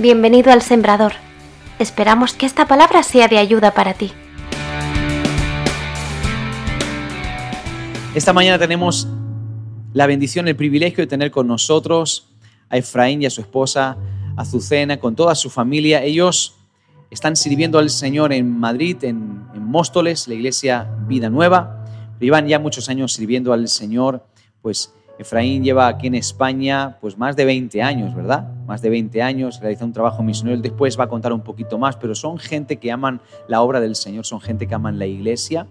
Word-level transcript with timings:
Bienvenido 0.00 0.52
al 0.52 0.62
Sembrador. 0.62 1.14
Esperamos 1.80 2.32
que 2.32 2.46
esta 2.46 2.68
palabra 2.68 3.02
sea 3.02 3.26
de 3.26 3.36
ayuda 3.36 3.74
para 3.74 3.94
ti. 3.94 4.12
Esta 8.14 8.32
mañana 8.32 8.60
tenemos 8.60 9.08
la 9.92 10.06
bendición, 10.06 10.46
el 10.46 10.54
privilegio 10.54 10.98
de 10.98 11.08
tener 11.08 11.32
con 11.32 11.48
nosotros 11.48 12.28
a 12.70 12.76
Efraín 12.76 13.22
y 13.22 13.26
a 13.26 13.30
su 13.30 13.40
esposa 13.40 13.96
Azucena, 14.36 15.00
con 15.00 15.16
toda 15.16 15.34
su 15.34 15.50
familia. 15.50 16.04
Ellos 16.04 16.54
están 17.10 17.34
sirviendo 17.34 17.80
al 17.80 17.90
Señor 17.90 18.32
en 18.32 18.56
Madrid, 18.56 19.02
en, 19.02 19.48
Móstoles, 19.56 20.28
la 20.28 20.34
iglesia 20.34 20.88
Vida 21.08 21.28
Nueva. 21.28 21.84
Llevan 22.20 22.46
ya 22.46 22.60
muchos 22.60 22.88
años 22.88 23.14
sirviendo 23.14 23.52
al 23.52 23.66
Señor, 23.66 24.24
pues 24.62 24.94
Efraín 25.18 25.64
lleva 25.64 25.88
aquí 25.88 26.06
en 26.06 26.14
España 26.14 26.96
pues 27.00 27.18
más 27.18 27.34
de 27.34 27.44
20 27.44 27.82
años, 27.82 28.14
¿verdad? 28.14 28.48
Más 28.66 28.80
de 28.82 28.88
20 28.88 29.20
años, 29.20 29.58
realiza 29.60 29.84
un 29.84 29.92
trabajo 29.92 30.22
misionero, 30.22 30.60
después 30.60 30.98
va 30.98 31.04
a 31.04 31.08
contar 31.08 31.32
un 31.32 31.40
poquito 31.40 31.76
más, 31.76 31.96
pero 31.96 32.14
son 32.14 32.38
gente 32.38 32.76
que 32.76 32.92
aman 32.92 33.20
la 33.48 33.60
obra 33.60 33.80
del 33.80 33.96
Señor, 33.96 34.24
son 34.24 34.40
gente 34.40 34.68
que 34.68 34.74
aman 34.76 34.96
la 34.96 35.06
iglesia, 35.06 35.66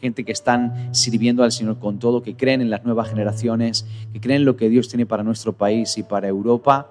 gente 0.00 0.24
que 0.24 0.30
están 0.30 0.94
sirviendo 0.94 1.42
al 1.42 1.50
Señor 1.50 1.80
con 1.80 1.98
todo, 1.98 2.22
que 2.22 2.36
creen 2.36 2.60
en 2.60 2.70
las 2.70 2.84
nuevas 2.84 3.08
generaciones, 3.08 3.86
que 4.12 4.20
creen 4.20 4.42
en 4.42 4.44
lo 4.44 4.56
que 4.56 4.68
Dios 4.68 4.88
tiene 4.88 5.04
para 5.04 5.24
nuestro 5.24 5.52
país 5.52 5.98
y 5.98 6.04
para 6.04 6.28
Europa. 6.28 6.88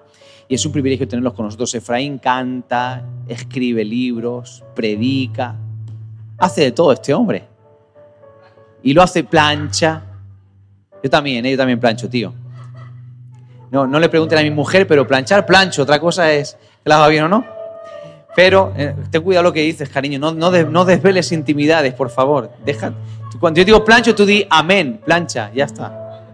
Y 0.48 0.54
es 0.54 0.66
un 0.66 0.72
privilegio 0.72 1.08
tenerlos 1.08 1.32
con 1.32 1.46
nosotros. 1.46 1.74
Efraín 1.74 2.18
canta, 2.18 3.06
escribe 3.26 3.86
libros, 3.86 4.62
predica, 4.74 5.56
hace 6.36 6.60
de 6.60 6.72
todo 6.72 6.92
este 6.92 7.14
hombre. 7.14 7.44
Y 8.82 8.92
lo 8.92 9.02
hace 9.02 9.24
plancha, 9.24 10.11
yo 11.02 11.10
también, 11.10 11.44
¿eh? 11.46 11.50
yo 11.50 11.56
también 11.56 11.80
plancho, 11.80 12.08
tío. 12.08 12.32
No, 13.70 13.86
no 13.86 13.98
le 13.98 14.08
pregunten 14.08 14.38
a 14.38 14.42
mi 14.42 14.50
mujer, 14.50 14.86
pero 14.86 15.06
planchar, 15.06 15.46
plancho. 15.46 15.82
Otra 15.82 15.98
cosa 15.98 16.32
es 16.32 16.58
que 16.82 16.88
la 16.88 16.96
haga 16.96 17.08
bien 17.08 17.24
o 17.24 17.28
no. 17.28 17.44
Pero 18.34 18.72
eh, 18.76 18.94
ten 19.10 19.22
cuidado 19.22 19.44
lo 19.44 19.52
que 19.52 19.62
dices, 19.62 19.88
cariño. 19.88 20.18
No, 20.18 20.32
no, 20.32 20.50
no 20.50 20.84
desveles 20.84 21.32
intimidades, 21.32 21.94
por 21.94 22.10
favor. 22.10 22.50
Deja, 22.64 22.92
cuando 23.40 23.58
yo 23.58 23.64
digo 23.64 23.84
plancho, 23.84 24.14
tú 24.14 24.24
di 24.24 24.46
amén, 24.50 25.00
plancha, 25.04 25.50
ya 25.54 25.64
está. 25.64 26.26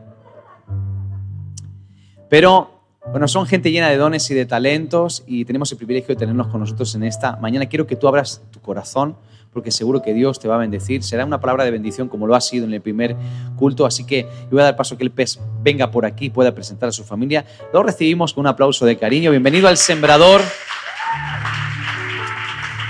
Pero, 2.28 2.82
bueno, 3.10 3.26
son 3.26 3.46
gente 3.46 3.70
llena 3.70 3.88
de 3.88 3.96
dones 3.96 4.30
y 4.30 4.34
de 4.34 4.44
talentos 4.44 5.24
y 5.26 5.44
tenemos 5.44 5.72
el 5.72 5.78
privilegio 5.78 6.14
de 6.14 6.18
tenerlos 6.18 6.48
con 6.48 6.60
nosotros 6.60 6.94
en 6.94 7.04
esta 7.04 7.36
mañana. 7.36 7.66
Quiero 7.66 7.86
que 7.86 7.96
tú 7.96 8.06
abras 8.06 8.42
tu 8.50 8.60
corazón 8.60 9.16
porque 9.52 9.70
seguro 9.70 10.02
que 10.02 10.14
Dios 10.14 10.38
te 10.38 10.48
va 10.48 10.56
a 10.56 10.58
bendecir. 10.58 11.02
Será 11.02 11.24
una 11.24 11.40
palabra 11.40 11.64
de 11.64 11.70
bendición 11.70 12.08
como 12.08 12.26
lo 12.26 12.34
ha 12.34 12.40
sido 12.40 12.66
en 12.66 12.74
el 12.74 12.80
primer 12.80 13.16
culto, 13.56 13.86
así 13.86 14.04
que 14.04 14.26
voy 14.50 14.60
a 14.60 14.64
dar 14.64 14.76
paso 14.76 14.94
a 14.94 14.98
que 14.98 15.04
el 15.04 15.10
pez 15.10 15.38
venga 15.62 15.90
por 15.90 16.06
aquí 16.06 16.26
y 16.26 16.30
pueda 16.30 16.54
presentar 16.54 16.88
a 16.88 16.92
su 16.92 17.04
familia. 17.04 17.44
Lo 17.72 17.82
recibimos 17.82 18.32
con 18.32 18.42
un 18.42 18.48
aplauso 18.48 18.86
de 18.86 18.96
cariño. 18.96 19.30
Bienvenido 19.30 19.68
al 19.68 19.76
sembrador. 19.76 20.40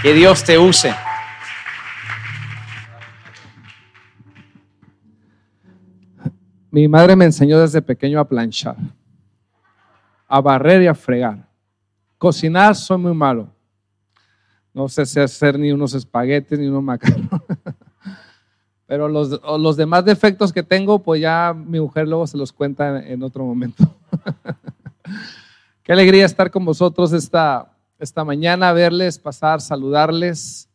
Que 0.02 0.12
Dios 0.12 0.44
te 0.44 0.58
use. 0.58 0.94
Mi 6.70 6.86
madre 6.86 7.16
me 7.16 7.24
enseñó 7.24 7.58
desde 7.58 7.80
pequeño 7.80 8.20
a 8.20 8.28
planchar, 8.28 8.76
a 10.28 10.40
barrer 10.40 10.82
y 10.82 10.86
a 10.86 10.94
fregar. 10.94 11.48
Cocinar 12.18 12.74
soy 12.76 12.98
muy 12.98 13.14
malo. 13.14 13.48
No 14.78 14.88
sé 14.88 15.06
si 15.06 15.18
hacer 15.18 15.58
ni 15.58 15.72
unos 15.72 15.92
espaguetes 15.92 16.56
ni 16.56 16.68
unos 16.68 16.84
macarrones. 16.84 17.28
Pero 18.86 19.08
los, 19.08 19.40
los, 19.58 19.76
demás 19.76 20.04
defectos 20.04 20.52
que 20.52 20.62
tengo, 20.62 21.00
pues 21.00 21.20
ya 21.20 21.52
mi 21.52 21.80
mujer 21.80 22.06
luego 22.06 22.28
se 22.28 22.36
los 22.36 22.52
cuenta 22.52 23.04
en, 23.04 23.24
otro 23.24 23.44
momento. 23.44 23.96
Qué 25.82 25.90
alegría 25.90 26.24
estar 26.24 26.52
con 26.52 26.64
vosotros 26.64 27.12
esta, 27.12 27.72
esta 27.98 28.24
mañana, 28.24 28.72
verles, 28.72 29.18
pasar, 29.18 29.60
saludarles. 29.60 30.68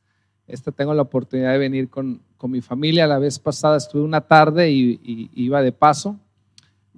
Esta 0.47 0.73
tengo 0.73 0.93
la 0.93 1.03
oportunidad 1.03 1.53
de 1.53 1.59
venir 1.59 1.89
con, 1.89 2.21
con 2.35 2.51
mi 2.51 2.59
familia. 2.59 3.07
La 3.07 3.19
vez 3.19 3.39
pasada 3.39 3.77
estuve 3.77 4.01
una 4.01 4.19
tarde 4.19 4.69
y, 4.69 5.29
iba 5.33 5.61
de 5.61 5.71
paso. 5.71 6.19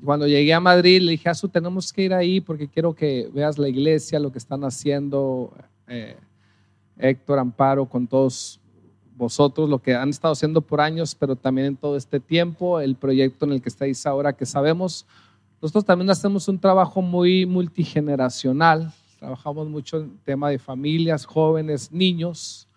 Cuando 0.04 0.26
llegué 0.26 0.56
a 0.56 0.60
Madrid 0.60 1.04
le 1.04 1.12
dije, 1.12 1.30
Azu, 1.30 1.50
tenemos 1.50 1.94
que 1.94 2.02
ir 2.02 2.16
ahí 2.16 2.42
porque 2.42 2.68
quiero 2.68 2.96
que 2.96 3.30
veas 3.32 3.60
la 3.60 3.70
iglesia, 3.70 4.18
lo 4.18 4.32
que 4.32 4.40
están 4.40 4.64
haciendo. 4.64 5.54
Eh, 5.88 6.18
Héctor, 6.98 7.40
Amparo, 7.40 7.86
con 7.86 8.08
todos 8.08 8.60
vosotros, 9.16 9.70
lo 9.70 9.80
que 9.80 9.96
han 9.96 10.10
estado 10.10 10.34
haciendo 10.34 10.62
por 10.62 10.82
años, 10.82 11.16
pero 11.16 11.36
también 11.36 11.68
en 11.68 11.78
todo 11.78 11.96
este 11.96 12.20
tiempo, 12.20 12.80
el 12.80 12.96
proyecto 12.96 13.46
en 13.46 13.54
el 13.54 13.62
que 13.62 13.70
estáis 13.70 14.06
ahora, 14.06 14.34
que 14.34 14.46
sabemos, 14.46 15.06
nosotros 15.62 15.86
también 15.86 16.10
hacemos 16.10 16.48
un 16.48 16.60
trabajo 16.60 17.02
muy 17.02 17.46
multigeneracional, 17.46 18.92
trabajamos 19.20 19.68
mucho 19.68 19.98
en 19.98 20.18
tema 20.20 20.50
de 20.50 20.60
familias, 20.60 21.26
jóvenes, 21.26 21.92
niños. 21.92 22.68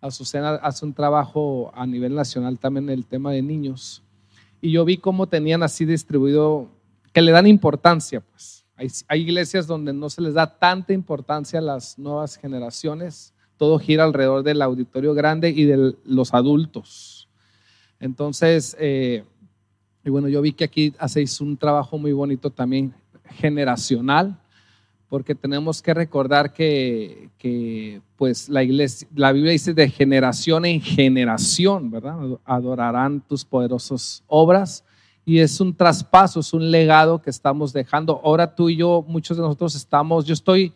Azucena 0.00 0.56
hace 0.56 0.84
un 0.84 0.92
trabajo 0.92 1.72
a 1.74 1.86
nivel 1.86 2.14
nacional 2.14 2.58
también 2.58 2.84
en 2.88 2.98
el 2.98 3.06
tema 3.06 3.32
de 3.32 3.42
niños. 3.42 4.02
Y 4.60 4.72
yo 4.72 4.84
vi 4.84 4.98
cómo 4.98 5.26
tenían 5.26 5.62
así 5.62 5.84
distribuido, 5.84 6.68
que 7.12 7.22
le 7.22 7.32
dan 7.32 7.46
importancia, 7.46 8.20
pues. 8.20 8.64
Hay, 8.76 8.88
hay 9.08 9.22
iglesias 9.22 9.66
donde 9.66 9.92
no 9.92 10.08
se 10.08 10.20
les 10.20 10.34
da 10.34 10.58
tanta 10.58 10.92
importancia 10.92 11.58
a 11.58 11.62
las 11.62 11.98
nuevas 11.98 12.36
generaciones 12.36 13.32
todo 13.58 13.78
gira 13.78 14.04
alrededor 14.04 14.42
del 14.42 14.62
auditorio 14.62 15.12
grande 15.12 15.50
y 15.50 15.64
de 15.64 15.94
los 16.04 16.32
adultos. 16.32 17.28
Entonces, 18.00 18.76
eh, 18.78 19.24
y 20.04 20.10
bueno, 20.10 20.28
yo 20.28 20.40
vi 20.40 20.52
que 20.52 20.64
aquí 20.64 20.94
hacéis 20.98 21.40
un 21.40 21.56
trabajo 21.56 21.98
muy 21.98 22.12
bonito 22.12 22.50
también 22.50 22.94
generacional, 23.30 24.38
porque 25.08 25.34
tenemos 25.34 25.82
que 25.82 25.94
recordar 25.94 26.52
que, 26.52 28.00
pues 28.16 28.48
la 28.48 28.62
iglesia, 28.62 29.08
la 29.14 29.32
Biblia 29.32 29.52
dice 29.52 29.74
de 29.74 29.88
generación 29.88 30.64
en 30.64 30.80
generación, 30.80 31.90
¿verdad? 31.90 32.38
Adorarán 32.44 33.20
tus 33.20 33.44
poderosas 33.44 34.22
obras 34.26 34.84
y 35.24 35.40
es 35.40 35.60
un 35.60 35.74
traspaso, 35.74 36.40
es 36.40 36.52
un 36.52 36.70
legado 36.70 37.20
que 37.20 37.30
estamos 37.30 37.72
dejando. 37.72 38.20
Ahora 38.22 38.54
tú 38.54 38.68
y 38.68 38.76
yo, 38.76 39.04
muchos 39.06 39.36
de 39.36 39.42
nosotros 39.42 39.74
estamos, 39.74 40.24
yo 40.26 40.34
estoy 40.34 40.72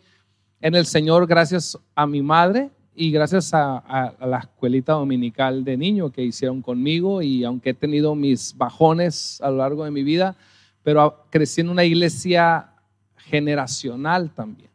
en 0.63 0.75
el 0.75 0.85
Señor 0.85 1.27
gracias 1.27 1.77
a 1.93 2.07
mi 2.07 2.21
madre 2.21 2.69
y 2.95 3.11
gracias 3.11 3.53
a, 3.53 4.13
la 4.21 4.39
escuelita 4.39 4.93
dominical 4.93 5.65
de 5.65 5.75
niño 5.75 6.09
que 6.09 6.23
hicieron 6.23 6.61
conmigo 6.61 7.21
y 7.21 7.43
aunque 7.43 7.71
he 7.71 7.73
tenido 7.73 8.15
mis 8.15 8.55
bajones 8.57 9.41
a 9.41 9.51
lo 9.51 9.57
largo 9.57 9.83
de 9.83 9.91
mi 9.91 10.03
vida, 10.03 10.37
pero 10.81 11.25
crecí 11.29 11.59
en 11.59 11.67
una 11.67 11.83
iglesia 11.83 12.69
generacional 13.17 14.29
también. 14.29 14.69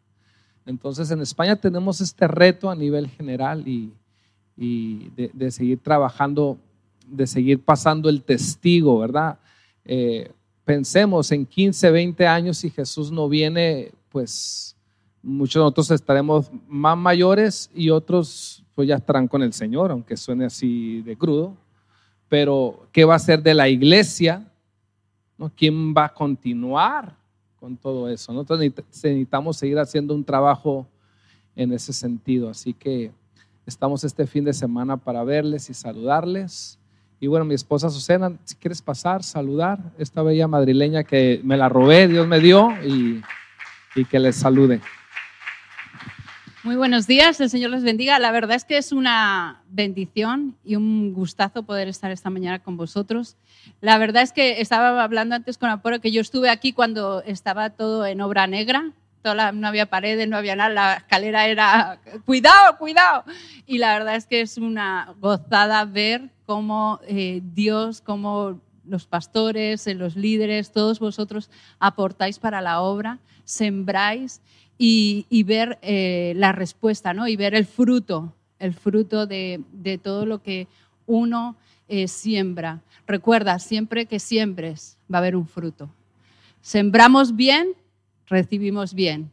Entonces 0.67 1.11
en 1.11 1.23
España 1.23 1.57
tenemos 1.57 2.03
este 2.03 2.29
reto 2.29 2.69
a 2.69 2.75
nivel 2.75 3.09
general 3.09 3.67
y, 3.67 3.91
de, 5.17 5.51
seguir 5.51 5.79
trabajando, 5.79 6.59
de 7.07 7.27
seguir 7.27 7.63
pasando 7.63 8.11
el 8.11 8.23
testigo, 8.23 8.99
¿verdad? 8.99 9.39
Eh, 9.87 10.31
pensemos 10.67 11.33
en 11.33 11.47
15, 11.47 11.91
20 11.91 12.27
años 12.27 12.59
si 12.59 12.69
Jesús 12.69 13.11
no 13.11 13.27
viene, 13.27 13.93
pues 14.11 14.75
Muchos 15.23 15.55
de 15.55 15.65
nosotros 15.65 15.91
estaremos 15.91 16.51
más 16.69 16.97
mayores 16.97 17.71
y 17.75 17.91
otros 17.91 18.65
pues 18.75 18.87
ya 18.87 18.95
estarán 18.95 19.27
con 19.27 19.43
el 19.43 19.53
Señor, 19.53 19.91
aunque 19.91 20.17
suene 20.17 20.45
así 20.45 21.03
de 21.03 21.17
crudo. 21.17 21.57
Pero, 22.29 22.87
¿qué 22.93 23.05
va 23.05 23.17
a 23.17 23.19
ser 23.19 23.43
de 23.43 23.53
la 23.53 23.69
iglesia? 23.69 24.47
¿No? 25.37 25.51
¿Quién 25.57 25.93
va 25.93 26.05
a 26.05 26.15
continuar 26.15 27.17
con 27.59 27.77
todo 27.77 28.09
eso? 28.09 28.33
Nosotros 28.33 28.61
necesitamos 28.61 29.57
seguir 29.57 29.79
haciendo 29.81 30.15
un 30.15 30.23
trabajo 30.23 30.87
en 31.57 31.73
ese 31.73 31.93
sentido. 31.93 32.51
Así 32.51 32.73
que 32.73 33.11
estamos 33.67 34.05
este 34.05 34.27
fin 34.27 34.45
de 34.45 34.53
semana 34.53 34.97
para 34.97 35.25
verles 35.25 35.69
y 35.71 35.75
saludarles. 35.75 36.79
Y 37.19 37.27
bueno, 37.27 37.45
mi 37.45 37.55
esposa 37.55 37.91
Susana, 37.91 38.33
si 38.45 38.55
quieres 38.55 38.81
pasar, 38.81 39.25
saludar 39.25 39.81
esta 39.99 40.23
bella 40.23 40.47
madrileña 40.47 41.03
que 41.03 41.41
me 41.43 41.57
la 41.57 41.69
robé, 41.69 42.07
Dios 42.07 42.29
me 42.29 42.39
dio, 42.39 42.71
y, 42.87 43.23
y 43.97 44.05
que 44.05 44.21
les 44.21 44.37
salude. 44.37 44.81
Muy 46.69 46.77
buenos 46.77 47.07
días, 47.07 47.41
el 47.41 47.49
Señor 47.49 47.71
les 47.71 47.83
bendiga. 47.83 48.19
La 48.19 48.31
verdad 48.31 48.55
es 48.55 48.67
que 48.67 48.77
es 48.77 48.93
una 48.93 49.63
bendición 49.71 50.55
y 50.63 50.77
un 50.77 51.15
gustazo 51.15 51.63
poder 51.63 51.89
estar 51.89 52.11
esta 52.11 52.29
mañana 52.29 52.59
con 52.59 52.77
vosotros. 52.77 53.39
La 53.81 53.97
verdad 53.97 54.23
es 54.23 54.35
que 54.35 54.61
estaba 54.61 55.03
hablando 55.03 55.35
antes 55.35 55.57
con 55.57 55.71
Apolo 55.71 56.03
que 56.03 56.11
yo 56.11 56.21
estuve 56.21 56.51
aquí 56.51 56.75
cuando 56.75 57.23
estaba 57.23 57.71
todo 57.71 58.05
en 58.05 58.21
obra 58.21 58.47
negra, 58.47 58.93
no 59.25 59.67
había 59.67 59.87
paredes, 59.87 60.29
no 60.29 60.37
había 60.37 60.57
nada, 60.57 60.69
la 60.69 60.95
escalera 60.97 61.47
era 61.47 62.01
cuidado, 62.27 62.77
cuidado. 62.77 63.25
Y 63.65 63.79
la 63.79 63.95
verdad 63.95 64.17
es 64.17 64.27
que 64.27 64.43
es 64.43 64.59
una 64.59 65.15
gozada 65.21 65.87
ver 65.87 66.29
cómo 66.45 67.01
eh, 67.09 67.41
Dios, 67.55 68.03
cómo 68.03 68.61
los 68.85 69.07
pastores, 69.07 69.87
eh, 69.87 69.95
los 69.95 70.17
líderes, 70.17 70.71
todos 70.71 70.99
vosotros 70.99 71.49
aportáis 71.79 72.39
para 72.39 72.61
la 72.61 72.83
obra, 72.83 73.21
sembráis 73.47 74.43
y, 74.79 75.43
ver 75.43 75.79
eh, 75.83 76.33
la 76.37 76.53
respuesta, 76.53 77.13
¿no? 77.13 77.27
Y 77.27 77.37
ver 77.37 77.55
el 77.55 77.67
fruto, 77.67 78.33
el 78.61 78.73
fruto 78.75 79.27
de, 79.27 79.61
todo 80.03 80.25
lo 80.25 80.41
que 80.41 80.69
uno 81.07 81.57
eh, 81.89 82.07
siembra. 82.07 82.81
Recuerda, 83.07 83.59
siempre 83.59 84.07
que 84.07 84.21
siembres 84.21 84.97
va 85.13 85.19
a 85.19 85.21
haber 85.21 85.35
un 85.35 85.47
fruto. 85.47 85.91
Sembramos 86.61 87.35
bien, 87.35 87.73
recibimos 88.27 88.95
bien. 88.95 89.33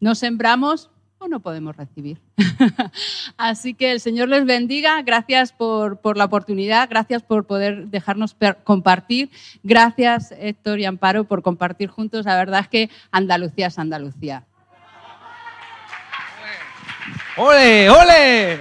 No 0.00 0.14
sembramos 0.14 0.90
o 1.18 1.28
no 1.28 1.40
podemos 1.40 1.76
recibir. 1.76 2.20
Así 3.36 3.74
que 3.74 3.92
el 3.92 4.00
Señor 4.00 4.28
les 4.28 4.44
bendiga. 4.44 5.02
Gracias 5.02 5.52
por, 5.52 5.98
por 5.98 6.16
la 6.16 6.24
oportunidad, 6.24 6.88
gracias 6.88 7.22
por 7.22 7.46
poder 7.46 7.88
dejarnos 7.88 8.36
compartir. 8.64 9.30
Gracias, 9.62 10.32
Héctor 10.38 10.80
y 10.80 10.84
Amparo, 10.84 11.24
por 11.24 11.42
compartir 11.42 11.90
juntos. 11.90 12.24
La 12.24 12.36
verdad 12.36 12.60
es 12.60 12.68
que 12.68 12.90
Andalucía 13.10 13.66
es 13.66 13.78
Andalucía. 13.78 14.47
¡Ole, 17.36 17.90
ole! 17.90 18.58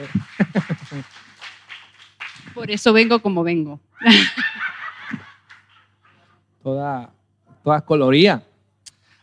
Por 2.54 2.72
eso 2.72 2.94
vengo 2.94 3.20
como 3.20 3.44
vengo. 3.44 3.80
toda, 6.64 7.12
toda 7.64 7.82
coloría. 7.82 8.44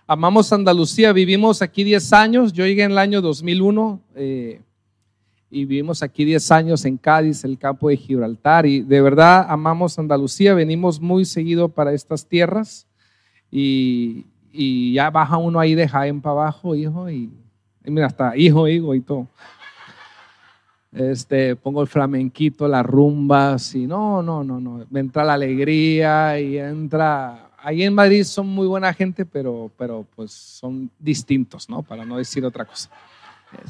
Amamos 0.07 0.53
Andalucía, 0.53 1.13
vivimos 1.13 1.63
aquí 1.63 1.85
10 1.85 2.13
años. 2.13 2.53
Yo 2.53 2.67
llegué 2.67 2.83
en 2.83 2.93
el 2.93 2.99
año 2.99 3.21
2001 3.21 4.01
eh, 4.15 4.61
y 5.51 5.65
vivimos 5.65 6.03
aquí 6.03 6.25
10 6.25 6.51
años 6.51 6.85
en 6.85 6.97
Cádiz, 6.97 7.45
el 7.45 7.59
campo 7.59 7.89
de 7.89 7.97
Gibraltar. 7.97 8.67
Y 8.67 8.83
de 8.83 9.01
verdad 9.01 9.47
amamos 9.49 9.99
Andalucía, 9.99 10.55
venimos 10.55 11.01
muy 11.01 11.25
seguido 11.25 11.69
para 11.69 11.93
estas 11.93 12.27
tierras. 12.27 12.87
Y, 13.51 14.27
y 14.53 14.95
ya 14.95 15.11
baja 15.11 15.37
uno 15.37 15.59
ahí 15.59 15.75
de 15.75 15.89
Jaén 15.89 16.21
para 16.21 16.33
abajo, 16.33 16.75
hijo, 16.75 17.11
y 17.11 17.31
y 17.85 17.91
mira, 17.91 18.07
hasta 18.07 18.37
hijo, 18.37 18.67
hijo 18.67 18.95
y 18.95 19.01
todo. 19.01 19.29
Este, 20.93 21.57
pongo 21.57 21.83
el 21.83 21.89
flamenquito, 21.89 22.69
las 22.69 22.87
rumbas 22.87 23.75
y 23.75 23.87
no, 23.87 24.23
no, 24.23 24.45
no, 24.45 24.61
no. 24.61 24.87
Entra 24.95 25.25
la 25.25 25.35
alegría 25.35 26.39
y 26.41 26.57
entra. 26.57 27.51
Ahí 27.59 27.83
en 27.83 27.95
Madrid 27.95 28.25
son 28.25 28.47
muy 28.47 28.67
buena 28.67 28.93
gente, 28.95 29.27
pero, 29.27 29.71
pero 29.77 30.07
pues 30.15 30.33
son 30.33 30.91
distintos, 30.99 31.69
¿no? 31.69 31.83
Para 31.83 32.05
no 32.05 32.17
decir 32.17 32.45
otra 32.45 32.65
cosa. 32.65 32.91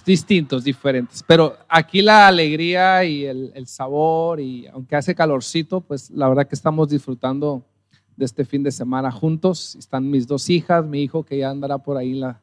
Distintos, 0.05 0.65
diferentes. 0.65 1.23
Pero 1.27 1.57
aquí 1.69 2.03
la 2.03 2.29
alegría 2.29 3.05
y 3.05 3.25
el, 3.25 3.53
el 3.55 3.67
sabor 3.67 4.39
y 4.41 4.67
aunque 4.67 4.97
hace 4.97 5.15
calorcito, 5.15 5.81
pues 5.81 6.11
la 6.11 6.29
verdad 6.29 6.47
que 6.47 6.55
estamos 6.55 6.89
disfrutando 6.89 7.65
de 8.17 8.25
este 8.27 8.45
fin 8.45 8.63
de 8.63 8.71
semana 8.71 9.11
juntos. 9.11 9.75
Están 9.77 10.11
mis 10.11 10.27
dos 10.27 10.51
hijas, 10.51 10.85
mi 10.85 11.03
hijo 11.03 11.25
que 11.25 11.39
ya 11.39 11.51
andará 11.51 11.79
por 11.79 11.97
ahí 11.97 12.13
en 12.13 12.21
la, 12.21 12.41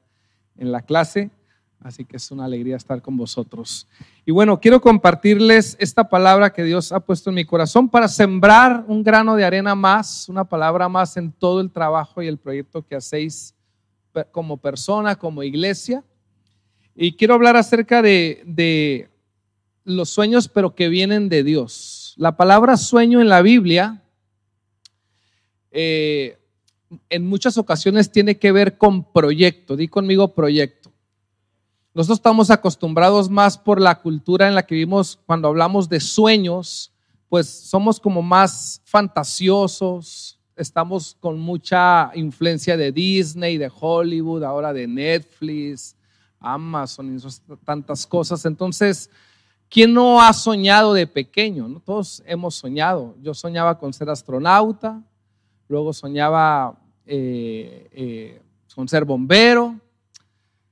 en 0.58 0.72
la 0.72 0.82
clase 0.82 1.30
Así 1.84 2.06
que 2.06 2.18
es 2.18 2.30
una 2.30 2.46
alegría 2.46 2.76
estar 2.76 3.02
con 3.02 3.18
vosotros. 3.18 3.88
Y 4.24 4.32
bueno, 4.32 4.60
quiero 4.60 4.80
compartirles 4.80 5.76
esta 5.80 6.08
palabra 6.08 6.54
que 6.54 6.64
Dios 6.64 6.92
ha 6.92 7.00
puesto 7.00 7.32
en 7.32 7.36
mi 7.36 7.46
corazón 7.46 7.90
para 7.90 8.08
sembrar 8.08 8.86
un 8.88 9.04
grano 9.04 9.36
de 9.36 9.44
arena 9.44 9.74
más, 9.74 10.30
una 10.30 10.46
palabra 10.46 10.88
más 10.88 11.18
en 11.18 11.32
todo 11.32 11.60
el 11.60 11.72
trabajo 11.72 12.22
y 12.22 12.28
el 12.28 12.38
proyecto 12.38 12.86
que 12.86 12.96
hacéis 12.96 13.56
como 14.32 14.58
persona, 14.58 15.16
como 15.16 15.42
iglesia. 15.42 16.04
Y 16.96 17.14
quiero 17.14 17.34
hablar 17.34 17.56
acerca 17.56 18.02
de, 18.04 19.10
los 19.84 20.10
sueños, 20.10 20.48
pero 20.48 20.76
que 20.76 20.88
vienen 20.88 21.30
de 21.30 21.44
Dios. 21.44 22.14
La 22.18 22.38
palabra 22.38 22.78
sueño 22.78 23.22
en 23.22 23.30
la 23.30 23.42
Biblia 23.42 24.04
eh, 25.72 26.38
en 27.10 27.26
muchas 27.26 27.58
ocasiones 27.58 28.12
tiene 28.12 28.38
que 28.38 28.52
ver 28.52 28.78
con 28.78 29.12
proyecto. 29.12 29.76
Di 29.76 29.88
conmigo 29.88 30.36
proyecto. 30.36 30.81
Nosotros 31.94 32.20
estamos 32.20 32.50
acostumbrados 32.50 33.30
más 33.30 33.58
por 33.58 33.82
la 33.82 34.00
cultura 34.00 34.48
en 34.48 34.56
la 34.56 34.66
que 34.66 34.76
vivimos 34.76 35.20
cuando 35.26 35.50
hablamos 35.50 35.90
de 35.90 36.00
sueños, 36.00 36.94
pues 37.28 37.50
somos 37.50 38.00
como 38.00 38.22
más 38.22 38.82
fantasiosos, 38.86 40.40
estamos 40.56 41.18
con 41.20 41.38
mucha 41.38 42.12
influencia 42.16 42.78
de 42.78 42.94
Disney, 42.94 43.58
de 43.58 43.70
Hollywood, 43.78 44.44
ahora 44.44 44.72
de 44.72 44.88
Netflix, 44.88 45.98
Amazon 46.40 47.18
y 47.18 47.56
tantas 47.66 48.08
cosas. 48.08 48.46
Entonces, 48.46 49.10
¿quién 49.70 49.94
no 49.94 50.22
ha 50.22 50.32
soñado 50.32 50.94
de 50.94 51.08
pequeño? 51.08 51.82
Todos 51.84 52.24
hemos 52.26 52.56
soñado. 52.56 53.16
Yo 53.22 53.34
soñaba 53.34 53.78
con 53.78 53.92
ser 53.92 54.10
astronauta, 54.10 55.02
luego 55.68 55.92
soñaba 55.92 56.80
eh, 57.06 57.90
eh, 57.92 58.42
con 58.74 58.88
ser 58.88 59.04
bombero, 59.04 59.76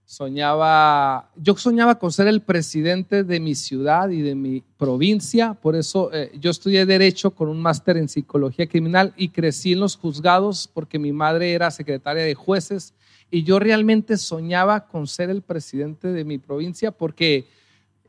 soñaba, 0.09 1.29
yo 1.35 1.55
soñaba 1.55 1.99
con 1.99 2.11
ser 2.11 2.27
el 2.27 2.41
presidente 2.41 3.23
de 3.23 3.39
mi 3.39 3.53
ciudad 3.53 4.09
y 4.09 4.23
de 4.23 4.33
mi 4.33 4.63
provincia, 4.75 5.53
por 5.53 5.75
eso 5.75 6.11
eh, 6.11 6.31
yo 6.39 6.49
estudié 6.49 6.87
derecho 6.87 7.29
con 7.29 7.47
un 7.47 7.61
máster 7.61 7.95
en 7.95 8.09
psicología 8.09 8.65
criminal 8.65 9.13
y 9.15 9.29
crecí 9.29 9.73
en 9.73 9.81
los 9.81 9.95
juzgados 9.95 10.67
porque 10.67 10.97
mi 10.97 11.13
madre 11.13 11.53
era 11.53 11.69
secretaria 11.69 12.23
de 12.23 12.33
jueces 12.33 12.95
y 13.29 13.43
yo 13.43 13.59
realmente 13.59 14.17
soñaba 14.17 14.87
con 14.87 15.05
ser 15.05 15.29
el 15.29 15.43
presidente 15.43 16.07
de 16.07 16.23
mi 16.23 16.39
provincia 16.39 16.89
porque 16.89 17.47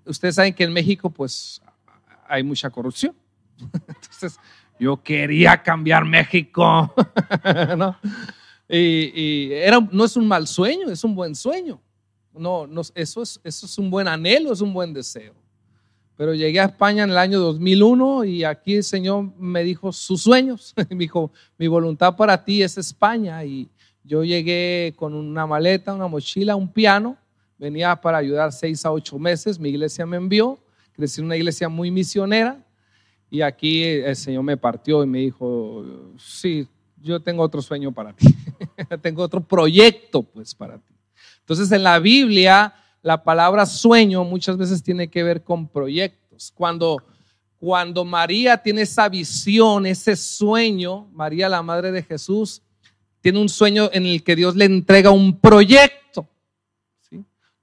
ustedes 0.07 0.37
saben 0.37 0.55
que 0.55 0.65
en 0.65 0.73
México 0.73 1.11
pues 1.11 1.61
hay 2.27 2.43
mucha 2.43 2.71
corrupción. 2.71 3.15
Entonces 3.59 4.41
yo 4.79 5.03
quería 5.03 5.63
cambiar 5.63 6.07
México, 6.07 6.95
¿no? 7.77 7.95
Y, 8.71 9.53
era, 9.53 9.81
no 9.93 10.07
es 10.07 10.17
un 10.17 10.27
mal 10.27 10.47
sueño, 10.47 10.89
es 10.89 11.05
un 11.05 11.15
buen 11.15 11.35
sueño. 11.35 11.79
No, 12.33 12.67
no 12.67 12.83
eso, 12.95 13.23
es, 13.23 13.41
eso 13.43 13.67
es 13.67 13.79
un 13.79 13.91
buen 13.91 14.09
anhelo, 14.09 14.53
es 14.53 14.61
un 14.61 14.73
buen 14.73 14.93
deseo. 14.93 15.35
Pero 16.21 16.35
llegué 16.35 16.61
a 16.61 16.67
España 16.67 17.05
en 17.05 17.11
el 17.11 17.17
año 17.17 17.41
2001 17.41 18.25
y 18.25 18.45
aquí 18.45 18.75
el 18.75 18.85
Señor 18.85 19.33
me 19.39 19.65
dijo 19.65 19.91
sus 19.91 20.21
sueños. 20.21 20.75
me 20.91 20.97
dijo, 20.97 21.33
mi 21.57 21.67
voluntad 21.67 22.15
para 22.15 22.45
ti 22.45 22.63
es 22.63 22.77
España. 22.77 23.43
Y 23.43 23.71
yo 24.05 24.23
llegué 24.23 24.93
con 24.97 25.15
una 25.15 25.47
maleta, 25.47 25.95
una 25.95 26.09
mochila, 26.09 26.57
un 26.57 26.69
piano. 26.69 27.17
Venía 27.57 27.97
para 27.99 28.19
ayudar 28.19 28.53
seis 28.53 28.85
a 28.85 28.93
ocho 28.93 29.19
meses. 29.19 29.59
Mi 29.59 29.71
iglesia 29.71 30.05
me 30.05 30.19
envió. 30.19 30.59
Crecí 30.93 31.23
en 31.23 31.25
una 31.25 31.37
iglesia 31.37 31.71
muy 31.71 31.91
misionera. 31.91 32.63
Y 33.31 33.41
aquí 33.41 33.83
el 33.83 34.15
Señor 34.15 34.43
me 34.43 34.59
partió 34.59 35.03
y 35.03 35.07
me 35.07 35.21
dijo, 35.21 35.87
sí, 36.19 36.69
yo 37.01 37.21
tengo 37.21 37.43
otro 37.43 37.63
sueño 37.63 37.93
para 37.93 38.13
ti. 38.13 38.27
tengo 39.01 39.23
otro 39.23 39.41
proyecto 39.41 40.23
pues 40.23 40.55
para 40.55 40.77
ti. 40.77 40.90
Entonces 41.51 41.73
en 41.73 41.83
la 41.83 41.99
Biblia 41.99 42.73
la 43.03 43.25
palabra 43.25 43.67
sueño 43.67 44.23
muchas 44.23 44.57
veces 44.57 44.85
tiene 44.85 45.11
que 45.11 45.25
ver 45.25 45.43
con 45.43 45.67
proyectos. 45.67 46.53
Cuando, 46.55 47.03
cuando 47.59 48.05
María 48.05 48.59
tiene 48.59 48.83
esa 48.83 49.09
visión, 49.09 49.85
ese 49.85 50.15
sueño, 50.15 51.09
María 51.13 51.49
la 51.49 51.61
Madre 51.61 51.91
de 51.91 52.05
Jesús, 52.05 52.63
tiene 53.21 53.41
un 53.41 53.49
sueño 53.49 53.91
en 53.93 54.07
el 54.07 54.23
que 54.23 54.37
Dios 54.37 54.55
le 54.55 54.67
entrega 54.67 55.11
un 55.11 55.41
proyecto. 55.41 56.29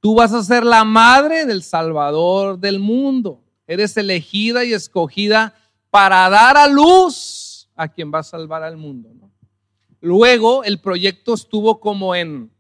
Tú 0.02 0.16
vas 0.16 0.34
a 0.34 0.44
ser 0.44 0.66
la 0.66 0.84
madre 0.84 1.46
del 1.46 1.64
Salvador 1.64 2.60
del 2.60 2.80
mundo. 2.80 3.42
Eres 3.68 3.96
elegida 3.96 4.66
y 4.66 4.74
escogida 4.74 5.56
para 5.90 6.30
dar 6.30 6.58
a 6.58 6.68
luz 6.68 7.70
a 7.74 7.88
quien 7.88 8.12
va 8.14 8.20
a 8.20 8.24
salvar 8.24 8.64
al 8.64 8.76
mundo. 8.76 9.14
Luego 10.02 10.66
el 10.66 10.82
proyecto 10.82 11.36
estuvo 11.36 11.80
como 11.80 12.14
en 12.14 12.52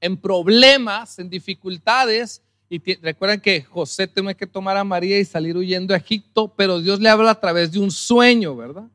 en 0.00 0.16
problemas, 0.16 1.18
en 1.18 1.28
dificultades. 1.28 2.42
Y 2.68 2.78
recuerden 2.96 3.40
que 3.40 3.62
José 3.62 4.06
tuvo 4.06 4.34
que 4.34 4.46
tomar 4.46 4.76
a 4.76 4.84
María 4.84 5.18
y 5.18 5.24
salir 5.24 5.56
huyendo 5.56 5.92
a 5.92 5.96
Egipto, 5.96 6.52
pero 6.56 6.80
Dios 6.80 7.00
le 7.00 7.08
habla 7.08 7.30
a 7.30 7.40
través 7.40 7.72
de 7.72 7.80
un 7.80 7.90
sueño, 7.90 8.56
¿verdad? 8.56 8.88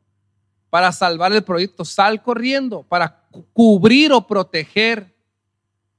Para 0.70 0.92
salvar 0.92 1.32
el 1.32 1.42
proyecto. 1.42 1.84
Sal 1.84 2.22
corriendo, 2.22 2.82
para 2.82 3.22
cubrir 3.52 4.12
o 4.12 4.26
proteger 4.26 5.14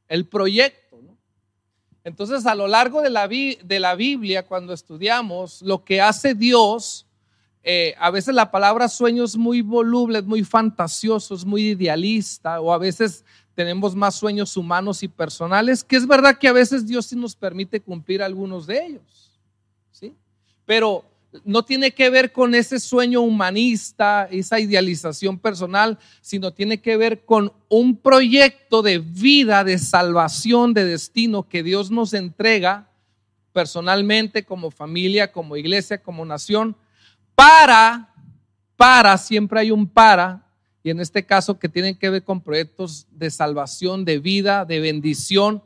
el 0.08 0.26
proyecto. 0.26 0.88
Entonces, 2.04 2.46
a 2.46 2.56
lo 2.56 2.68
largo 2.68 3.02
de 3.02 3.10
la, 3.10 3.28
de 3.28 3.80
la, 3.82 3.94
Biblia, 3.94 4.48
cuando 4.48 4.72
estudiamos, 4.72 5.62
lo 5.62 5.84
que 5.84 6.00
hace 6.00 6.34
Dios, 6.34 7.06
eh, 7.64 7.96
a 8.00 8.10
veces 8.12 8.34
la 8.34 8.50
palabra 8.50 8.88
sueño 8.88 9.26
es 9.26 9.36
muy 9.36 9.62
voluble, 9.62 10.20
es 10.20 10.26
muy 10.26 10.46
fantasioso, 10.46 11.36
es 11.36 11.44
muy 11.44 11.72
idealista, 11.72 12.62
o 12.62 12.72
a 12.72 12.78
veces 12.78 13.26
tenemos 13.58 13.96
más 13.96 14.14
sueños 14.14 14.56
humanos 14.56 15.02
y 15.02 15.08
personales, 15.08 15.84
que 15.84 15.96
es 15.96 16.06
verdad 16.06 16.38
que 16.38 16.48
a 16.48 16.54
veces 16.54 16.86
Dios 16.86 17.08
sí 17.08 17.16
nos 17.16 17.36
permite 17.36 17.82
cumplir 17.82 18.22
algunos 18.22 18.68
de 18.68 18.86
ellos, 18.86 19.32
¿sí? 19.90 20.14
Pero 20.64 21.04
no 21.44 21.66
tiene 21.66 21.90
que 21.90 22.12
ver 22.12 22.32
con 22.32 22.54
ese 22.54 22.80
sueño 22.80 23.22
humanista, 23.22 24.28
esa 24.30 24.60
idealización 24.60 25.40
personal, 25.40 25.98
sino 26.22 26.54
tiene 26.54 26.82
que 26.82 26.98
ver 26.98 27.26
con 27.26 27.52
un 27.68 27.98
proyecto 27.98 28.84
de 28.84 29.00
vida, 29.00 29.64
de 29.64 29.80
salvación, 29.80 30.76
de 30.76 30.86
destino 30.86 31.50
que 31.50 31.64
Dios 31.64 31.90
nos 31.90 32.14
entrega 32.14 32.92
personalmente, 33.54 34.46
como 34.46 34.70
familia, 34.70 35.32
como 35.32 35.58
iglesia, 35.58 35.98
como 35.98 36.24
nación, 36.26 36.76
para, 37.34 38.14
para, 38.76 39.18
siempre 39.18 39.62
hay 39.62 39.72
un 39.72 39.88
para, 39.88 40.47
y 40.88 40.90
en 40.90 41.02
este 41.02 41.26
caso 41.26 41.60
que 41.60 41.68
tienen 41.68 41.98
que 41.98 42.10
ver 42.10 42.24
con 42.24 42.40
proyectos 42.40 43.08
de 43.12 43.30
salvación, 43.30 44.06
de 44.06 44.20
vida, 44.20 44.64
de 44.64 44.80
bendición, 44.80 45.62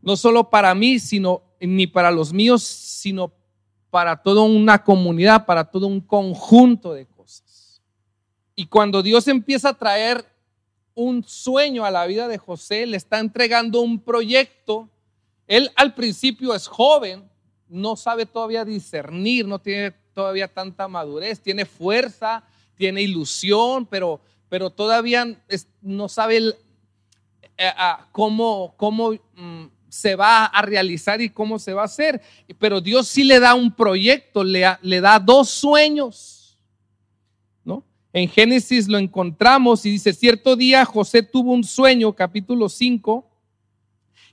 no 0.00 0.16
solo 0.16 0.48
para 0.48 0.72
mí, 0.76 1.00
sino 1.00 1.42
ni 1.58 1.88
para 1.88 2.12
los 2.12 2.32
míos, 2.32 2.62
sino 2.62 3.32
para 3.90 4.22
toda 4.22 4.42
una 4.42 4.84
comunidad, 4.84 5.44
para 5.44 5.64
todo 5.64 5.88
un 5.88 6.00
conjunto 6.00 6.94
de 6.94 7.06
cosas. 7.06 7.82
Y 8.54 8.66
cuando 8.66 9.02
Dios 9.02 9.26
empieza 9.26 9.70
a 9.70 9.74
traer 9.74 10.24
un 10.94 11.24
sueño 11.24 11.84
a 11.84 11.90
la 11.90 12.06
vida 12.06 12.28
de 12.28 12.38
José, 12.38 12.86
le 12.86 12.98
está 12.98 13.18
entregando 13.18 13.80
un 13.80 13.98
proyecto. 13.98 14.88
Él 15.48 15.72
al 15.74 15.96
principio 15.96 16.54
es 16.54 16.68
joven, 16.68 17.28
no 17.68 17.96
sabe 17.96 18.24
todavía 18.24 18.64
discernir, 18.64 19.48
no 19.48 19.58
tiene 19.58 19.90
todavía 20.14 20.46
tanta 20.46 20.86
madurez, 20.86 21.40
tiene 21.40 21.64
fuerza, 21.64 22.44
tiene 22.76 23.02
ilusión, 23.02 23.86
pero, 23.86 24.20
pero 24.48 24.70
todavía 24.70 25.26
no 25.82 26.08
sabe 26.08 26.54
eh, 27.58 27.70
cómo, 28.12 28.74
cómo 28.76 29.12
mm, 29.12 29.64
se 29.88 30.14
va 30.14 30.44
a 30.44 30.62
realizar 30.62 31.20
y 31.20 31.30
cómo 31.30 31.58
se 31.58 31.72
va 31.72 31.82
a 31.82 31.86
hacer. 31.86 32.20
Pero 32.58 32.80
Dios 32.80 33.08
sí 33.08 33.24
le 33.24 33.40
da 33.40 33.54
un 33.54 33.72
proyecto, 33.72 34.44
le, 34.44 34.64
le 34.82 35.00
da 35.00 35.18
dos 35.18 35.48
sueños. 35.48 36.58
¿no? 37.64 37.82
En 38.12 38.28
Génesis 38.28 38.88
lo 38.88 38.98
encontramos 38.98 39.84
y 39.86 39.90
dice, 39.90 40.12
cierto 40.12 40.54
día 40.54 40.84
José 40.84 41.22
tuvo 41.22 41.52
un 41.52 41.64
sueño, 41.64 42.12
capítulo 42.12 42.68
5, 42.68 43.26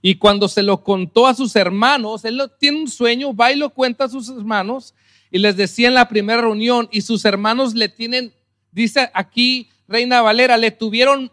y 0.05 0.15
cuando 0.15 0.49
se 0.49 0.61
lo 0.61 0.83
contó 0.83 1.25
a 1.27 1.33
sus 1.33 1.55
hermanos, 1.55 2.25
él 2.25 2.41
tiene 2.59 2.81
un 2.81 2.89
sueño, 2.89 3.33
va 3.33 3.53
y 3.53 3.55
lo 3.55 3.69
cuenta 3.69 4.03
a 4.03 4.09
sus 4.09 4.27
hermanos, 4.27 4.93
y 5.33 5.39
les 5.39 5.57
decía 5.57 5.87
en 5.87 5.95
la 5.95 6.07
primera 6.07 6.41
reunión, 6.41 6.87
y 6.91 7.01
sus 7.01 7.25
hermanos 7.25 7.73
le 7.73 7.89
tienen, 7.89 8.31
dice 8.71 9.09
aquí 9.15 9.67
Reina 9.87 10.21
Valera, 10.21 10.57
le 10.57 10.69
tuvieron 10.69 11.31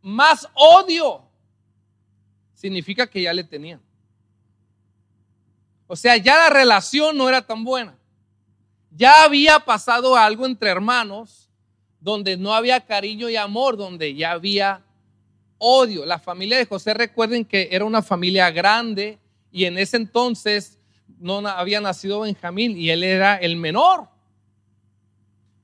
más 0.00 0.48
odio. 0.54 1.20
Significa 2.54 3.06
que 3.06 3.20
ya 3.20 3.34
le 3.34 3.44
tenían. 3.44 3.78
O 5.86 5.94
sea, 5.94 6.16
ya 6.16 6.34
la 6.38 6.48
relación 6.48 7.14
no 7.14 7.28
era 7.28 7.46
tan 7.46 7.62
buena. 7.62 7.94
Ya 8.90 9.22
había 9.22 9.60
pasado 9.60 10.16
algo 10.16 10.46
entre 10.46 10.70
hermanos 10.70 11.50
donde 12.00 12.38
no 12.38 12.54
había 12.54 12.80
cariño 12.80 13.28
y 13.28 13.36
amor, 13.36 13.76
donde 13.76 14.14
ya 14.14 14.30
había 14.30 14.82
odio. 15.58 16.06
La 16.06 16.18
familia 16.18 16.56
de 16.56 16.64
José, 16.64 16.94
recuerden 16.94 17.44
que 17.44 17.68
era 17.70 17.84
una 17.84 18.00
familia 18.00 18.50
grande 18.50 19.18
y 19.50 19.66
en 19.66 19.76
ese 19.76 19.98
entonces 19.98 20.78
no 21.18 21.46
había 21.48 21.80
nacido 21.80 22.20
Benjamín 22.20 22.76
y 22.76 22.90
él 22.90 23.02
era 23.02 23.36
el 23.36 23.56
menor. 23.56 24.08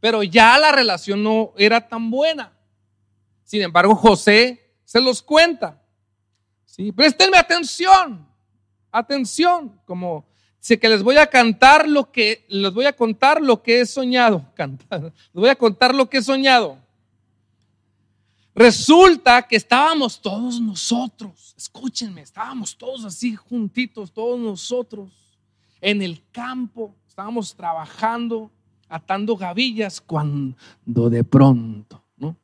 Pero 0.00 0.23
ya 0.23 0.59
la 0.59 0.73
relación 0.73 1.23
no 1.23 1.52
era 1.57 1.88
tan 1.88 2.11
buena. 2.11 2.52
Sin 3.45 3.62
embargo, 3.62 3.95
José 3.95 4.75
se 4.85 5.00
los 5.00 5.23
cuenta. 5.23 5.83
¿sí? 6.64 6.93
Préstenme 6.93 7.37
atención, 7.37 8.26
atención, 8.93 9.81
como 9.85 10.26
sé 10.61 10.78
que 10.78 10.88
les 10.88 11.02
voy 11.02 11.17
a 11.17 11.26
cantar 11.26 11.88
lo 11.88 12.12
que, 12.12 12.45
les 12.49 12.73
voy 12.73 12.87
a 12.87 12.93
contar 12.93 13.40
lo 13.40 13.62
que 13.62 13.81
he 13.81 13.87
soñado, 13.87 14.45
cantar, 14.55 15.02
les 15.02 15.12
voy 15.33 15.49
a 15.49 15.57
contar 15.57 15.95
lo 15.95 16.09
que 16.09 16.19
he 16.19 16.23
soñado. 16.23 16.78
Resulta 18.55 19.47
que 19.47 19.57
estábamos 19.57 20.21
todos 20.21 20.61
nosotros, 20.61 21.55
escúchenme, 21.57 22.23
estábamos 22.23 22.76
todos 22.76 23.05
así 23.05 23.37
juntitos, 23.37 24.12
todos 24.12 24.38
nosotros 24.38 25.28
en 25.81 26.03
el 26.03 26.23
campo, 26.33 26.95
estábamos 27.07 27.55
trabajando, 27.55 28.51
atando 28.89 29.37
gavillas, 29.37 30.01
cuando 30.01 31.11
de 31.11 31.25
pronto, 31.25 32.03
¿no? 32.17 32.37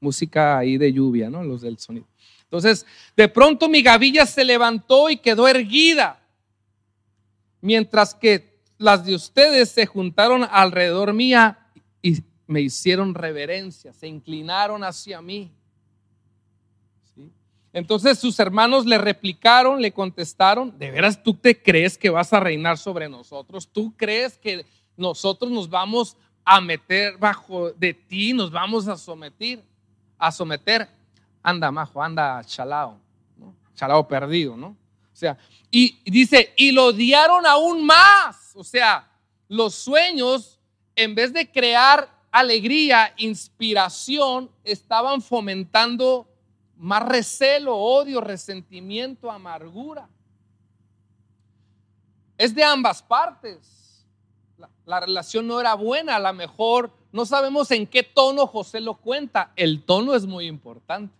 Música 0.00 0.58
ahí 0.58 0.78
de 0.78 0.92
lluvia, 0.92 1.30
¿no? 1.30 1.42
Los 1.42 1.62
del 1.62 1.78
sonido. 1.78 2.06
Entonces, 2.44 2.84
de 3.16 3.28
pronto 3.28 3.68
mi 3.68 3.82
gavilla 3.82 4.26
se 4.26 4.44
levantó 4.44 5.08
y 5.08 5.16
quedó 5.16 5.48
erguida, 5.48 6.20
mientras 7.60 8.14
que 8.14 8.60
las 8.78 9.04
de 9.06 9.14
ustedes 9.14 9.70
se 9.70 9.86
juntaron 9.86 10.44
alrededor 10.50 11.12
mía 11.12 11.58
y 12.02 12.18
me 12.46 12.60
hicieron 12.60 13.14
reverencia, 13.14 13.92
se 13.92 14.08
inclinaron 14.08 14.82
hacia 14.84 15.22
mí. 15.22 15.52
Entonces 17.72 18.18
sus 18.18 18.38
hermanos 18.38 18.84
le 18.84 18.98
replicaron, 18.98 19.80
le 19.80 19.92
contestaron, 19.92 20.78
¿de 20.78 20.90
veras 20.90 21.22
tú 21.22 21.32
te 21.32 21.60
crees 21.60 21.96
que 21.96 22.10
vas 22.10 22.32
a 22.32 22.40
reinar 22.40 22.76
sobre 22.76 23.08
nosotros? 23.08 23.66
¿Tú 23.66 23.94
crees 23.96 24.36
que 24.36 24.66
nosotros 24.96 25.50
nos 25.50 25.70
vamos 25.70 26.16
a 26.44 26.60
meter 26.60 27.16
bajo 27.16 27.70
de 27.72 27.94
ti, 27.94 28.34
nos 28.34 28.50
vamos 28.50 28.88
a 28.88 28.96
someter, 28.96 29.62
a 30.18 30.30
someter? 30.30 30.88
Anda, 31.42 31.70
majo, 31.70 32.02
anda 32.02 32.42
chalao, 32.44 32.98
chalao 33.74 34.06
perdido, 34.06 34.56
¿no? 34.56 34.68
O 34.68 35.16
sea, 35.16 35.38
y 35.70 35.98
dice, 36.04 36.52
y 36.56 36.72
lo 36.72 36.86
odiaron 36.86 37.46
aún 37.46 37.86
más. 37.86 38.52
O 38.54 38.64
sea, 38.64 39.08
los 39.48 39.74
sueños, 39.74 40.58
en 40.94 41.14
vez 41.14 41.32
de 41.32 41.50
crear 41.50 42.08
alegría, 42.30 43.14
inspiración, 43.16 44.50
estaban 44.64 45.22
fomentando 45.22 46.26
más 46.82 47.06
recelo, 47.06 47.76
odio, 47.76 48.20
resentimiento, 48.20 49.30
amargura. 49.30 50.08
Es 52.36 52.52
de 52.52 52.64
ambas 52.64 53.00
partes. 53.00 54.04
La, 54.84 54.98
relación 54.98 55.46
no 55.46 55.60
era 55.60 55.74
buena, 55.74 56.16
a 56.16 56.18
lo 56.18 56.32
mejor 56.32 56.92
no 57.12 57.24
sabemos 57.24 57.70
en 57.70 57.86
qué 57.86 58.02
tono 58.02 58.48
José 58.48 58.80
lo 58.80 58.94
cuenta. 58.94 59.52
El 59.54 59.84
tono 59.84 60.12
es 60.12 60.26
muy 60.26 60.46
importante. 60.46 61.14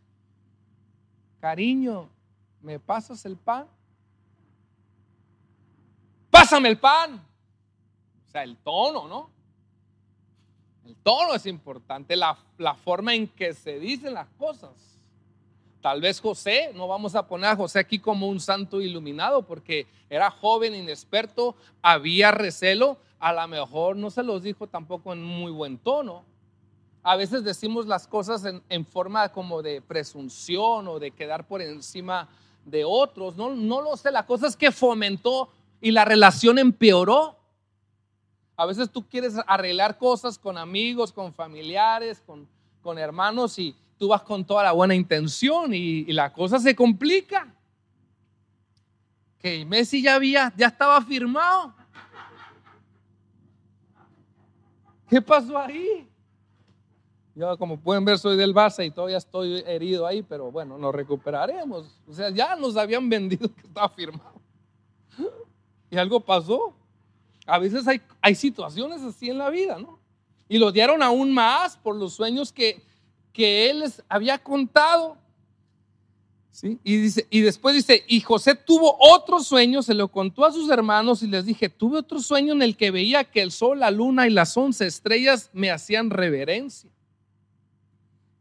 Cariño, 1.41 2.09
¿me 2.61 2.81
pasas 2.81 3.25
el 3.25 3.37
pan? 3.37 3.69
Pásame 6.29 6.71
el 6.71 6.79
pan. 6.79 7.25
O 8.27 8.31
sea, 8.33 8.43
el 8.43 8.57
tono, 8.57 9.07
¿no? 9.07 9.31
El 10.85 10.97
tono 10.97 11.35
es 11.35 11.47
importante, 11.47 12.17
la, 12.17 12.37
la 12.59 12.75
forma 12.75 13.15
en 13.15 13.29
que 13.29 13.55
se 13.55 13.79
dicen 13.79 14.15
las 14.15 14.29
cosas. 14.37 14.92
Tal 15.83 16.01
vez 16.01 16.21
José, 16.21 16.71
no 16.77 16.87
vamos 16.87 17.17
a 17.17 17.27
poner 17.27 17.51
a 17.51 17.57
José 17.57 17.81
aquí 17.81 17.99
como 17.99 18.29
un 18.29 18.39
santo 18.39 18.81
iluminado 18.81 19.43
porque 19.43 19.89
era 20.09 20.31
joven, 20.31 20.77
inexperto, 20.77 21.57
había 21.83 22.31
recelo, 22.31 22.99
a 23.19 23.33
lo 23.33 23.49
mejor 23.49 23.97
no 23.97 24.09
se 24.09 24.23
los 24.23 24.45
dijo 24.45 24.69
tampoco 24.69 25.13
en 25.13 25.25
muy 25.25 25.51
buen 25.51 25.79
tono. 25.79 26.23
A 27.03 27.17
veces 27.17 27.43
decimos 27.43 27.87
las 27.87 28.07
cosas 28.07 28.45
en, 28.69 28.87
forma 28.87 29.31
como 29.31 29.61
de 29.61 29.83
presunción 29.83 30.87
o 30.87 31.01
de 31.01 31.11
quedar 31.11 31.49
por 31.49 31.61
encima 31.61 32.29
de 32.65 32.85
otros. 32.85 33.37
No, 33.37 33.51
no 33.51 33.83
lo 33.83 33.97
sé, 33.97 34.13
la 34.13 34.25
cosa 34.25 34.47
es 34.47 34.57
que 34.57 34.71
fomentó 34.71 35.51
y 35.81 35.91
la 35.91 36.05
relación 36.05 36.61
empeoró. 36.61 37.37
A 38.57 38.67
veces 38.67 38.89
tú 38.89 39.05
quieres 39.09 39.35
arreglar 39.49 39.99
cosas 39.99 40.39
con 40.39 40.57
amigos, 40.57 41.13
con 41.13 41.33
familiares, 41.33 42.23
con, 42.25 42.47
con 42.83 42.99
hermanos 42.99 43.59
y, 43.59 43.75
tú 44.03 44.09
vas 44.09 44.23
con 44.23 44.45
toda 44.45 44.65
la 44.65 44.73
buena 44.73 44.97
intención 44.97 45.73
y, 45.73 46.07
la 46.07 46.33
cosa 46.33 46.59
se 46.59 46.75
complica. 46.75 47.55
Que 49.39 49.65
Messi 49.65 50.03
ya 50.03 50.17
había, 50.17 50.53
ya 50.57 50.67
estaba 50.67 51.01
firmado. 51.03 51.73
¿Qué 55.09 55.23
pasó 55.23 55.57
ahí? 55.57 56.11
Yo, 57.37 57.57
como 57.57 57.79
pueden 57.79 58.05
ver, 58.05 58.19
soy 58.19 58.37
del 58.37 58.53
Barça 58.53 58.85
y 58.85 58.91
todavía 58.91 59.19
estoy 59.19 59.63
herido 59.69 60.05
ahí, 60.05 60.21
pero 60.21 60.51
bueno, 60.51 60.77
nos 60.77 60.93
recuperaremos. 60.93 62.01
O 62.09 62.13
sea, 62.13 62.31
ya 62.31 62.57
nos 62.57 62.77
habían 62.77 63.09
vendido 63.09 63.55
que 63.55 63.69
estaba 63.69 63.89
firmado. 63.89 64.43
Y 65.93 65.97
algo 65.97 66.19
pasó. 66.19 66.75
A 67.47 67.57
veces 67.61 67.87
hay, 67.87 68.03
hay 68.21 68.35
situaciones 68.35 69.01
así 69.03 69.31
en 69.31 69.39
la 69.39 69.49
vida, 69.49 69.79
¿no? 69.79 70.01
Y 70.49 70.59
lo 70.59 70.73
dieron 70.73 71.05
aún 71.05 71.33
más 71.33 71.77
por 71.77 71.95
los 71.95 72.15
sueños 72.15 72.53
que, 72.53 72.83
que 73.33 73.71
él 73.71 73.81
les 73.81 74.03
había 74.09 74.39
contado. 74.39 75.17
¿Sí? 76.51 76.79
Y, 76.85 76.97
dice, 76.99 77.27
y 77.31 77.41
después 77.41 77.75
dice, 77.75 78.05
y 78.07 78.21
José 78.21 78.55
tuvo 78.55 78.97
otro 79.01 79.41
sueño, 79.41 79.83
se 79.83 79.95
lo 79.95 80.09
contó 80.09 80.45
a 80.45 80.53
sus 80.53 80.71
hermanos 80.71 81.23
y 81.23 81.27
les 81.27 81.47
dije, 81.47 81.71
tuve 81.71 81.99
otro 81.99 82.21
sueño 82.21 82.53
en 82.53 82.61
el 82.61 82.77
que 82.77 82.91
veía 82.91 83.25
que 83.25 83.41
el 83.41 83.51
sol, 83.51 83.81
la 83.81 83.91
luna 83.91 84.27
y 84.27 84.31
las 84.31 84.55
once 84.57 84.87
estrellas 84.87 85.49
me 85.55 85.71
hacían 85.71 86.11
reverencia. 86.11 86.91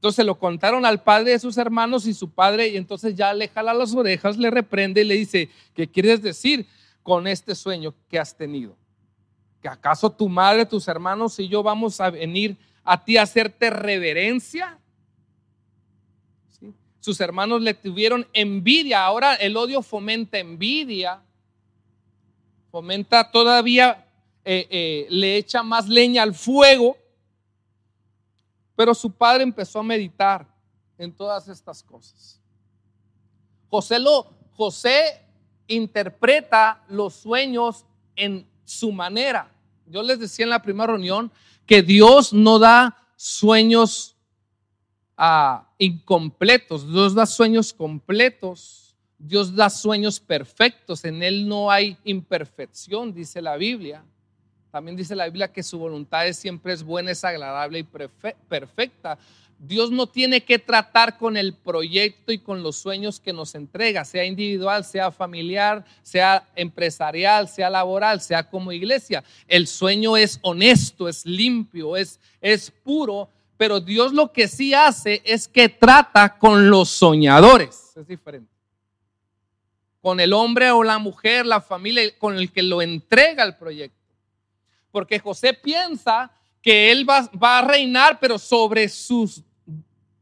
Entonces 0.02 0.26
lo 0.26 0.40
contaron 0.40 0.84
al 0.84 1.04
padre 1.04 1.34
de 1.34 1.40
sus 1.40 1.58
hermanos 1.58 2.08
y 2.08 2.16
su 2.16 2.32
padre, 2.32 2.70
y 2.70 2.76
entonces 2.76 3.14
ya 3.14 3.36
le 3.36 3.48
jala 3.48 3.72
las 3.72 3.94
orejas, 3.94 4.36
le 4.36 4.50
reprende 4.50 5.02
y 5.02 5.06
le 5.06 5.14
dice, 5.14 5.50
¿qué 5.76 5.88
quieres 5.88 6.24
decir 6.24 6.66
con 7.04 7.28
este 7.28 7.54
sueño 7.54 7.94
que 8.10 8.18
has 8.18 8.36
tenido? 8.36 8.76
¿Que 9.62 9.70
acaso 9.70 10.12
tu 10.12 10.28
madre, 10.28 10.66
tus 10.66 10.88
hermanos 10.88 11.38
y 11.40 11.48
yo 11.48 11.62
vamos 11.62 12.02
a 12.02 12.10
venir 12.10 12.58
a 12.84 13.06
ti 13.06 13.18
a 13.18 13.22
hacerte 13.22 13.70
reverencia? 13.70 14.80
Sus 17.02 17.20
hermanos 17.20 17.62
le 17.62 17.74
tuvieron 17.74 18.28
envidia. 18.32 19.04
Ahora 19.04 19.34
el 19.34 19.58
odio 19.58 19.82
fomenta 19.82 20.38
envidia, 20.38 21.22
fomenta 22.72 23.30
todavía, 23.30 24.06
eh, 24.46 24.68
eh, 24.70 25.08
le 25.10 25.36
echa 25.36 25.64
más 25.64 25.90
leña 25.90 26.24
al 26.24 26.36
fuego. 26.36 26.96
Pero 28.76 28.94
su 28.94 29.12
padre 29.12 29.44
empezó 29.44 29.80
a 29.80 29.84
meditar 29.84 30.48
en 30.98 31.12
todas 31.12 31.48
estas 31.48 31.82
cosas. 31.84 32.40
José, 33.70 34.00
lo, 34.00 34.28
José 34.56 35.26
interpreta 35.68 36.84
los 36.88 37.16
sueños 37.16 37.86
en 38.16 38.48
su 38.64 38.92
manera. 38.92 39.52
Yo 39.88 40.04
les 40.04 40.20
decía 40.20 40.44
en 40.44 40.52
la 40.52 40.62
primera 40.62 40.88
reunión 40.88 41.32
que 41.66 41.82
Dios 41.82 42.32
no 42.32 42.60
da 42.60 42.96
sueños 43.16 44.16
incompletos. 45.78 46.92
Dios 46.92 47.14
da 47.14 47.26
sueños 47.26 47.74
completos. 47.74 48.96
Dios 49.18 49.56
da 49.56 49.70
sueños 49.70 50.20
perfectos. 50.20 51.06
En 51.06 51.22
Él 51.22 51.48
no 51.48 51.70
hay 51.70 51.98
imperfección, 52.04 53.14
dice 53.14 53.42
la 53.42 53.56
Biblia. 53.56 54.04
También 54.72 54.96
dice 54.96 55.16
la 55.16 55.26
Biblia 55.26 55.52
que 55.52 55.64
su 55.64 55.78
voluntad 55.78 56.26
siempre 56.32 56.74
es 56.74 56.82
buena, 56.82 57.12
es 57.12 57.24
agradable 57.24 57.80
y 57.80 57.84
perfecta. 57.84 59.18
Dios 59.60 59.92
no 59.92 60.08
tiene 60.08 60.42
que 60.42 60.58
tratar 60.58 61.20
con 61.20 61.38
el 61.38 61.54
proyecto 61.54 62.32
y 62.32 62.40
con 62.40 62.64
los 62.64 62.78
sueños 62.78 63.20
que 63.20 63.32
nos 63.32 63.54
entrega, 63.54 64.04
sea 64.06 64.26
individual, 64.26 64.84
sea 64.84 65.12
familiar, 65.12 65.86
sea 66.02 66.50
empresarial, 66.56 67.48
sea 67.48 67.70
laboral, 67.70 68.22
sea 68.22 68.50
como 68.50 68.72
iglesia. 68.72 69.24
El 69.48 69.68
sueño 69.68 70.18
es 70.18 70.40
honesto, 70.42 71.08
es 71.08 71.28
limpio, 71.28 71.96
es, 71.96 72.20
es 72.42 72.72
puro, 72.72 73.30
pero 73.62 73.80
Dios 73.80 74.12
lo 74.12 74.32
que 74.32 74.48
sí 74.48 74.74
hace 74.74 75.22
es 75.24 75.48
que 75.48 75.70
trata 75.70 76.36
con 76.40 76.72
los 76.72 76.90
soñadores. 76.90 77.92
Es 77.96 78.08
diferente. 78.08 78.52
Con 80.02 80.20
el 80.20 80.34
hombre 80.34 80.72
o 80.72 80.82
la 80.82 80.98
mujer, 80.98 81.46
la 81.46 81.62
familia, 81.62 82.02
con 82.18 82.36
el 82.38 82.52
que 82.52 82.64
lo 82.64 82.82
entrega 82.82 83.44
el 83.44 83.56
proyecto. 83.56 84.00
Porque 84.92 85.20
José 85.20 85.54
piensa 85.54 86.32
que 86.60 86.92
él 86.92 87.08
va, 87.08 87.30
va 87.40 87.60
a 87.60 87.62
reinar, 87.62 88.20
pero 88.20 88.40
sobre 88.40 88.90
sus 88.90 89.44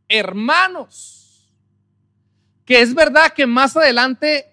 hermanos. 0.09 1.49
Que 2.65 2.81
es 2.81 2.93
verdad 2.93 3.31
que 3.31 3.47
más 3.47 3.77
adelante 3.77 4.51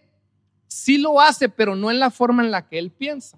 sí 0.68 0.96
lo 0.96 1.20
hace, 1.20 1.48
pero 1.48 1.74
no 1.74 1.90
en 1.90 1.98
la 1.98 2.12
forma 2.12 2.44
en 2.44 2.52
la 2.52 2.68
que 2.68 2.78
él 2.78 2.92
piensa. 2.92 3.36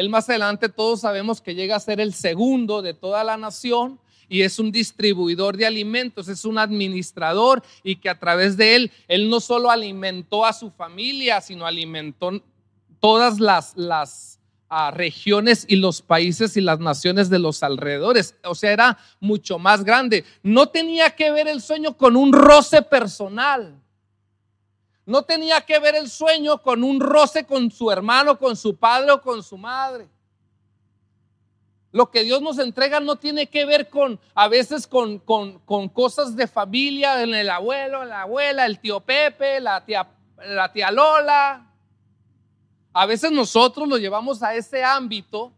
Él 0.00 0.08
más 0.08 0.28
adelante 0.30 0.70
todos 0.70 1.02
sabemos 1.02 1.42
que 1.42 1.54
llega 1.54 1.76
a 1.76 1.80
ser 1.80 2.00
el 2.00 2.14
segundo 2.14 2.80
de 2.80 2.94
toda 2.94 3.22
la 3.22 3.36
nación 3.36 4.00
y 4.30 4.42
es 4.42 4.58
un 4.58 4.72
distribuidor 4.72 5.58
de 5.58 5.66
alimentos, 5.66 6.28
es 6.28 6.46
un 6.46 6.56
administrador 6.58 7.62
y 7.82 7.96
que 7.96 8.08
a 8.08 8.18
través 8.18 8.56
de 8.56 8.76
él, 8.76 8.92
él 9.08 9.28
no 9.28 9.40
solo 9.40 9.70
alimentó 9.70 10.46
a 10.46 10.54
su 10.54 10.70
familia, 10.70 11.42
sino 11.42 11.66
alimentó 11.66 12.42
todas 12.98 13.40
las, 13.40 13.76
las 13.76 14.40
a 14.70 14.92
regiones 14.92 15.66
y 15.68 15.76
los 15.76 16.00
países 16.00 16.56
y 16.56 16.60
las 16.60 16.78
naciones 16.78 17.28
de 17.28 17.40
los 17.40 17.62
alrededores. 17.62 18.36
O 18.44 18.54
sea, 18.54 18.72
era 18.72 18.98
mucho 19.18 19.58
más 19.58 19.84
grande. 19.84 20.24
No 20.44 20.68
tenía 20.68 21.10
que 21.10 21.30
ver 21.32 21.48
el 21.48 21.60
sueño 21.60 21.96
con 21.96 22.16
un 22.16 22.32
roce 22.32 22.80
personal. 22.80 23.74
No 25.06 25.22
tenía 25.22 25.60
que 25.60 25.78
ver 25.78 25.94
el 25.94 26.08
sueño 26.08 26.62
con 26.62 26.84
un 26.84 27.00
roce 27.00 27.44
con 27.44 27.70
su 27.70 27.90
hermano, 27.90 28.38
con 28.38 28.56
su 28.56 28.76
padre 28.76 29.12
o 29.12 29.20
con 29.20 29.42
su 29.42 29.58
madre. 29.58 30.08
Lo 31.92 32.10
que 32.10 32.22
Dios 32.22 32.40
nos 32.40 32.58
entrega 32.58 33.00
no 33.00 33.16
tiene 33.16 33.48
que 33.48 33.64
ver 33.64 33.88
con, 33.88 34.20
a 34.34 34.46
veces 34.46 34.86
con, 34.86 35.18
con, 35.18 35.58
con 35.60 35.88
cosas 35.88 36.36
de 36.36 36.46
familia, 36.46 37.22
en 37.22 37.34
el 37.34 37.50
abuelo, 37.50 38.04
la 38.04 38.22
abuela, 38.22 38.64
el 38.64 38.78
tío 38.78 39.00
Pepe, 39.00 39.58
la 39.60 39.84
tía, 39.84 40.08
la 40.46 40.72
tía 40.72 40.92
Lola, 40.92 41.70
a 42.92 43.06
veces 43.06 43.30
nosotros 43.30 43.88
lo 43.88 43.98
llevamos 43.98 44.42
a 44.42 44.54
ese 44.54 44.82
ámbito, 44.82 45.52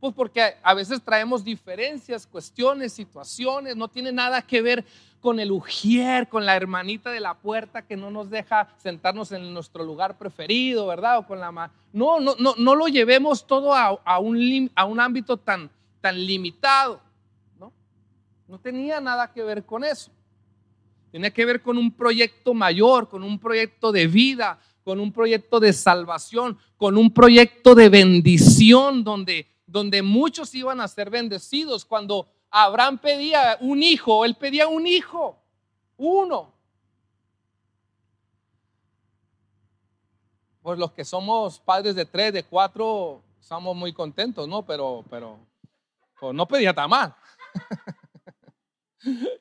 pues 0.00 0.12
porque 0.14 0.56
a 0.62 0.74
veces 0.74 1.00
traemos 1.02 1.44
diferencias, 1.44 2.26
cuestiones, 2.26 2.92
situaciones, 2.92 3.76
no 3.76 3.88
tiene 3.88 4.12
nada 4.12 4.42
que 4.42 4.60
ver 4.62 4.84
con 5.20 5.40
el 5.40 5.50
ujier, 5.50 6.28
con 6.28 6.46
la 6.46 6.56
hermanita 6.56 7.10
de 7.10 7.20
la 7.20 7.34
puerta 7.34 7.82
que 7.82 7.96
no 7.96 8.10
nos 8.10 8.30
deja 8.30 8.68
sentarnos 8.76 9.32
en 9.32 9.52
nuestro 9.52 9.84
lugar 9.84 10.18
preferido, 10.18 10.86
¿verdad? 10.86 11.18
O 11.18 11.26
con 11.26 11.40
la 11.40 11.50
no, 11.92 12.20
no, 12.20 12.34
no, 12.38 12.54
no 12.56 12.74
lo 12.74 12.88
llevemos 12.88 13.46
todo 13.46 13.74
a, 13.74 14.18
un, 14.18 14.70
a 14.74 14.84
un 14.84 15.00
ámbito 15.00 15.36
tan, 15.36 15.70
tan 16.00 16.24
limitado, 16.24 17.00
¿no? 17.58 17.72
No 18.46 18.58
tenía 18.58 19.00
nada 19.00 19.32
que 19.32 19.42
ver 19.42 19.64
con 19.64 19.84
eso. 19.84 20.10
Tenía 21.10 21.30
que 21.30 21.46
ver 21.46 21.62
con 21.62 21.78
un 21.78 21.90
proyecto 21.90 22.52
mayor, 22.52 23.08
con 23.08 23.22
un 23.22 23.38
proyecto 23.38 23.92
de 23.92 24.06
vida, 24.06 24.58
con 24.84 25.00
un 25.00 25.10
proyecto 25.10 25.58
de 25.58 25.72
salvación, 25.72 26.58
con 26.76 26.96
un 26.96 27.12
proyecto 27.12 27.74
de 27.74 27.88
bendición 27.88 29.02
donde, 29.02 29.48
donde 29.66 30.02
muchos 30.02 30.54
iban 30.54 30.80
a 30.80 30.88
ser 30.88 31.10
bendecidos. 31.10 31.84
Cuando 31.84 32.28
Abraham 32.50 32.98
pedía 32.98 33.58
un 33.60 33.82
hijo, 33.82 34.24
él 34.24 34.34
pedía 34.34 34.68
un 34.68 34.86
hijo, 34.86 35.38
uno. 35.96 36.52
Pues 40.62 40.78
los 40.78 40.92
que 40.92 41.04
somos 41.04 41.60
padres 41.60 41.94
de 41.94 42.04
tres, 42.04 42.32
de 42.32 42.42
cuatro, 42.42 43.22
estamos 43.40 43.76
muy 43.76 43.92
contentos, 43.92 44.48
¿no? 44.48 44.64
Pero, 44.64 45.04
pero, 45.08 45.38
pues 46.18 46.34
no 46.34 46.46
pedía 46.48 46.74
tan 46.74 46.90
mal. 46.90 47.14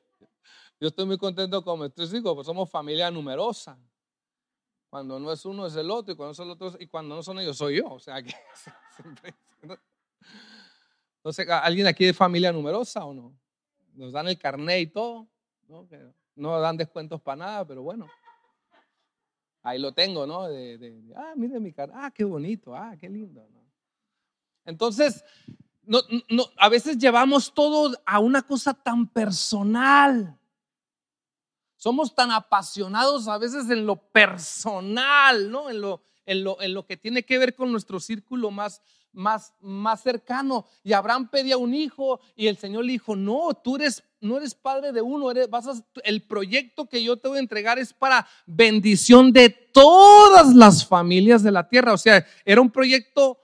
Yo 0.80 0.90
estoy 0.90 1.06
muy 1.06 1.18
contento 1.18 1.64
con 1.64 1.80
mis 1.80 1.94
tres 1.94 2.14
hijos, 2.14 2.36
pues 2.36 2.46
somos 2.46 2.70
familia 2.70 3.10
numerosa. 3.10 3.78
Cuando 4.90 5.20
no 5.20 5.32
es 5.32 5.44
uno 5.46 5.66
es 5.66 5.76
el 5.76 5.90
otro 5.90 6.14
y 6.14 6.16
cuando 6.16 6.34
es 6.34 6.40
el 6.40 6.50
otro 6.50 6.74
y 6.80 6.88
cuando 6.88 7.16
no 7.16 7.24
son 7.24 7.40
ellos 7.40 7.58
soy 7.58 7.78
yo. 7.78 7.88
O 7.88 8.00
sea 8.00 8.22
que 8.22 8.34
Entonces, 11.26 11.50
¿alguien 11.50 11.88
aquí 11.88 12.06
de 12.06 12.14
familia 12.14 12.52
numerosa 12.52 13.04
o 13.04 13.12
no? 13.12 13.36
Nos 13.96 14.12
dan 14.14 14.28
el 14.28 14.38
carnet 14.38 14.80
y 14.80 14.86
todo, 14.92 15.28
¿no? 15.68 15.88
no 16.36 16.60
dan 16.60 16.78
descuentos 16.78 17.20
para 17.20 17.38
nada, 17.38 17.66
pero 17.66 17.82
bueno. 17.82 18.08
Ahí 19.64 19.80
lo 19.80 19.92
tengo, 19.92 20.28
¿no? 20.28 20.48
De, 20.48 21.02
ah, 21.16 21.34
mire 21.36 21.60
mi 21.60 21.74
carnet, 21.74 21.98
ah, 22.00 22.12
qué 22.12 22.24
bonito, 22.24 22.76
ah, 22.76 22.96
qué 23.00 23.10
lindo. 23.10 23.44
Entonces, 24.66 25.26
no, 25.82 26.00
a 26.58 26.70
veces 26.70 27.00
llevamos 27.00 27.52
todo 27.52 28.00
a 28.06 28.20
una 28.20 28.44
cosa 28.44 28.76
tan 28.76 29.08
personal. 29.08 30.38
Somos 31.76 32.14
tan 32.14 32.30
apasionados 32.30 33.28
a 33.28 33.40
veces 33.40 33.68
en 33.72 33.88
lo 33.88 33.96
personal, 33.96 35.50
¿no? 35.50 35.72
En 35.72 35.82
lo, 35.82 36.04
en 36.28 36.44
lo, 36.44 36.62
en 36.62 36.76
lo 36.76 36.86
que 36.86 36.98
tiene 36.98 37.24
que 37.24 37.40
ver 37.40 37.56
con 37.56 37.72
nuestro 37.72 38.00
círculo 38.00 38.52
más, 38.52 38.80
más, 39.16 39.54
más 39.60 40.04
cercano. 40.04 40.66
Y 40.84 40.94
Abraham 40.94 41.30
pedía 41.30 41.58
un 41.58 41.74
hijo 41.74 42.20
y 42.36 42.48
el 42.48 42.58
Señor 42.58 42.86
le 42.86 42.92
dijo, 42.92 43.16
no, 43.16 43.54
tú 43.64 43.78
eres, 43.78 44.04
no 44.22 44.38
eres 44.38 44.54
padre 44.54 44.92
de 44.92 45.02
uno, 45.02 45.32
eres, 45.32 45.50
vas 45.50 45.84
el 46.04 46.22
proyecto 46.24 46.88
que 46.88 47.04
yo 47.04 47.18
te 47.18 47.28
voy 47.28 47.38
a 47.38 47.42
entregar 47.42 47.80
es 47.80 47.94
para 47.94 48.28
bendición 48.46 49.32
de 49.32 49.50
todas 49.50 50.54
las 50.54 50.86
familias 50.86 51.42
de 51.42 51.52
la 51.52 51.68
tierra. 51.68 51.94
O 51.94 51.98
sea, 51.98 52.26
era 52.44 52.62
un 52.62 52.70
proyecto 52.70 53.40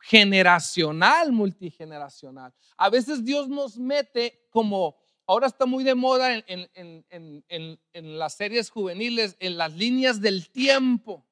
generacional, 0.00 1.32
multigeneracional. 1.32 2.52
A 2.76 2.90
veces 2.90 3.24
Dios 3.24 3.48
nos 3.48 3.78
mete 3.78 4.46
como 4.50 4.96
ahora 5.26 5.46
está 5.46 5.66
muy 5.66 5.84
de 5.84 5.94
moda 5.94 6.42
en, 6.46 8.18
las 8.18 8.34
series 8.34 8.70
juveniles, 8.70 9.36
en 9.38 9.56
las 9.56 9.74
líneas 9.74 10.20
del 10.20 10.50
tiempo. 10.50 11.24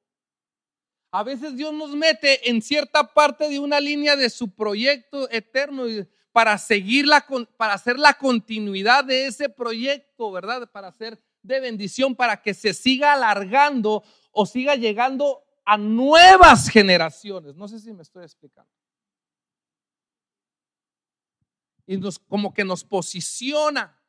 A 1.11 1.23
veces 1.23 1.55
Dios 1.55 1.73
nos 1.73 1.95
mete 1.95 2.49
en 2.49 2.61
cierta 2.61 3.03
parte 3.13 3.49
de 3.49 3.59
una 3.59 3.79
línea 3.79 4.15
de 4.15 4.29
su 4.29 4.49
proyecto 4.49 5.29
eterno 5.29 5.83
para 6.31 6.57
seguirla, 6.57 7.25
para 7.57 7.73
hacer 7.73 7.99
la 7.99 8.13
continuidad 8.13 9.03
de 9.03 9.27
ese 9.27 9.49
proyecto, 9.49 10.31
¿verdad? 10.31 10.69
Para 10.71 10.87
hacer 10.87 11.21
de 11.43 11.59
bendición, 11.59 12.15
para 12.15 12.41
que 12.41 12.53
se 12.53 12.73
siga 12.73 13.13
alargando 13.13 14.03
o 14.31 14.45
siga 14.45 14.75
llegando 14.75 15.43
a 15.65 15.77
nuevas 15.77 16.69
generaciones. 16.69 17.55
No 17.55 17.67
sé 17.67 17.79
si 17.79 17.91
me 17.91 18.03
estoy 18.03 18.23
explicando 18.23 18.71
y 21.91 21.97
nos, 21.97 22.19
como 22.19 22.53
que 22.53 22.63
nos 22.63 22.85
posiciona. 22.85 24.00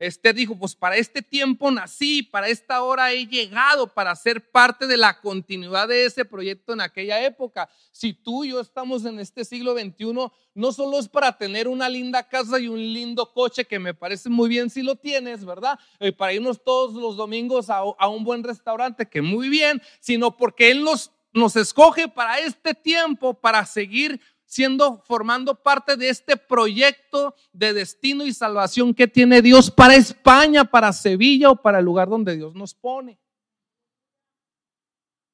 Este 0.00 0.32
dijo, 0.32 0.56
pues 0.56 0.74
para 0.74 0.96
este 0.96 1.20
tiempo 1.20 1.70
nací, 1.70 2.22
para 2.22 2.48
esta 2.48 2.82
hora 2.82 3.12
he 3.12 3.26
llegado 3.26 3.86
para 3.86 4.16
ser 4.16 4.50
parte 4.50 4.86
de 4.86 4.96
la 4.96 5.20
continuidad 5.20 5.88
de 5.88 6.06
ese 6.06 6.24
proyecto 6.24 6.72
en 6.72 6.80
aquella 6.80 7.22
época. 7.22 7.68
Si 7.92 8.14
tú 8.14 8.42
y 8.42 8.48
yo 8.48 8.60
estamos 8.60 9.04
en 9.04 9.20
este 9.20 9.44
siglo 9.44 9.74
XXI, 9.78 10.14
no 10.54 10.72
solo 10.72 10.98
es 10.98 11.06
para 11.06 11.36
tener 11.36 11.68
una 11.68 11.86
linda 11.90 12.26
casa 12.26 12.58
y 12.58 12.66
un 12.66 12.78
lindo 12.78 13.30
coche, 13.30 13.66
que 13.66 13.78
me 13.78 13.92
parece 13.92 14.30
muy 14.30 14.48
bien 14.48 14.70
si 14.70 14.82
lo 14.82 14.96
tienes, 14.96 15.44
¿verdad? 15.44 15.78
Eh, 15.98 16.12
para 16.12 16.32
irnos 16.32 16.64
todos 16.64 16.94
los 16.94 17.18
domingos 17.18 17.68
a, 17.68 18.08
un 18.08 18.24
buen 18.24 18.42
restaurante, 18.42 19.06
que 19.06 19.20
muy 19.20 19.50
bien, 19.50 19.82
sino 20.00 20.34
porque 20.34 20.70
Él 20.70 20.82
nos 20.82 21.56
escoge 21.56 22.08
para 22.08 22.38
este 22.38 22.72
tiempo, 22.72 23.34
para 23.34 23.66
seguir 23.66 24.18
siendo, 24.50 25.00
formando 25.04 25.54
parte 25.54 25.96
de 25.96 26.08
este 26.08 26.36
proyecto 26.36 27.36
de 27.52 27.72
destino 27.72 28.26
y 28.26 28.34
salvación 28.34 28.92
que 28.92 29.06
tiene 29.06 29.42
Dios 29.42 29.70
para 29.70 29.94
España, 29.94 30.64
para 30.64 30.92
Sevilla 30.92 31.50
o 31.50 31.56
para 31.56 31.78
el 31.78 31.84
lugar 31.84 32.08
donde 32.08 32.34
Dios 32.34 32.56
nos 32.56 32.74
pone. 32.74 33.16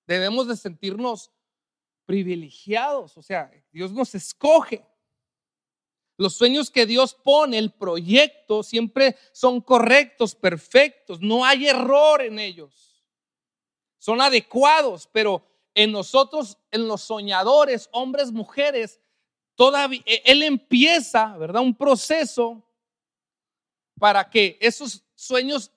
Debemos 0.07 0.46
de 0.46 0.55
sentirnos 0.55 1.31
privilegiados, 2.05 3.16
o 3.16 3.22
sea, 3.22 3.50
Dios 3.72 3.90
nos 3.90 4.14
escoge. 4.14 4.85
Los 6.18 6.35
sueños 6.35 6.70
que 6.70 6.85
Dios 6.85 7.14
pone, 7.14 7.57
el 7.57 7.72
proyecto, 7.72 8.62
siempre 8.62 9.16
son 9.33 9.62
correctos, 9.62 10.35
perfectos, 10.35 11.22
no 11.22 11.42
hay 11.42 11.68
error 11.68 12.20
en 12.20 12.38
ellos. 12.38 13.02
Son 13.96 14.20
adecuados, 14.20 15.09
pero 15.11 15.42
en 15.74 15.90
nosotros, 15.90 16.59
en 16.70 16.87
los 16.87 17.00
soñadores, 17.00 17.88
hombres, 17.92 18.31
mujeres, 18.31 19.00
todavía, 19.57 20.03
e, 20.07 20.23
él 20.25 20.42
empieza, 20.45 21.37
¿verdad? 21.37 21.62
Un 21.62 21.75
proceso 21.75 22.62
para 23.99 24.29
que 24.31 24.57
esos 24.61 25.03
sueños 25.14 25.73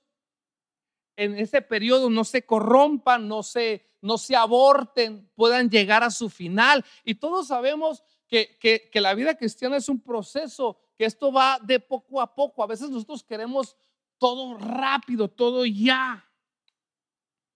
en 1.15 1.38
ese 1.38 1.62
periodo 1.62 2.10
no 2.10 2.24
se 2.24 2.46
corrompan, 2.46 3.28
no 3.28 3.44
se, 3.44 3.86
no 4.02 4.18
se 4.18 4.36
aborten, 4.36 5.30
puedan 5.36 5.70
llegar 5.70 6.04
a 6.04 6.12
su 6.12 6.30
final. 6.30 6.86
Y 7.04 7.15
todos 7.15 7.48
sabemos 7.48 8.04
que, 8.28 8.58
que, 8.60 9.02
la 9.02 9.13
vida 9.15 9.36
cristiana 9.36 9.78
es 9.78 9.89
un 9.89 10.00
proceso, 10.00 10.80
que 10.98 11.06
esto 11.06 11.32
va 11.32 11.60
de 11.62 11.80
poco 11.80 12.22
a 12.22 12.34
poco. 12.36 12.63
A 12.63 12.68
veces 12.68 12.89
nosotros 12.89 13.24
queremos 13.24 13.76
todo 14.18 14.58
rápido, 14.58 15.28
todo 15.28 15.65
ya. 15.65 16.26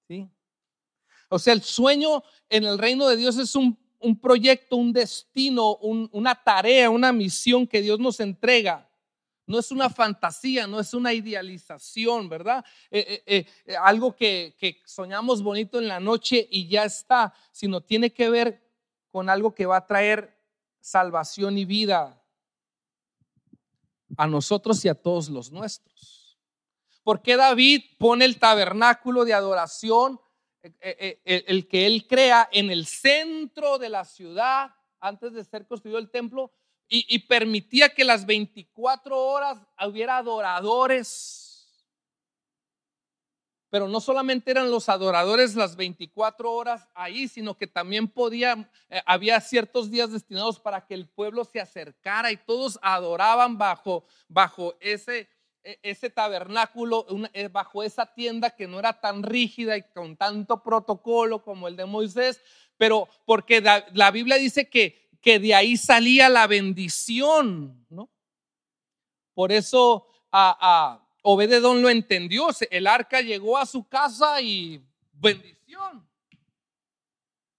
¿Sí? 0.07 0.29
O 1.29 1.39
sea, 1.39 1.53
el 1.53 1.61
sueño 1.61 2.23
en 2.49 2.65
el 2.65 2.77
reino 2.77 3.07
de 3.07 3.15
Dios 3.15 3.37
es 3.37 3.55
un, 3.55 3.77
un 4.03 4.19
proyecto, 4.19 4.75
un 4.75 4.93
destino, 4.93 5.77
una 5.77 6.35
tarea, 6.35 6.89
una 6.89 7.11
misión 7.11 7.65
que 7.65 7.81
Dios 7.81 7.99
nos 7.99 8.19
entrega. 8.19 8.87
No 9.45 9.59
es 9.59 9.71
una 9.71 9.89
fantasía, 9.89 10.67
no 10.67 10.79
es 10.79 10.93
una 10.93 11.13
idealización, 11.13 12.29
¿verdad? 12.29 12.63
Eh, 12.91 13.23
eh, 13.25 13.45
eh, 13.65 13.75
algo 13.75 14.15
que, 14.15 14.55
que 14.57 14.81
soñamos 14.85 15.41
bonito 15.41 15.79
en 15.79 15.87
la 15.87 15.99
noche 15.99 16.47
y 16.49 16.67
ya 16.67 16.85
está, 16.85 17.33
sino 17.51 17.81
tiene 17.81 18.13
que 18.13 18.29
ver 18.29 18.63
con 19.09 19.29
algo 19.29 19.53
que 19.53 19.65
va 19.65 19.77
a 19.77 19.87
traer 19.87 20.37
salvación 20.79 21.57
y 21.57 21.65
vida 21.65 22.21
a 24.17 24.27
nosotros 24.27 24.83
y 24.85 24.89
a 24.89 24.95
todos 24.95 25.29
los 25.29 25.51
nuestros. 25.51 26.37
¿Por 27.03 27.21
qué 27.21 27.35
David 27.35 27.83
pone 27.97 28.23
el 28.25 28.39
tabernáculo 28.39 29.25
de 29.25 29.33
adoración, 29.33 30.19
el 30.81 31.67
que 31.67 31.85
él 31.85 32.07
crea 32.07 32.47
en 32.51 32.71
el 32.71 32.85
centro 32.85 33.77
de 33.77 33.89
la 33.89 34.05
ciudad 34.05 34.71
antes 34.99 35.33
de 35.33 35.43
ser 35.43 35.67
construido 35.67 35.99
el 35.99 36.09
templo? 36.09 36.51
y, 36.95 37.19
permitía 37.19 37.89
que 37.89 38.03
las 38.03 38.25
24 38.25 39.17
horas 39.17 39.57
hubiera 39.83 40.17
adoradores. 40.17 41.49
Pero 43.69 43.87
no 43.87 43.99
solamente 43.99 44.51
eran 44.51 44.69
los 44.69 44.87
adoradores 44.87 45.55
las 45.55 45.75
24 45.75 46.51
horas 46.51 46.87
ahí, 46.93 47.27
sino 47.27 47.57
que 47.57 47.65
también 47.65 48.07
podía, 48.07 48.69
eh, 48.89 49.01
había 49.07 49.41
ciertos 49.41 49.89
días 49.89 50.11
destinados 50.11 50.59
para 50.59 50.85
que 50.85 50.93
el 50.93 51.07
pueblo 51.07 51.43
se 51.43 51.59
acercara 51.59 52.31
y 52.31 52.37
todos 52.37 52.77
adoraban 52.83 53.57
bajo, 53.57 54.05
bajo 54.27 54.75
ese, 54.79 55.27
ese 55.81 56.09
tabernáculo, 56.09 57.05
eh, 57.33 57.47
bajo 57.47 57.83
esa 57.83 58.13
tienda 58.13 58.49
que 58.49 58.67
no 58.67 58.79
era 58.79 58.99
tan 58.99 59.23
rígida 59.23 59.77
y 59.77 59.83
con 59.83 60.17
tanto 60.17 60.61
protocolo 60.61 61.43
como 61.43 61.67
el 61.67 61.75
de 61.75 61.85
Moisés, 61.85 62.41
pero 62.77 63.07
porque 63.25 63.61
la 63.61 64.11
Biblia 64.11 64.37
dice 64.37 64.69
que 64.69 65.03
que 65.23 65.39
de 65.39 65.55
ahí 65.55 65.77
salía 65.77 66.27
la 66.27 66.45
bendición, 66.47 67.85
¿no? 67.89 68.09
Por 69.33 69.53
eso 69.53 70.05
a, 70.31 70.99
Obededón 71.25 71.81
lo 71.81 71.89
entendió. 71.89 72.49
El 72.69 72.85
arca 72.85 73.21
llegó 73.21 73.57
a 73.57 73.65
su 73.65 73.87
casa 73.87 74.41
y 74.41 74.85
bendición. 75.13 76.05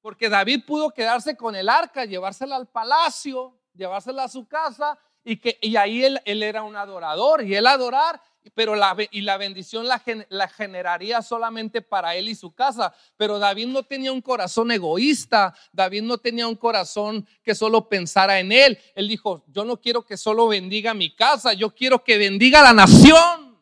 Porque 0.02 0.28
David 0.28 0.66
pudo 0.66 0.90
quedarse 0.90 1.34
con 1.34 1.56
el 1.56 1.70
arca, 1.70 2.04
llevársela 2.04 2.56
al 2.56 2.68
palacio, 2.68 3.58
llevársela 3.72 4.24
a 4.24 4.28
su 4.28 4.46
casa 4.46 4.98
y, 5.24 5.38
que, 5.38 5.58
y 5.60 5.76
ahí 5.76 6.04
él, 6.04 6.20
él 6.24 6.42
era 6.42 6.62
un 6.62 6.76
adorador 6.76 7.42
y 7.42 7.54
él 7.54 7.66
adorar 7.66 8.20
pero 8.52 8.74
la, 8.74 8.94
y 9.10 9.22
la 9.22 9.37
bendición 9.38 9.88
la, 9.88 10.02
la, 10.28 10.48
generaría 10.48 11.22
solamente 11.22 11.80
para 11.80 12.14
él 12.14 12.28
y 12.28 12.34
su 12.34 12.54
casa. 12.54 12.94
Pero 13.16 13.38
David 13.38 13.68
no 13.68 13.82
tenía 13.84 14.12
un 14.12 14.20
corazón 14.20 14.70
egoísta, 14.70 15.54
David 15.72 16.02
no 16.02 16.18
tenía 16.18 16.46
un 16.46 16.56
corazón 16.56 17.26
que 17.42 17.54
solo 17.54 17.88
pensara 17.88 18.38
en 18.38 18.52
él. 18.52 18.78
Él 18.94 19.08
dijo, 19.08 19.44
yo 19.48 19.64
no 19.64 19.80
quiero 19.80 20.04
que 20.04 20.16
solo 20.16 20.48
bendiga 20.48 20.92
mi 20.92 21.14
casa, 21.14 21.54
yo 21.54 21.74
quiero 21.74 22.04
que 22.04 22.18
bendiga 22.18 22.62
la 22.62 22.74
nación. 22.74 23.58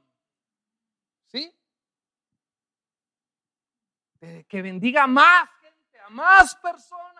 ¿Sí? 1.26 1.54
Que 4.48 4.62
bendiga 4.62 5.06
más 5.06 5.48
a 6.04 6.10
más 6.10 6.56
personas. 6.56 7.11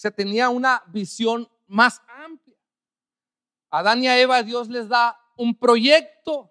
O 0.00 0.02
sea, 0.02 0.10
tenía 0.10 0.48
una 0.48 0.82
visión 0.86 1.46
más 1.66 2.00
amplia. 2.08 2.56
Adán 3.68 4.02
y 4.02 4.08
a 4.08 4.18
Eva 4.18 4.42
Dios 4.42 4.70
les 4.70 4.88
da 4.88 5.20
un 5.36 5.54
proyecto, 5.54 6.50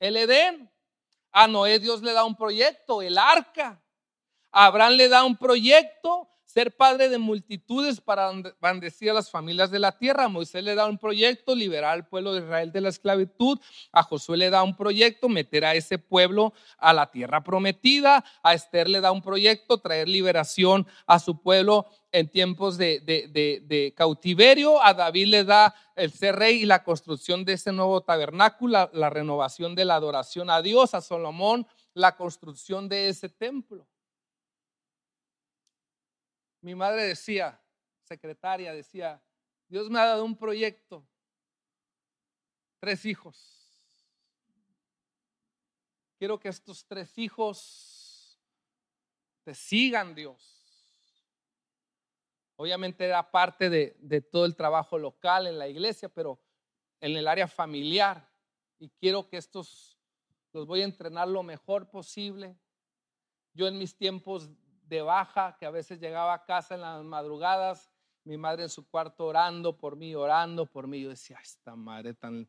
el 0.00 0.16
Edén. 0.16 0.68
A 1.30 1.46
Noé 1.46 1.78
Dios 1.78 2.02
le 2.02 2.12
da 2.12 2.24
un 2.24 2.34
proyecto, 2.34 3.00
el 3.00 3.16
arca. 3.16 3.80
A 4.50 4.66
Abraham 4.66 4.94
le 4.94 5.08
da 5.08 5.22
un 5.22 5.36
proyecto, 5.36 6.28
ser 6.58 6.76
padre 6.76 7.08
de 7.08 7.18
multitudes 7.18 8.00
para 8.00 8.32
bendecir 8.60 9.08
a 9.10 9.14
las 9.14 9.30
familias 9.30 9.70
de 9.70 9.78
la 9.78 9.96
tierra. 9.96 10.26
Moisés 10.26 10.64
le 10.64 10.74
da 10.74 10.88
un 10.88 10.98
proyecto, 10.98 11.54
liberar 11.54 11.92
al 11.92 12.08
pueblo 12.08 12.34
de 12.34 12.40
Israel 12.40 12.72
de 12.72 12.80
la 12.80 12.88
esclavitud. 12.88 13.60
A 13.92 14.02
Josué 14.02 14.38
le 14.38 14.50
da 14.50 14.64
un 14.64 14.76
proyecto, 14.76 15.28
meter 15.28 15.64
a 15.64 15.76
ese 15.76 15.98
pueblo 15.98 16.52
a 16.76 16.92
la 16.92 17.12
tierra 17.12 17.44
prometida. 17.44 18.24
A 18.42 18.54
Esther 18.54 18.88
le 18.88 19.00
da 19.00 19.12
un 19.12 19.22
proyecto, 19.22 19.78
traer 19.78 20.08
liberación 20.08 20.84
a 21.06 21.20
su 21.20 21.40
pueblo 21.40 21.86
en 22.10 22.28
tiempos 22.28 22.76
de, 22.76 23.94
cautiverio. 23.96 24.82
A 24.82 24.94
David 24.94 25.28
le 25.28 25.44
da 25.44 25.72
el 25.94 26.10
ser 26.10 26.34
rey 26.34 26.62
y 26.62 26.66
la 26.66 26.82
construcción 26.82 27.44
de 27.44 27.52
ese 27.52 27.70
nuevo 27.70 28.00
tabernáculo, 28.00 28.90
la, 28.92 29.10
renovación 29.10 29.76
de 29.76 29.84
la 29.84 29.94
adoración 29.94 30.50
a 30.50 30.60
Dios. 30.60 30.92
A 30.94 31.02
Salomón, 31.02 31.68
la 31.94 32.16
construcción 32.16 32.88
de 32.88 33.10
ese 33.10 33.28
templo. 33.28 33.86
Mi 36.60 36.74
madre 36.74 37.02
decía, 37.04 37.60
secretaria, 38.02 38.72
decía, 38.72 39.22
Dios 39.68 39.88
me 39.90 39.98
ha 39.98 40.06
dado 40.06 40.24
un 40.24 40.36
proyecto, 40.36 41.06
tres 42.80 43.04
hijos. 43.04 43.58
Quiero 46.18 46.38
que 46.40 46.48
estos 46.48 46.84
tres 46.84 47.16
hijos 47.16 48.38
te 49.44 49.54
sigan, 49.54 50.14
Dios. 50.14 50.58
Obviamente 52.56 53.04
era 53.04 53.30
parte 53.30 53.70
de, 53.70 54.20
todo 54.20 54.44
el 54.44 54.56
trabajo 54.56 54.98
local 54.98 55.46
en 55.46 55.58
la 55.58 55.68
iglesia, 55.68 56.08
pero 56.08 56.40
en 57.00 57.16
el 57.16 57.28
área 57.28 57.46
familiar. 57.46 58.28
Y 58.80 58.88
quiero 58.88 59.28
que 59.28 59.36
estos 59.36 59.96
los 60.52 60.66
voy 60.66 60.80
a 60.80 60.86
entrenar 60.86 61.28
lo 61.28 61.44
mejor 61.44 61.88
posible. 61.88 62.58
Yo 63.54 63.68
en 63.68 63.78
mis 63.78 63.96
tiempos 63.96 64.50
de 64.88 65.02
baja, 65.02 65.56
que 65.58 65.66
a 65.66 65.70
veces 65.70 66.00
llegaba 66.00 66.34
a 66.34 66.44
casa 66.44 66.74
en 66.74 66.80
las 66.80 67.04
madrugadas, 67.04 67.90
mi 68.24 68.36
madre 68.36 68.64
en 68.64 68.68
su 68.68 68.88
cuarto 68.88 69.26
orando 69.26 69.76
por 69.76 69.96
mí, 69.96 70.14
orando 70.14 70.66
por 70.66 70.86
mí. 70.86 71.02
Yo 71.02 71.10
decía, 71.10 71.38
esta 71.42 71.76
madre 71.76 72.14
tan, 72.14 72.48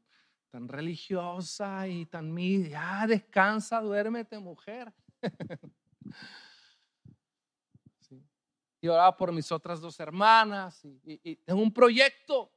tan 0.49 0.67
religiosa 0.67 1.87
y 1.87 2.05
tan 2.05 2.33
mi, 2.33 2.69
ya 2.69 3.05
descansa, 3.07 3.81
duérmete, 3.81 4.39
mujer. 4.39 4.93
y 8.81 8.87
oraba 8.87 9.15
por 9.15 9.31
mis 9.31 9.51
otras 9.51 9.81
dos 9.81 9.99
hermanas 9.99 10.81
y, 10.83 11.35
tengo 11.37 11.61
un 11.61 11.73
proyecto. 11.73 12.51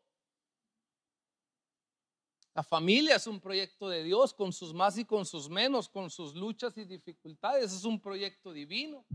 La 2.55 2.63
familia 2.63 3.17
es 3.17 3.27
un 3.27 3.41
proyecto 3.41 3.89
de 3.89 4.03
Dios 4.03 4.35
con 4.35 4.53
sus 4.53 4.75
más 4.75 4.99
y 4.99 5.05
con 5.05 5.25
sus 5.25 5.49
menos, 5.49 5.89
con 5.89 6.11
sus 6.11 6.35
luchas 6.35 6.77
y 6.77 6.85
dificultades. 6.85 7.73
Es 7.73 7.85
un 7.85 7.99
proyecto 7.99 8.53
divino. 8.53 9.07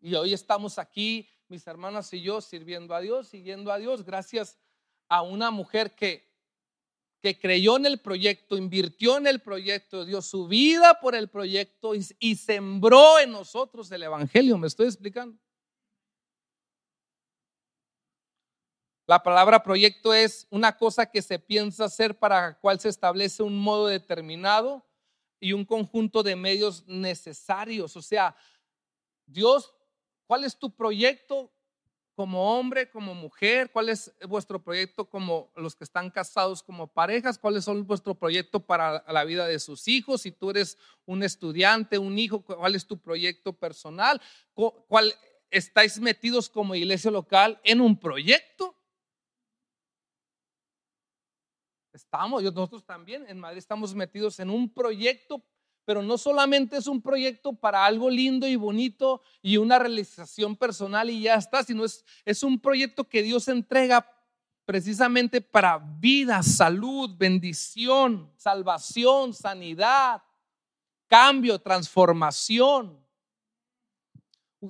Y 0.00 0.14
hoy 0.14 0.32
estamos 0.32 0.78
aquí, 0.78 1.28
mis 1.48 1.66
hermanas 1.66 2.12
y 2.12 2.22
yo, 2.22 2.40
sirviendo 2.40 2.94
a 2.94 3.00
Dios, 3.00 3.28
siguiendo 3.28 3.72
a 3.72 3.78
Dios, 3.78 4.04
gracias 4.04 4.58
a 5.08 5.22
una 5.22 5.50
mujer 5.50 5.94
que 5.94 6.32
que 7.22 7.38
creyó 7.38 7.76
en 7.76 7.86
el 7.86 8.00
proyecto, 8.00 8.56
invirtió 8.56 9.16
en 9.16 9.28
el 9.28 9.40
proyecto, 9.40 10.04
dio 10.04 10.20
su 10.20 10.48
vida 10.48 10.98
por 11.00 11.14
el 11.14 11.28
proyecto 11.28 11.94
y, 11.94 12.34
sembró 12.34 13.20
en 13.20 13.30
nosotros 13.30 13.90
el 13.92 14.02
Evangelio. 14.02 14.58
¿Me 14.58 14.66
estoy 14.66 14.86
explicando? 14.86 15.38
La 19.06 19.22
palabra 19.22 19.62
proyecto 19.62 20.12
es 20.12 20.48
una 20.50 20.76
cosa 20.76 21.06
que 21.06 21.22
se 21.22 21.38
piensa 21.38 21.84
hacer 21.84 22.18
para 22.18 22.48
la 22.48 22.58
cual 22.58 22.80
se 22.80 22.88
establece 22.88 23.44
un 23.44 23.56
modo 23.56 23.86
determinado 23.86 24.84
y 25.38 25.52
un 25.52 25.64
conjunto 25.64 26.24
de 26.24 26.34
medios 26.34 26.84
necesarios. 26.88 27.96
O 27.96 28.02
sea, 28.02 28.34
Dios, 29.32 29.72
¿cuál 30.26 30.44
es 30.44 30.58
tu 30.58 30.74
proyecto? 30.74 31.52
como 32.14 32.58
hombre, 32.58 32.90
como 32.90 33.14
mujer? 33.14 33.70
¿Cuál 33.70 33.88
es 33.88 34.14
vuestro 34.28 34.62
proyecto 34.62 35.08
como 35.08 35.50
los 35.56 35.74
que 35.74 35.84
están 35.84 36.10
casados 36.10 36.62
como 36.62 36.86
parejas? 36.86 37.38
¿Cuál 37.38 37.56
es 37.56 37.66
vuestro 37.66 38.14
proyecto 38.14 38.60
para 38.60 39.04
la 39.08 39.24
vida 39.24 39.46
de 39.46 39.58
sus 39.58 39.88
hijos? 39.88 40.22
Si 40.22 40.32
tú 40.32 40.50
eres 40.50 40.78
un 41.06 41.22
estudiante, 41.22 41.98
un 41.98 42.18
hijo, 42.18 42.42
¿cuál 42.42 42.74
es 42.74 42.86
tu 42.86 42.98
proyecto 42.98 43.52
personal? 43.52 44.20
¿Cuál 44.54 45.14
estáis 45.50 45.98
metidos 45.98 46.48
como 46.48 46.74
iglesia 46.74 47.10
local 47.10 47.58
en 47.64 47.80
un 47.80 47.98
proyecto? 47.98 48.76
Estamos, 51.92 52.42
nosotros 52.42 52.84
también 52.84 53.26
en 53.28 53.38
Madrid 53.38 53.58
estamos 53.58 53.94
metidos 53.94 54.38
en 54.40 54.48
un 54.48 54.72
proyecto 54.72 55.42
pero 55.84 56.02
no 56.02 56.16
solamente 56.16 56.76
es 56.76 56.86
un 56.86 57.02
proyecto 57.02 57.52
para 57.52 57.84
algo 57.84 58.08
lindo 58.08 58.46
y 58.46 58.56
bonito 58.56 59.22
y 59.42 59.56
una 59.56 59.78
realización 59.78 60.56
personal 60.56 61.10
y 61.10 61.22
ya 61.22 61.34
está, 61.34 61.64
sino 61.64 61.84
es, 61.84 62.04
es 62.24 62.42
un 62.42 62.60
proyecto 62.60 63.04
que 63.04 63.22
Dios 63.22 63.48
entrega 63.48 64.06
precisamente 64.64 65.40
para 65.40 65.78
vida, 65.78 66.42
salud, 66.42 67.10
bendición, 67.16 68.30
salvación, 68.36 69.34
sanidad, 69.34 70.22
cambio, 71.08 71.58
transformación. 71.58 72.98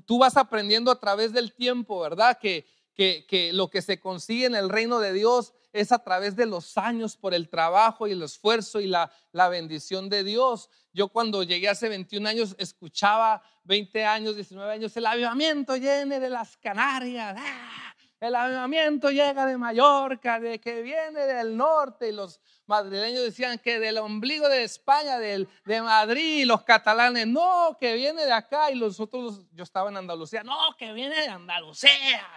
Tú 0.07 0.19
vas 0.19 0.37
aprendiendo 0.37 0.91
a 0.91 0.99
través 0.99 1.33
del 1.33 1.53
tiempo, 1.53 2.01
¿verdad? 2.01 2.39
Que, 2.41 2.67
que, 2.95 3.27
que, 3.29 3.53
lo 3.53 3.69
que 3.69 3.83
se 3.83 4.01
consigue 4.01 4.47
en 4.47 4.55
el 4.55 4.71
reino 4.71 4.99
de 4.99 5.13
Dios 5.13 5.53
es 5.73 5.93
a 5.93 5.99
través 5.99 6.37
de 6.37 6.47
los 6.47 6.77
años 6.77 7.17
por 7.17 7.35
el 7.35 7.49
trabajo 7.49 8.07
y 8.07 8.13
el 8.13 8.23
esfuerzo 8.23 8.81
y 8.81 8.87
la, 8.87 9.11
la 9.33 9.49
bendición 9.49 10.09
de 10.09 10.25
Dios. 10.25 10.69
Yo 10.93 11.09
cuando 11.09 11.43
llegué 11.43 11.69
hace 11.69 11.89
21 11.89 12.29
años 12.29 12.55
escuchaba 12.59 13.43
20 13.65 14.05
años, 14.05 14.35
19 14.35 14.73
años, 14.73 14.97
el 14.97 15.07
avivamiento 15.07 15.77
llene 15.77 16.21
de 16.21 16.31
las 16.31 16.57
Canarias. 16.57 17.37
¡ah! 17.39 17.95
El 18.23 18.37
avivamiento 18.37 19.11
llega 19.11 19.47
de 19.47 19.59
Mallorca, 19.59 20.39
de 20.39 20.61
que 20.61 20.81
viene 20.81 21.27
del 21.27 21.57
norte 21.57 22.09
y 22.09 22.13
los 22.13 22.41
madrileños 22.67 23.25
decían 23.25 23.59
que 23.59 23.81
del 23.81 23.99
ombligo 23.99 24.49
de 24.49 24.63
España, 24.63 25.19
del, 25.19 25.49
de 25.65 25.83
Madrid, 25.83 26.45
los 26.47 26.63
catalanes, 26.63 27.27
no, 27.27 27.77
que 27.81 27.95
viene 27.95 28.25
de 28.25 28.33
acá 28.33 28.71
y 28.71 28.77
los 28.77 29.01
otros, 29.01 29.43
yo 29.51 29.65
estaba 29.65 29.91
en 29.91 29.97
Andalucía, 29.97 30.45
no, 30.45 30.57
que 30.79 30.93
viene 30.93 31.17
de 31.17 31.27
Andalucía 31.27 31.91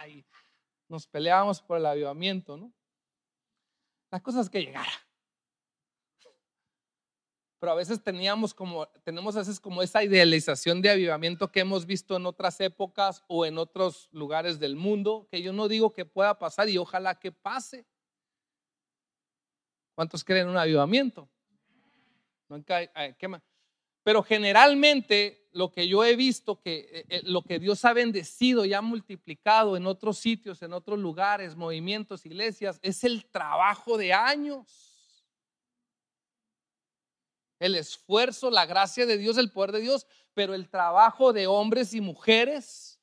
y 0.08 0.24
nos 0.88 1.06
peleábamos 1.06 1.62
por 1.62 1.78
el 1.78 1.86
avivamiento, 1.86 2.56
¿no? 2.56 2.72
Las 4.16 4.22
cosas 4.22 4.48
que 4.48 4.62
llegara. 4.64 4.88
Pero 7.60 7.72
a 7.72 7.74
veces 7.74 8.02
teníamos 8.02 8.54
como, 8.54 8.86
tenemos 9.04 9.36
a 9.36 9.40
veces 9.40 9.60
como 9.60 9.82
esa 9.82 10.02
idealización 10.02 10.80
de 10.80 10.88
avivamiento 10.88 11.52
que 11.52 11.60
hemos 11.60 11.84
visto 11.84 12.16
en 12.16 12.24
otras 12.24 12.58
épocas 12.62 13.22
o 13.26 13.44
en 13.44 13.58
otros 13.58 14.08
lugares 14.12 14.58
del 14.58 14.74
mundo, 14.74 15.28
que 15.30 15.42
yo 15.42 15.52
no 15.52 15.68
digo 15.68 15.92
que 15.92 16.06
pueda 16.06 16.38
pasar 16.38 16.70
y 16.70 16.78
ojalá 16.78 17.18
que 17.18 17.30
pase. 17.30 17.86
¿Cuántos 19.94 20.24
creen 20.24 20.44
en 20.44 20.52
un 20.52 20.56
avivamiento? 20.56 21.28
Pero 24.06 24.22
generalmente 24.22 25.48
lo 25.50 25.72
que 25.72 25.88
yo 25.88 26.04
he 26.04 26.14
visto, 26.14 26.60
que 26.60 26.88
eh, 26.92 27.06
eh, 27.08 27.20
lo 27.24 27.42
que 27.42 27.58
Dios 27.58 27.84
ha 27.84 27.92
bendecido 27.92 28.64
y 28.64 28.72
ha 28.72 28.80
multiplicado 28.80 29.76
en 29.76 29.84
otros 29.84 30.18
sitios, 30.18 30.62
en 30.62 30.72
otros 30.74 31.00
lugares, 31.00 31.56
movimientos, 31.56 32.24
iglesias, 32.24 32.78
es 32.82 33.02
el 33.02 33.26
trabajo 33.26 33.98
de 33.98 34.12
años. 34.12 35.26
El 37.58 37.74
esfuerzo, 37.74 38.48
la 38.48 38.64
gracia 38.64 39.06
de 39.06 39.18
Dios, 39.18 39.38
el 39.38 39.50
poder 39.50 39.72
de 39.72 39.80
Dios, 39.80 40.06
pero 40.34 40.54
el 40.54 40.68
trabajo 40.68 41.32
de 41.32 41.48
hombres 41.48 41.92
y 41.92 42.00
mujeres 42.00 43.00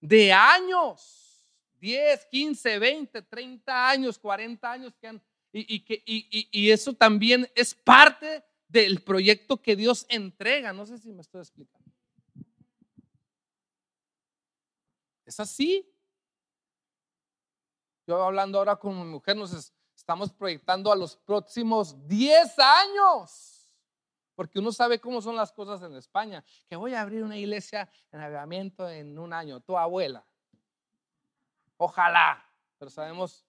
de 0.00 0.32
años, 0.32 1.48
10, 1.80 2.26
15, 2.26 2.78
20, 2.78 3.22
30 3.22 3.88
años, 3.88 4.20
40 4.20 4.70
años 4.70 4.94
que 5.00 5.08
han, 5.08 5.20
y, 5.52 5.80
que, 5.80 6.00
y 6.06 6.70
eso 6.70 6.92
también 6.92 7.50
es 7.56 7.74
parte 7.74 8.44
del 8.82 9.02
proyecto 9.02 9.62
que 9.62 9.76
Dios 9.76 10.04
entrega. 10.08 10.72
No 10.72 10.84
sé 10.84 10.98
si 10.98 11.12
me 11.12 11.22
estoy 11.22 11.40
explicando. 11.40 11.90
Es 15.24 15.40
así. 15.40 15.90
Yo 18.06 18.22
hablando 18.22 18.58
ahora 18.58 18.76
con 18.76 18.98
mi 18.98 19.04
mujer, 19.04 19.36
nos 19.36 19.72
estamos 19.96 20.32
proyectando 20.32 20.92
a 20.92 20.96
los 20.96 21.16
próximos 21.16 22.06
10 22.06 22.58
años. 22.58 23.70
Porque 24.34 24.58
uno 24.58 24.72
sabe 24.72 25.00
cómo 25.00 25.22
son 25.22 25.36
las 25.36 25.52
cosas 25.52 25.80
en 25.82 25.96
España. 25.96 26.44
Que 26.68 26.76
voy 26.76 26.94
a 26.94 27.00
abrir 27.00 27.22
una 27.22 27.38
iglesia 27.38 27.88
en 28.10 28.20
avivamiento 28.20 28.90
en 28.90 29.16
un 29.18 29.32
año. 29.32 29.60
Tu 29.60 29.78
abuela. 29.78 30.26
Ojalá. 31.76 32.44
Pero 32.78 32.90
sabemos 32.90 33.46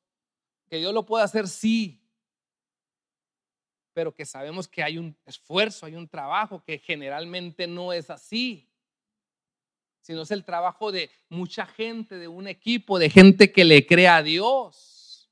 que 0.70 0.78
Dios 0.78 0.94
lo 0.94 1.04
puede 1.04 1.24
hacer, 1.24 1.48
sí. 1.48 2.05
Pero 3.96 4.14
que 4.14 4.26
sabemos 4.26 4.68
que 4.68 4.84
hay 4.84 4.98
un 4.98 5.18
esfuerzo, 5.26 5.86
hay 5.86 5.96
un 5.96 6.10
trabajo 6.10 6.62
que 6.62 6.80
generalmente 6.80 7.66
no 7.66 7.94
es 7.94 8.10
así. 8.10 8.70
Sino 10.02 10.24
es 10.24 10.32
el 10.32 10.44
trabajo 10.44 10.92
de 10.92 11.10
mucha 11.30 11.66
gente, 11.66 12.18
de 12.18 12.28
un 12.28 12.50
equipo, 12.50 13.00
de 13.00 13.10
gente 13.10 13.54
que 13.54 13.64
le 13.64 13.88
crea 13.88 14.18
a 14.18 14.22
Dios. 14.22 15.32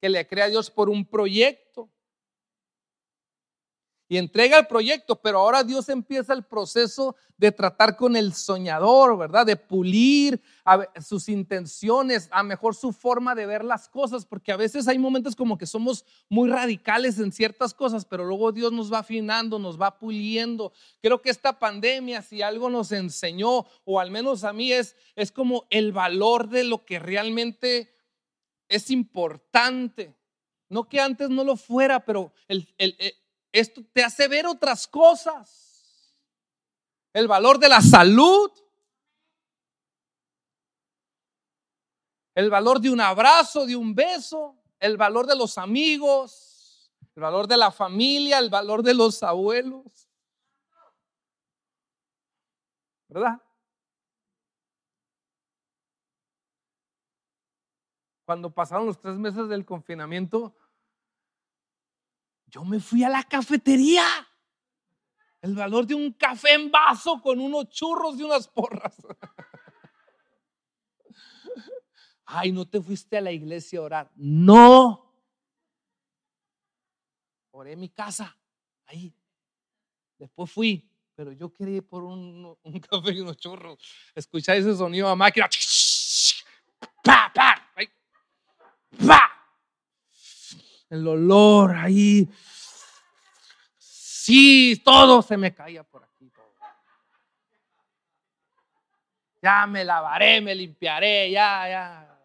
Que 0.00 0.08
le 0.08 0.26
crea 0.26 0.46
a 0.46 0.48
Dios 0.48 0.68
por 0.68 0.90
un 0.90 1.06
proyecto 1.06 1.88
y 4.08 4.18
entrega 4.18 4.58
el 4.58 4.66
proyecto, 4.66 5.16
pero 5.16 5.40
ahora 5.40 5.64
Dios 5.64 5.88
empieza 5.88 6.32
el 6.32 6.44
proceso 6.44 7.16
de 7.36 7.50
tratar 7.50 7.96
con 7.96 8.16
el 8.16 8.32
soñador, 8.34 9.18
¿verdad? 9.18 9.44
De 9.44 9.56
pulir 9.56 10.40
sus 11.04 11.28
intenciones, 11.28 12.28
a 12.30 12.42
mejor 12.42 12.74
su 12.74 12.92
forma 12.92 13.34
de 13.34 13.46
ver 13.46 13.64
las 13.64 13.88
cosas, 13.88 14.24
porque 14.24 14.52
a 14.52 14.56
veces 14.56 14.86
hay 14.86 14.98
momentos 14.98 15.34
como 15.34 15.58
que 15.58 15.66
somos 15.66 16.04
muy 16.28 16.48
radicales 16.48 17.18
en 17.18 17.32
ciertas 17.32 17.74
cosas, 17.74 18.04
pero 18.04 18.24
luego 18.24 18.52
Dios 18.52 18.72
nos 18.72 18.92
va 18.92 18.98
afinando, 19.00 19.58
nos 19.58 19.80
va 19.80 19.98
puliendo. 19.98 20.72
Creo 21.02 21.20
que 21.20 21.30
esta 21.30 21.58
pandemia, 21.58 22.22
si 22.22 22.42
algo 22.42 22.70
nos 22.70 22.92
enseñó, 22.92 23.66
o 23.84 23.98
al 23.98 24.12
menos 24.12 24.44
a 24.44 24.52
mí, 24.52 24.72
es, 24.72 24.94
es 25.16 25.32
como 25.32 25.66
el 25.68 25.92
valor 25.92 26.48
de 26.48 26.62
lo 26.62 26.84
que 26.84 27.00
realmente 27.00 27.92
es 28.68 28.90
importante. 28.90 30.14
No 30.68 30.88
que 30.88 31.00
antes 31.00 31.28
no 31.28 31.44
lo 31.44 31.56
fuera, 31.56 32.04
pero 32.04 32.32
el, 32.48 32.68
el 32.78 32.96
esto 33.52 33.82
te 33.92 34.02
hace 34.02 34.28
ver 34.28 34.46
otras 34.46 34.86
cosas. 34.86 36.14
El 37.12 37.28
valor 37.28 37.58
de 37.58 37.68
la 37.68 37.80
salud. 37.80 38.50
El 42.34 42.50
valor 42.50 42.80
de 42.80 42.90
un 42.90 43.00
abrazo, 43.00 43.64
de 43.64 43.74
un 43.74 43.94
beso. 43.94 44.56
El 44.78 44.96
valor 44.96 45.26
de 45.26 45.36
los 45.36 45.56
amigos. 45.56 46.92
El 47.14 47.22
valor 47.22 47.46
de 47.46 47.56
la 47.56 47.70
familia. 47.70 48.38
El 48.38 48.50
valor 48.50 48.82
de 48.82 48.92
los 48.92 49.22
abuelos. 49.22 50.10
¿Verdad? 53.08 53.40
Cuando 58.26 58.50
pasaron 58.50 58.86
los 58.86 59.00
tres 59.00 59.16
meses 59.16 59.48
del 59.48 59.64
confinamiento, 59.64 60.54
yo 62.46 62.64
me 62.64 62.80
fui 62.80 63.04
a 63.04 63.08
la 63.08 63.22
cafetería. 63.22 64.04
El 65.40 65.54
valor 65.54 65.86
de 65.86 65.94
un 65.94 66.12
café 66.12 66.54
en 66.54 66.70
vaso 66.70 67.20
con 67.22 67.38
unos 67.38 67.68
churros 67.68 68.18
y 68.18 68.22
unas 68.22 68.48
porras. 68.48 68.96
Ay, 72.26 72.50
no 72.50 72.66
te 72.66 72.80
fuiste 72.80 73.16
a 73.16 73.20
la 73.20 73.30
iglesia 73.30 73.78
a 73.78 73.82
orar. 73.82 74.10
No. 74.16 75.14
Oré 77.52 77.72
en 77.72 77.80
mi 77.80 77.88
casa, 77.88 78.36
ahí. 78.86 79.14
Después 80.18 80.50
fui, 80.50 80.90
pero 81.14 81.32
yo 81.32 81.52
quería 81.52 81.76
ir 81.76 81.88
por 81.88 82.02
un, 82.02 82.56
café 82.90 83.12
y 83.12 83.20
unos 83.20 83.36
churros. 83.36 83.78
Escucháis 84.14 84.64
ese 84.64 84.76
sonido 84.76 85.08
de 85.08 85.16
máquina. 85.16 85.48
¡Pa, 87.04 87.32
pa! 87.32 87.62
¡Pa! 89.06 89.35
El 90.90 91.06
olor 91.06 91.74
ahí. 91.74 92.28
Sí, 93.78 94.82
todo 94.84 95.22
se 95.22 95.36
me 95.36 95.54
caía 95.54 95.84
por 95.84 96.04
aquí. 96.04 96.30
Ya 99.42 99.66
me 99.66 99.84
lavaré, 99.84 100.40
me 100.40 100.54
limpiaré, 100.54 101.30
ya, 101.30 101.68
ya. 101.68 102.18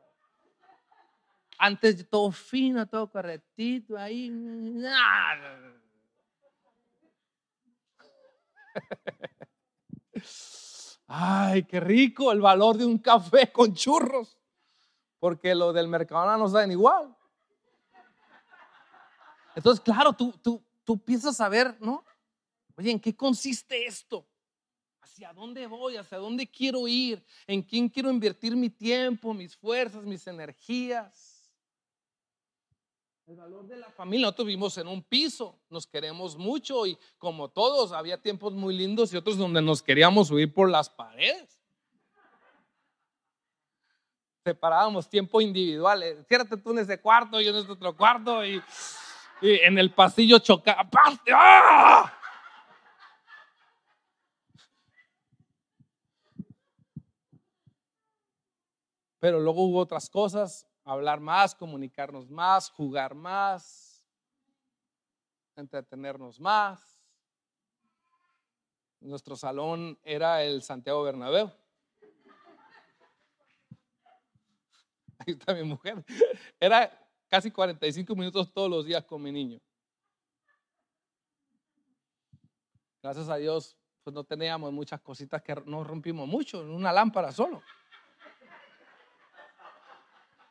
Antes 1.60 1.97
de 2.00 2.04
todo 2.06 2.32
fino, 2.32 2.88
todo 2.88 3.12
correctito 3.12 3.95
ahí. 3.95 4.32
Ay, 11.06 11.63
qué 11.63 11.80
rico 11.80 12.32
el 12.32 12.41
valor 12.41 12.78
de 12.78 12.86
un 12.86 12.97
café 12.97 13.52
con 13.52 13.76
churros. 13.76 14.39
Porque 15.19 15.54
lo 15.54 15.71
del 15.74 15.88
Mercadona 15.88 16.38
no 16.38 16.47
saben 16.47 16.71
igual. 16.71 17.15
Entonces, 19.55 19.83
claro, 19.83 20.13
tú, 20.13 20.33
tú, 20.41 20.63
tú 20.83 20.97
piensas 20.97 21.39
a 21.41 21.49
ver, 21.49 21.75
¿no? 21.81 22.03
Oye, 22.77 22.91
¿en 22.91 22.99
qué 22.99 23.15
consiste 23.15 23.85
esto? 23.85 24.25
¿Hacia 25.01 25.33
dónde 25.33 25.67
voy? 25.67 25.97
¿Hacia 25.97 26.17
dónde 26.17 26.49
quiero 26.49 26.87
ir? 26.87 27.23
¿En 27.45 27.61
quién 27.61 27.89
quiero 27.89 28.09
invertir 28.09 28.55
mi 28.55 28.69
tiempo, 28.69 29.33
mis 29.33 29.55
fuerzas, 29.55 30.03
mis 30.03 30.25
energías? 30.27 31.51
El 33.27 33.35
valor 33.35 33.67
de 33.67 33.77
la 33.77 33.89
familia. 33.89 34.27
Nosotros 34.27 34.47
vivimos 34.47 34.77
en 34.77 34.87
un 34.87 35.03
piso, 35.03 35.59
nos 35.69 35.85
queremos 35.85 36.37
mucho 36.37 36.85
y 36.85 36.97
como 37.17 37.49
todos, 37.49 37.91
había 37.91 38.21
tiempos 38.21 38.53
muy 38.53 38.75
lindos 38.75 39.13
y 39.13 39.17
otros 39.17 39.37
donde 39.37 39.61
nos 39.61 39.81
queríamos 39.81 40.29
subir 40.29 40.53
por 40.53 40.69
las 40.69 40.89
paredes. 40.89 41.59
Separábamos 44.43 45.07
tiempo 45.07 45.39
individual. 45.39 46.25
Ciérrate 46.27 46.57
tú 46.57 46.71
en 46.71 46.79
ese 46.79 46.99
cuarto, 46.99 47.39
yo 47.39 47.51
en 47.51 47.57
este 47.57 47.71
otro 47.71 47.95
cuarto 47.95 48.43
y 48.43 48.61
y 49.41 49.60
en 49.60 49.77
el 49.80 49.93
pasillo 49.93 50.39
choca. 50.39 50.73
¡Aparte! 50.73 51.32
¡Ah! 51.36 52.13
Pero 59.19 59.39
luego 59.39 59.63
hubo 59.63 59.80
otras 59.80 60.10
cosas, 60.10 60.67
hablar 60.84 61.19
más, 61.19 61.54
comunicarnos 61.54 62.30
más, 62.32 62.71
jugar 62.71 63.13
más, 63.13 64.04
entretenernos 65.56 66.39
más. 66.39 66.99
Nuestro 68.99 69.36
salón 69.36 69.99
era 70.04 70.43
el 70.43 70.63
Santiago 70.63 71.04
Bernabéu. 71.04 71.51
Ahí 75.19 75.34
está 75.34 75.54
mi 75.54 75.63
mujer. 75.63 76.04
Era 76.60 77.00
casi 77.32 77.50
45 77.50 78.13
minutos 78.13 78.52
todos 78.52 78.70
los 78.70 78.86
días 78.86 79.06
con 79.06 79.24
mi 79.24 79.32
niño. 79.32 79.58
Gracias 83.02 83.30
a 83.30 83.38
Dios, 83.38 83.78
pues 84.04 84.13
no 84.13 84.26
teníamos 84.26 84.74
muchas 84.74 85.00
cositas 85.00 85.41
que 85.41 85.56
no 85.65 85.82
rompimos 85.82 86.28
mucho, 86.28 86.62
en 86.62 86.72
una 86.72 86.91
lámpara 86.91 87.32
solo. 87.32 87.63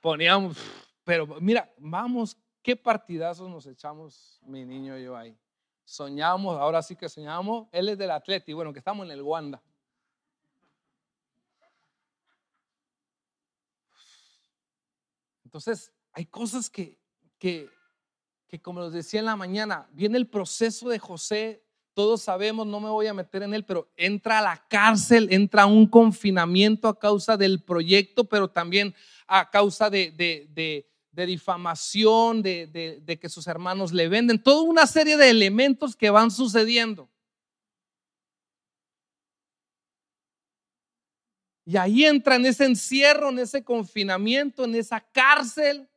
Poníamos, 0.00 0.56
pero 1.04 1.26
mira, 1.38 1.70
vamos, 1.76 2.34
qué 2.62 2.74
partidazos 2.74 3.50
nos 3.50 3.66
echamos 3.66 4.40
mi 4.46 4.64
niño 4.64 4.96
y 4.96 5.04
yo 5.04 5.14
ahí. 5.14 5.38
Soñamos, 5.84 6.58
ahora 6.58 6.80
sí 6.82 6.96
que 6.96 7.10
soñamos, 7.10 7.68
él 7.72 7.90
es 7.90 7.98
del 7.98 8.10
Atleti, 8.10 8.54
bueno, 8.54 8.72
que 8.72 8.78
estamos 8.78 9.04
en 9.04 9.12
el 9.12 9.20
Wanda. 9.20 9.62
Entonces, 15.44 15.92
hay 16.12 16.26
cosas 16.26 16.68
que, 16.70 16.98
que, 17.38 17.68
que, 18.48 18.60
como 18.60 18.82
les 18.82 18.92
decía 18.92 19.20
en 19.20 19.26
la 19.26 19.36
mañana, 19.36 19.88
viene 19.92 20.18
el 20.18 20.26
proceso 20.26 20.88
de 20.88 20.98
José, 20.98 21.64
todos 21.94 22.22
sabemos, 22.22 22.66
no 22.66 22.80
me 22.80 22.88
voy 22.88 23.06
a 23.06 23.14
meter 23.14 23.42
en 23.42 23.54
él, 23.54 23.64
pero 23.64 23.90
entra 23.96 24.38
a 24.38 24.42
la 24.42 24.64
cárcel, 24.68 25.28
entra 25.30 25.62
a 25.62 25.66
un 25.66 25.86
confinamiento 25.86 26.88
a 26.88 26.98
causa 26.98 27.36
del 27.36 27.62
proyecto, 27.62 28.24
pero 28.24 28.48
también 28.48 28.94
a 29.26 29.50
causa 29.50 29.90
de, 29.90 30.10
de, 30.10 30.48
de, 30.50 30.88
de 31.12 31.26
difamación, 31.26 32.42
de 32.42 33.18
que 33.20 33.28
sus 33.28 33.46
hermanos 33.46 33.92
le 33.92 34.08
venden, 34.08 34.42
toda 34.42 34.62
una 34.62 34.86
serie 34.86 35.16
de 35.16 35.30
elementos 35.30 35.96
que 35.96 36.10
van 36.10 36.30
sucediendo. 36.30 37.08
Y 41.70 41.76
ahí 41.76 42.04
entra 42.04 42.34
en 42.34 42.46
ese 42.46 42.64
encierro, 42.64 43.28
en 43.28 43.38
ese 43.38 43.62
confinamiento, 43.62 44.64
en 44.64 44.74
esa 44.74 45.00
cárcel. 45.00 45.88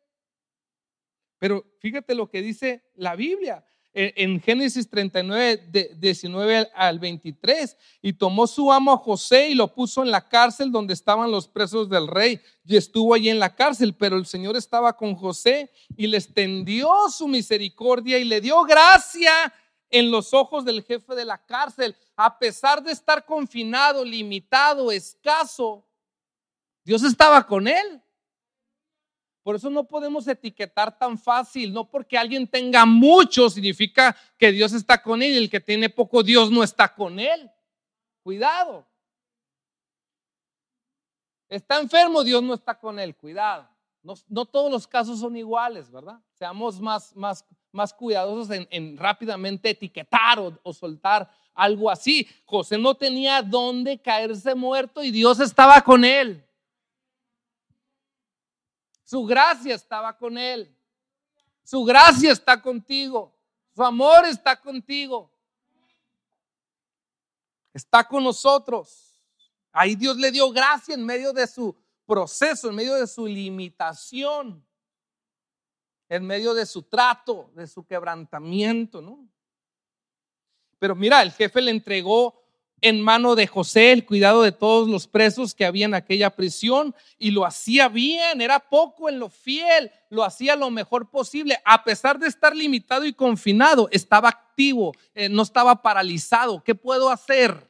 Pero 1.44 1.66
fíjate 1.80 2.16
lo 2.16 2.30
que 2.30 2.42
dice 2.42 2.86
la 2.96 3.18
Biblia 3.18 3.66
en 3.94 4.40
Génesis 4.40 4.90
39, 4.90 5.68
de 5.70 5.92
19 5.98 6.72
al 6.74 7.00
23. 7.00 7.76
Y 8.02 8.14
tomó 8.14 8.48
su 8.48 8.72
amo 8.72 8.94
a 8.94 8.98
José 8.98 9.50
y 9.50 9.54
lo 9.54 9.76
puso 9.76 10.04
en 10.04 10.10
la 10.10 10.30
cárcel 10.30 10.72
donde 10.72 10.94
estaban 10.94 11.30
los 11.30 11.50
presos 11.50 11.90
del 11.90 12.08
rey. 12.08 12.40
Y 12.64 12.78
estuvo 12.78 13.14
allí 13.14 13.28
en 13.28 13.40
la 13.40 13.54
cárcel, 13.54 13.94
pero 13.94 14.16
el 14.16 14.26
Señor 14.26 14.56
estaba 14.56 14.96
con 14.96 15.16
José 15.16 15.70
y 15.98 16.08
le 16.08 16.16
extendió 16.16 16.90
su 17.10 17.28
misericordia 17.28 18.18
y 18.20 18.24
le 18.24 18.40
dio 18.40 18.64
gracia 18.64 19.54
en 19.90 20.12
los 20.12 20.34
ojos 20.34 20.64
del 20.64 20.82
jefe 20.82 21.14
de 21.14 21.26
la 21.26 21.46
cárcel 21.46 21.94
a 22.16 22.40
pesar 22.40 22.82
de 22.82 22.94
estar 22.94 23.26
confinado, 23.26 24.06
limitado, 24.06 24.94
escaso, 24.94 25.86
Dios 26.86 27.04
estaba 27.04 27.46
con 27.46 27.68
él. 27.68 28.02
Por 29.44 29.58
eso 29.58 29.70
no 29.70 29.84
podemos 29.84 30.26
etiquetar 30.26 30.98
tan 30.98 31.18
fácil, 31.18 31.74
no 31.74 31.90
porque 31.90 32.18
alguien 32.18 32.48
tenga 32.48 32.86
mucho 32.86 33.50
significa 33.50 34.16
que 34.38 34.54
Dios 34.54 34.72
está 34.72 35.04
con 35.04 35.22
él 35.22 35.34
y 35.34 35.38
el 35.38 35.50
que 35.50 35.60
tiene 35.60 35.90
poco 35.90 36.24
Dios 36.24 36.50
no 36.50 36.64
está 36.64 36.94
con 36.96 37.20
él. 37.20 37.52
Cuidado. 38.24 38.88
Está 41.50 41.80
enfermo, 41.80 42.24
Dios 42.24 42.42
no 42.42 42.54
está 42.54 42.80
con 42.80 42.98
él, 42.98 43.16
cuidado. 43.16 43.68
No, 44.02 44.46
todos 44.46 44.72
los 44.72 44.88
casos 44.88 45.20
son 45.20 45.36
iguales, 45.36 45.92
¿verdad? 45.92 46.20
Seamos 46.34 46.80
más, 46.80 47.16
más, 47.16 47.46
más 47.72 47.94
cuidadosos 47.94 48.50
en, 48.70 48.98
rápidamente 48.98 49.70
etiquetar 49.70 50.40
o 50.40 50.74
soltar 50.74 51.30
algo 51.54 51.90
así. 51.90 52.28
José 52.46 52.78
no 52.78 52.96
tenía 52.96 53.42
dónde 53.42 53.98
caerse 53.98 54.56
muerto 54.56 55.04
y 55.04 55.12
Dios 55.12 55.40
estaba 55.40 55.82
con 55.82 56.04
él. 56.06 56.44
Su 59.04 59.26
gracia 59.26 59.76
estaba 59.76 60.18
con 60.18 60.38
él. 60.38 60.74
Su 61.64 61.84
gracia 61.84 62.32
está 62.32 62.62
contigo. 62.62 63.34
Su 63.76 63.84
amor 63.84 64.26
está 64.26 64.60
contigo. 64.60 65.32
Está 67.74 68.08
con 68.08 68.24
nosotros. 68.24 69.20
Ahí 69.72 69.96
Dios 69.96 70.18
le 70.18 70.32
dio 70.32 70.52
gracia 70.52 70.94
en 70.94 71.06
medio 71.06 71.34
de 71.34 71.48
su 71.48 71.76
proceso, 72.06 72.70
en 72.70 72.76
medio 72.76 72.96
de 72.96 73.08
su 73.08 73.26
limitación, 73.26 74.64
en 76.10 76.26
medio 76.26 76.54
de 76.54 76.66
su 76.66 76.84
trato, 76.84 77.50
de 77.56 77.66
su 77.66 77.86
quebrantamiento, 77.86 79.02
¿no? 79.02 79.28
Pero 80.78 80.96
mira, 80.96 81.22
el 81.24 81.32
jefe 81.32 81.62
le 81.62 81.72
entregó 81.72 82.43
en 82.84 83.00
mano 83.02 83.36
de 83.36 83.48
José 83.48 83.94
el 83.94 84.06
cuidado 84.06 84.44
de 84.44 84.52
todos 84.52 84.90
los 84.90 85.08
presos 85.08 85.56
que 85.56 85.66
había 85.66 85.86
en 85.86 85.94
aquella 85.94 86.30
prisión 86.30 86.94
y 87.18 87.32
lo 87.32 87.46
hacía 87.46 87.88
bien, 87.88 88.42
era 88.42 88.60
poco 88.60 89.08
en 89.08 89.20
lo 89.20 89.30
fiel, 89.30 89.90
lo 90.10 90.24
hacía 90.24 90.58
lo 90.58 90.70
mejor 90.70 91.10
posible, 91.10 91.58
a 91.64 91.86
pesar 91.86 92.20
de 92.20 92.28
estar 92.28 92.54
limitado 92.54 93.06
y 93.06 93.14
confinado, 93.14 93.88
estaba 93.90 94.28
activo, 94.28 94.92
eh, 95.16 95.30
no 95.30 95.44
estaba 95.44 95.82
paralizado. 95.82 96.62
¿Qué 96.62 96.76
puedo 96.76 97.10
hacer? 97.10 97.70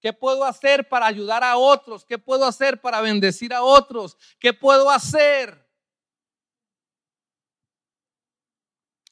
¿Qué 0.00 0.14
puedo 0.14 0.44
hacer 0.44 0.88
para 0.88 1.06
ayudar 1.06 1.44
a 1.44 1.58
otros? 1.58 2.06
¿Qué 2.06 2.16
puedo 2.16 2.46
hacer 2.46 2.80
para 2.80 3.02
bendecir 3.02 3.52
a 3.52 3.62
otros? 3.62 4.16
¿Qué 4.38 4.54
puedo 4.54 4.90
hacer? 4.90 5.68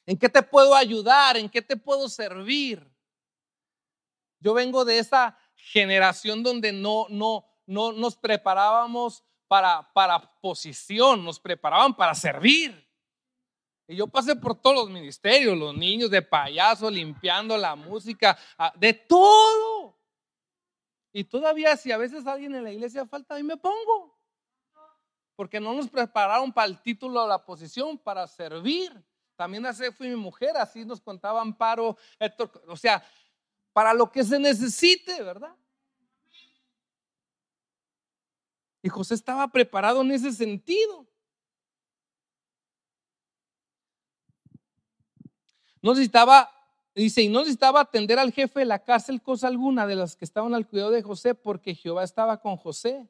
¿En 0.07 0.17
qué 0.17 0.27
te 0.27 0.41
puedo 0.41 0.73
ayudar? 0.73 1.37
¿En 1.37 1.47
qué 1.47 1.61
te 1.61 1.77
puedo 1.77 2.09
servir? 2.09 2.83
Yo 4.39 4.53
vengo 4.53 4.85
de 4.85 4.99
esa 4.99 5.37
generación 5.55 6.43
donde 6.43 6.71
no, 6.71 7.07
no, 7.09 7.45
no 7.65 7.91
nos 7.91 8.15
preparábamos 8.15 9.23
para, 9.47 9.91
para 9.93 10.39
posición, 10.39 11.23
nos 11.23 11.39
preparaban 11.39 11.95
para 11.95 12.15
servir. 12.15 12.87
Y 13.87 13.95
yo 13.95 14.07
pasé 14.07 14.35
por 14.35 14.53
todos 14.53 14.75
los 14.75 14.89
ministerios, 14.91 15.57
los 15.57 15.75
niños 15.75 16.11
de 16.11 16.21
payaso, 16.21 16.91
limpiando 16.91 17.57
la 17.57 17.75
música, 17.75 18.37
ah, 18.57 18.71
de 18.75 18.93
todo. 18.93 19.97
Y 21.11 21.23
todavía 21.23 21.75
si 21.75 21.91
a 21.91 21.97
veces 21.97 22.27
alguien 22.27 22.53
en 22.53 22.63
la 22.63 22.71
iglesia 22.71 23.07
falta, 23.07 23.33
ahí 23.33 23.43
me 23.43 23.57
pongo. 23.57 24.15
Porque 25.35 25.59
no 25.59 25.73
nos 25.73 25.89
prepararon 25.89 26.53
para 26.53 26.67
el 26.67 26.79
título 26.81 27.23
o 27.23 27.27
la 27.27 27.43
posición, 27.43 27.97
para 27.97 28.27
servir. 28.27 28.93
También 29.35 29.65
así 29.65 29.89
fui 29.91 30.09
mi 30.09 30.17
mujer, 30.17 30.55
así 30.57 30.85
nos 30.85 31.01
contaba 31.01 31.41
Amparo, 31.41 31.97
Héctor, 32.19 32.61
o 32.67 32.75
sea, 32.75 33.03
para 33.73 33.93
lo 33.93 34.11
que 34.11 34.23
se 34.23 34.39
necesite, 34.39 35.21
¿verdad? 35.23 35.55
Y 38.81 38.89
José 38.89 39.13
estaba 39.13 39.47
preparado 39.49 40.01
en 40.01 40.11
ese 40.11 40.31
sentido. 40.31 41.05
No 45.81 45.91
necesitaba, 45.91 46.49
dice, 46.93 47.21
y 47.21 47.29
no 47.29 47.39
necesitaba 47.39 47.81
atender 47.81 48.19
al 48.19 48.33
jefe 48.33 48.59
de 48.59 48.65
la 48.65 48.83
cárcel 48.83 49.21
cosa 49.21 49.47
alguna 49.47 49.87
de 49.87 49.95
las 49.95 50.15
que 50.15 50.25
estaban 50.25 50.53
al 50.53 50.67
cuidado 50.67 50.91
de 50.91 51.03
José, 51.03 51.35
porque 51.35 51.75
Jehová 51.75 52.03
estaba 52.03 52.41
con 52.41 52.57
José. 52.57 53.07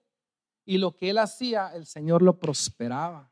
Y 0.66 0.78
lo 0.78 0.96
que 0.96 1.10
él 1.10 1.18
hacía, 1.18 1.72
el 1.74 1.86
Señor 1.88 2.22
lo 2.22 2.38
prosperaba. 2.38 3.32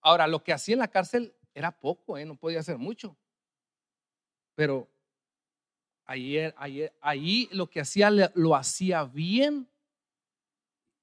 Ahora, 0.00 0.26
lo 0.26 0.42
que 0.42 0.52
hacía 0.52 0.74
en 0.74 0.80
la 0.80 0.88
cárcel 0.88 1.34
era 1.54 1.72
poco, 1.72 2.18
¿eh? 2.18 2.24
no 2.24 2.36
podía 2.36 2.60
hacer 2.60 2.78
mucho. 2.78 3.16
Pero 4.56 4.88
ahí, 6.06 6.38
ahí 7.00 7.48
lo 7.52 7.68
que 7.70 7.80
hacía 7.80 8.10
lo 8.10 8.56
hacía 8.56 9.04
bien 9.04 9.68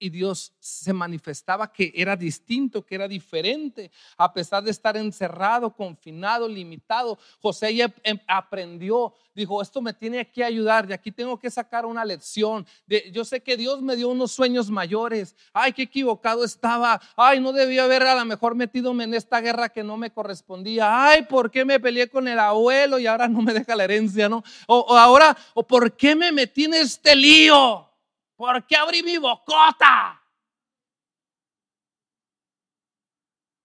y 0.04 0.10
Dios 0.10 0.52
se 0.60 0.92
manifestaba 0.92 1.72
que 1.72 1.94
era 1.96 2.18
distinto, 2.18 2.86
que 2.86 2.96
era 2.96 3.08
diferente, 3.08 3.90
a 4.18 4.34
pesar 4.34 4.62
de 4.62 4.70
estar 4.70 4.98
encerrado, 4.98 5.74
confinado, 5.74 6.46
limitado. 6.46 7.18
José 7.42 7.74
ya 7.74 7.94
em, 8.04 8.20
aprendió, 8.28 9.14
dijo, 9.34 9.62
esto 9.62 9.82
me 9.82 9.94
tiene 9.94 10.30
que 10.30 10.44
ayudar, 10.44 10.86
de 10.86 10.94
aquí 10.94 11.10
tengo 11.10 11.40
que 11.40 11.50
sacar 11.50 11.86
una 11.86 12.04
lección. 12.04 12.68
De, 12.86 13.10
yo 13.14 13.24
sé 13.24 13.42
que 13.42 13.56
Dios 13.56 13.82
me 13.82 13.96
dio 13.96 14.10
unos 14.10 14.34
sueños 14.34 14.70
mayores. 14.70 15.38
Ay, 15.54 15.72
qué 15.72 15.84
equivocado 15.84 16.44
estaba. 16.44 17.00
Ay, 17.16 17.40
no 17.40 17.54
debía 17.54 17.86
haber 17.86 18.04
a 18.04 18.16
lo 18.16 18.26
mejor 18.26 18.56
metido 18.56 18.92
en 18.92 19.14
esta 19.14 19.40
guerra 19.40 19.70
que 19.70 19.86
no 19.86 19.96
me 19.96 20.12
correspondía. 20.12 21.08
Ay, 21.08 21.22
¿por 21.24 21.50
qué 21.50 21.64
me 21.64 21.80
peleé 21.80 22.10
con 22.10 22.28
el 22.28 22.40
abuelo 22.40 23.00
y 23.00 23.08
ahora 23.08 23.30
no 23.30 23.42
me 23.42 23.54
deja 23.54 23.74
la 23.74 23.86
herencia, 23.86 24.28
no? 24.28 24.44
O, 24.68 24.80
o 24.80 24.98
ahora, 24.98 25.38
o 25.54 25.66
¿por 25.66 25.96
qué 25.96 26.14
me 26.14 26.34
metí 26.34 26.66
en 26.66 26.74
este 26.74 27.16
lío? 27.16 27.93
¿Por 28.36 28.66
qué 28.66 28.76
abrí 28.76 29.04
mi 29.04 29.18
bocota? 29.18 30.22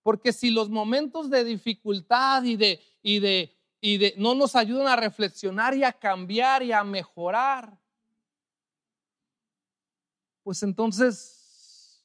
Porque 0.02 0.32
si 0.32 0.50
los 0.50 0.70
momentos 0.70 1.28
de 1.28 1.44
dificultad 1.44 2.42
y 2.42 2.56
de, 2.56 2.80
y 3.02 3.18
de, 3.18 3.54
y 3.80 3.98
de 3.98 4.14
no 4.16 4.34
nos 4.34 4.56
ayudan 4.56 4.88
a 4.88 4.96
reflexionar 4.96 5.74
y 5.74 5.84
a 5.84 5.92
cambiar 5.92 6.62
y 6.62 6.72
a 6.72 6.82
mejorar, 6.82 7.78
pues 10.42 10.62
entonces, 10.62 12.02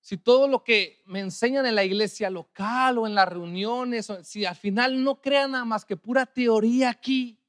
si 0.00 0.16
todo 0.16 0.46
lo 0.46 0.62
que 0.62 1.02
me 1.06 1.18
enseñan 1.18 1.66
en 1.66 1.74
la 1.74 1.84
iglesia 1.84 2.30
local 2.30 2.98
o 2.98 3.08
en 3.08 3.16
las 3.16 3.28
reuniones, 3.28 4.08
si 4.22 4.44
al 4.44 4.54
final 4.54 5.02
no 5.02 5.20
crean 5.20 5.50
nada 5.50 5.64
más 5.64 5.84
que 5.84 5.96
pura 5.96 6.26
teoría 6.26 6.90
aquí, 6.90 7.39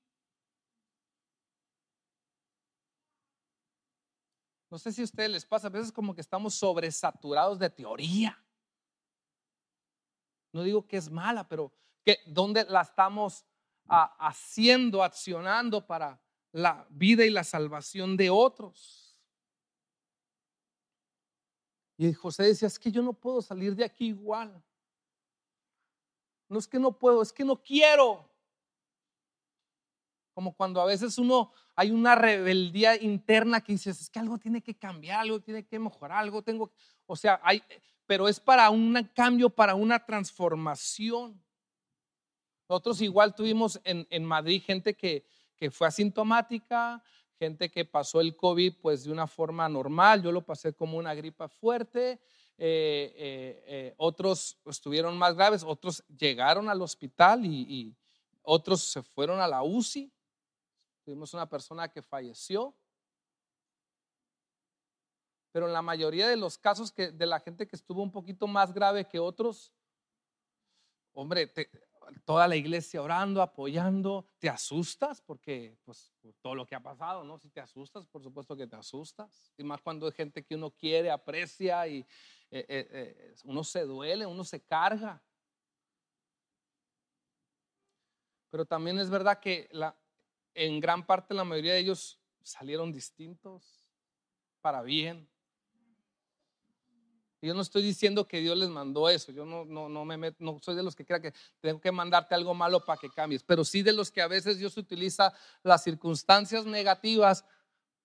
No 4.72 4.80
sé 4.80 4.94
si 4.94 5.02
a 5.02 5.04
ustedes 5.04 5.30
les 5.30 5.46
pasa, 5.46 5.68
a 5.68 5.70
veces 5.70 5.92
como 5.92 6.16
que 6.16 6.22
estamos 6.22 6.56
sobresaturados 6.56 7.60
de 7.60 7.70
teoría. 7.70 8.42
No 10.54 10.64
digo 10.64 10.88
que 10.88 10.96
es 10.96 11.12
mala, 11.12 11.46
pero 11.46 11.74
que 12.06 12.20
dónde 12.26 12.64
la 12.64 12.82
estamos 12.82 13.46
haciendo, 13.86 15.04
accionando 15.04 15.86
para 15.86 16.22
la 16.54 16.88
vida 16.90 17.26
y 17.26 17.30
la 17.30 17.44
salvación 17.44 18.16
de 18.16 18.30
otros. 18.30 19.22
Y 21.98 22.14
José 22.14 22.44
decía, 22.44 22.70
es 22.70 22.80
que 22.80 22.92
yo 22.92 23.04
no 23.04 23.12
puedo 23.12 23.42
salir 23.42 23.76
de 23.76 23.84
aquí 23.84 24.08
igual. 24.08 24.64
No 26.48 26.58
es 26.58 26.68
que 26.68 26.80
no 26.80 26.98
puedo, 26.98 27.22
es 27.22 27.34
que 27.34 27.44
no 27.44 27.62
quiero. 27.62 28.31
Como 30.34 30.54
cuando 30.56 30.82
a 30.82 30.86
veces 30.86 31.18
uno 31.18 31.52
hay 31.76 31.92
una 31.92 32.16
rebeldía 32.16 33.02
interna 33.02 33.62
que 33.62 33.74
dices, 33.74 34.02
es 34.02 34.10
que 34.10 34.20
algo 34.20 34.38
tiene 34.38 34.62
que 34.62 34.76
cambiar, 34.76 35.22
algo 35.22 35.40
tiene 35.40 35.66
que 35.66 35.80
mejorar, 35.80 36.20
algo 36.20 36.42
tengo, 36.42 36.72
o 37.06 37.16
sea, 37.16 37.40
hay, 37.44 37.62
pero 38.06 38.28
es 38.28 38.40
para 38.40 38.70
un 38.70 39.10
cambio, 39.14 39.50
para 39.50 39.76
una 39.76 40.06
transformación. 40.06 41.42
Nosotros 42.70 43.02
igual 43.02 43.36
tuvimos 43.36 43.80
en, 43.84 44.08
en 44.10 44.24
Madrid 44.26 44.62
gente 44.66 44.94
que, 44.94 45.26
que 45.58 45.70
fue 45.72 45.88
asintomática, 45.88 47.04
gente 47.38 47.70
que 47.70 47.86
pasó 47.86 48.22
el 48.22 48.36
COVID 48.36 48.76
pues 48.82 49.04
de 49.04 49.12
una 49.12 49.28
forma 49.28 49.68
normal, 49.68 50.22
yo 50.22 50.32
lo 50.32 50.46
pasé 50.46 50.74
como 50.74 50.98
una 50.98 51.14
gripa 51.14 51.48
fuerte, 51.48 52.20
eh, 52.58 53.14
eh, 53.18 53.64
eh, 53.66 53.94
otros 53.98 54.60
estuvieron 54.68 55.18
más 55.18 55.34
graves, 55.34 55.64
otros 55.64 56.04
llegaron 56.08 56.70
al 56.70 56.82
hospital 56.84 57.44
y, 57.44 57.62
y, 57.68 57.96
otros 58.44 58.82
se 58.82 59.02
fueron 59.02 59.40
a 59.40 59.48
la 59.48 59.64
UCI. 59.64 60.12
Tuvimos 61.04 61.34
una 61.34 61.48
persona 61.50 61.88
que 61.90 62.02
falleció. 62.02 62.76
Pero 65.52 65.68
en 65.68 65.74
la 65.74 65.82
mayoría 65.82 66.28
de 66.30 66.38
los 66.38 66.58
casos 66.58 66.92
que, 66.92 67.12
de 67.12 67.26
la 67.26 67.40
gente 67.40 67.68
que 67.68 67.76
estuvo 67.76 68.02
un 68.02 68.12
poquito 68.12 68.48
más 68.48 68.74
grave 68.74 69.06
que 69.06 69.20
otros, 69.20 69.74
hombre, 71.14 71.52
toda 72.26 72.48
la 72.48 72.56
iglesia 72.56 73.02
orando, 73.02 73.42
apoyando, 73.42 74.26
te 74.40 74.50
asustas 74.50 75.22
porque 75.22 75.78
pues 75.84 76.14
todo 76.42 76.56
lo 76.56 76.66
que 76.66 76.76
ha 76.76 76.80
pasado, 76.80 77.24
¿no? 77.24 77.38
Si 77.38 77.50
te 77.50 77.60
asustas, 77.60 78.08
por 78.08 78.24
supuesto 78.24 78.56
que 78.56 78.68
te 78.68 78.76
asustas. 78.76 79.54
Y 79.58 79.64
más 79.64 79.82
cuando 79.82 80.06
hay 80.06 80.14
gente 80.14 80.44
que 80.44 80.56
uno 80.56 80.72
quiere, 80.72 81.12
aprecia 81.12 81.88
y 81.88 82.00
eh, 82.00 82.66
eh, 82.68 82.88
eh, 82.92 83.36
uno 83.46 83.64
se 83.64 83.86
duele, 83.86 84.26
uno 84.26 84.44
se 84.44 84.62
carga. 84.62 85.22
Pero 88.50 88.66
también 88.66 89.00
es 89.00 89.10
verdad 89.10 89.40
que 89.40 89.70
la, 89.72 89.96
en 90.54 90.80
gran 90.80 91.06
parte 91.06 91.34
la 91.34 91.44
mayoría 91.44 91.74
de 91.74 91.80
ellos 91.80 92.20
salieron 92.44 92.92
distintos 92.92 93.86
para 94.62 94.82
bien. 94.82 95.28
yo 97.42 97.56
no 97.56 97.62
estoy 97.62 97.82
diciendo 97.82 98.28
que 98.28 98.40
Dios 98.40 98.56
les 98.56 98.70
mandó 98.70 99.10
eso, 99.10 99.32
yo 99.32 99.46
no, 99.46 99.66
no, 99.66 99.90
no, 99.90 100.06
me 100.06 100.36
no 100.38 100.60
soy 100.62 100.76
de 100.76 100.84
los 100.84 100.96
que 100.96 101.06
crea 101.06 101.20
que 101.20 101.34
tengo 101.60 101.82
que 101.82 101.92
mandarte 101.92 102.36
algo 102.36 102.54
malo 102.54 102.86
para 102.86 103.00
que 103.00 103.10
cambies, 103.10 103.42
pero 103.44 103.66
sí 103.66 103.82
de 103.82 103.94
los 103.94 104.12
que 104.12 104.22
a 104.22 104.28
veces 104.28 104.60
Dios 104.60 104.78
utiliza 104.78 105.34
las 105.64 105.84
circunstancias 105.84 106.66
negativas 106.66 107.44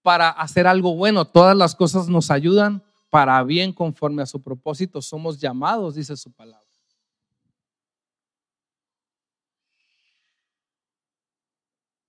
para 0.02 0.30
hacer 0.30 0.66
algo 0.66 0.94
bueno. 0.94 1.26
Todas 1.26 1.56
las 1.56 1.74
cosas 1.74 2.08
nos 2.08 2.30
ayudan 2.30 2.82
para 3.10 3.42
bien 3.42 3.72
conforme 3.72 4.22
a 4.22 4.26
su 4.26 4.40
propósito. 4.40 5.02
Somos 5.02 5.38
llamados, 5.40 5.96
dice 5.96 6.16
su 6.16 6.32
palabra. 6.32 6.65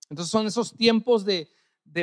Entonces 0.09 0.31
son 0.31 0.47
esos 0.47 0.75
tiempos 0.75 1.25
de, 1.25 1.49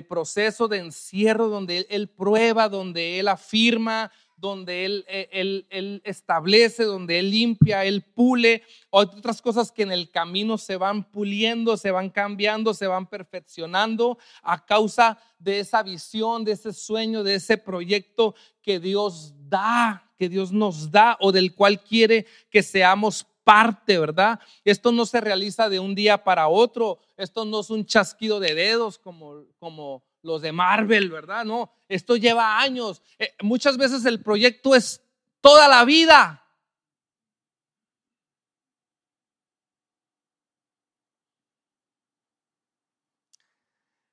proceso, 0.09 0.67
de 0.69 0.79
encierro, 0.79 1.49
donde 1.49 1.87
él, 1.89 2.09
prueba, 2.09 2.69
donde 2.69 3.19
él 3.21 3.29
afirma, 3.29 4.11
donde 4.37 4.85
él, 4.85 5.05
e, 5.09 5.29
él, 5.33 5.67
él, 5.71 6.03
establece, 6.05 6.85
donde 6.85 7.19
él 7.19 7.31
limpia, 7.31 7.85
él 7.85 8.03
pule, 8.03 8.63
otras 8.91 9.41
cosas 9.41 9.71
que 9.71 9.83
en 9.83 9.93
el 9.93 10.11
camino 10.11 10.59
se 10.59 10.77
van 10.77 11.11
puliendo, 11.11 11.77
se 11.77 11.91
van 11.91 12.11
cambiando, 12.11 12.75
se 12.75 12.87
van 12.87 13.07
perfeccionando 13.07 14.19
a 14.43 14.65
causa 14.65 15.19
de 15.39 15.61
esa 15.61 15.83
visión, 15.83 16.45
de 16.45 16.53
ese 16.53 16.73
sueño, 16.73 17.23
de 17.23 17.37
ese 17.37 17.57
proyecto 17.57 18.35
que 18.61 18.81
Dios 18.81 19.33
da, 19.49 20.11
que 20.19 20.29
Dios 20.29 20.53
nos 20.53 20.91
da 20.91 21.17
o 21.21 21.33
del 21.33 21.55
cual 21.55 21.83
quiere 21.83 22.27
que 22.51 22.63
seamos 22.63 23.27
parte, 23.45 23.99
¿verdad? 23.99 24.41
Esto 24.65 24.91
no 24.91 25.07
se 25.07 25.21
realiza 25.21 25.69
de 25.69 25.79
un 25.79 25.95
día 25.95 26.25
para 26.25 26.49
otro, 26.49 26.99
esto 27.17 27.45
no 27.45 27.61
es 27.61 27.71
un 27.71 27.85
chasquido 27.85 28.41
de 28.41 28.55
dedos 28.55 28.99
como, 28.99 29.45
como 29.59 30.03
los 30.23 30.43
de 30.43 30.53
Marvel, 30.53 31.11
¿verdad? 31.11 31.45
No, 31.45 31.71
esto 31.89 32.17
lleva 32.17 32.59
años. 32.59 33.03
Eh, 33.19 33.35
muchas 33.43 33.77
veces 33.77 34.05
el 34.07 34.23
proyecto 34.23 34.75
es 34.75 35.03
toda 35.41 35.69
la 35.69 35.85
vida. 35.85 36.41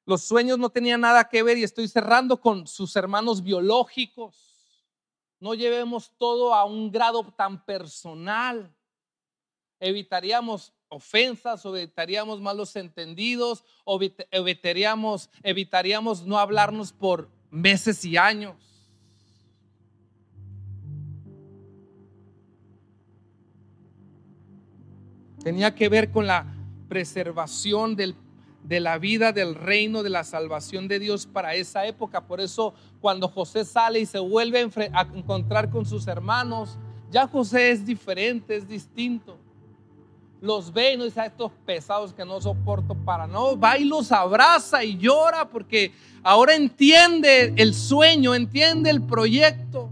Los 0.05 0.23
sueños 0.23 0.59
no 0.59 0.69
tenían 0.69 1.01
nada 1.01 1.29
que 1.29 1.41
ver 1.41 1.57
y 1.57 1.63
estoy 1.63 1.87
cerrando 1.87 2.41
con 2.41 2.67
sus 2.67 2.95
hermanos 2.97 3.41
biológicos. 3.41 4.75
No 5.39 5.53
llevemos 5.53 6.11
todo 6.17 6.53
a 6.53 6.65
un 6.65 6.91
grado 6.91 7.23
tan 7.31 7.63
personal 7.63 8.75
evitaríamos 9.81 10.73
ofensas, 10.87 11.65
evitaríamos 11.65 12.39
malos 12.39 12.75
entendidos, 12.75 13.65
evitaríamos, 14.31 15.29
evitaríamos 15.43 16.25
no 16.25 16.37
hablarnos 16.37 16.93
por 16.93 17.29
meses 17.49 18.05
y 18.05 18.15
años. 18.15 18.55
Tenía 25.43 25.73
que 25.73 25.89
ver 25.89 26.11
con 26.11 26.27
la 26.27 26.45
preservación 26.87 27.95
del, 27.95 28.13
de 28.63 28.79
la 28.79 28.99
vida, 28.99 29.31
del 29.31 29.55
reino, 29.55 30.03
de 30.03 30.11
la 30.11 30.23
salvación 30.23 30.87
de 30.87 30.99
Dios 30.99 31.25
para 31.25 31.55
esa 31.55 31.87
época. 31.87 32.27
Por 32.27 32.39
eso 32.39 32.75
cuando 32.99 33.27
José 33.27 33.65
sale 33.65 34.01
y 34.01 34.05
se 34.05 34.19
vuelve 34.19 34.69
a 34.93 35.01
encontrar 35.15 35.71
con 35.71 35.85
sus 35.85 36.05
hermanos, 36.05 36.77
ya 37.09 37.27
José 37.27 37.71
es 37.71 37.83
diferente, 37.83 38.55
es 38.55 38.67
distinto 38.67 39.39
los 40.41 40.73
ve 40.73 40.93
y 40.93 40.97
no 40.97 41.05
dice 41.05 41.21
a 41.21 41.27
estos 41.27 41.51
pesados 41.65 42.13
que 42.13 42.25
no 42.25 42.41
soporto 42.41 42.95
para 42.95 43.27
no, 43.27 43.57
va 43.57 43.77
y 43.77 43.85
los 43.85 44.11
abraza 44.11 44.83
y 44.83 44.97
llora 44.97 45.47
porque 45.47 45.93
ahora 46.23 46.55
entiende 46.55 47.53
el 47.55 47.75
sueño, 47.75 48.33
entiende 48.33 48.89
el 48.89 49.03
proyecto. 49.03 49.91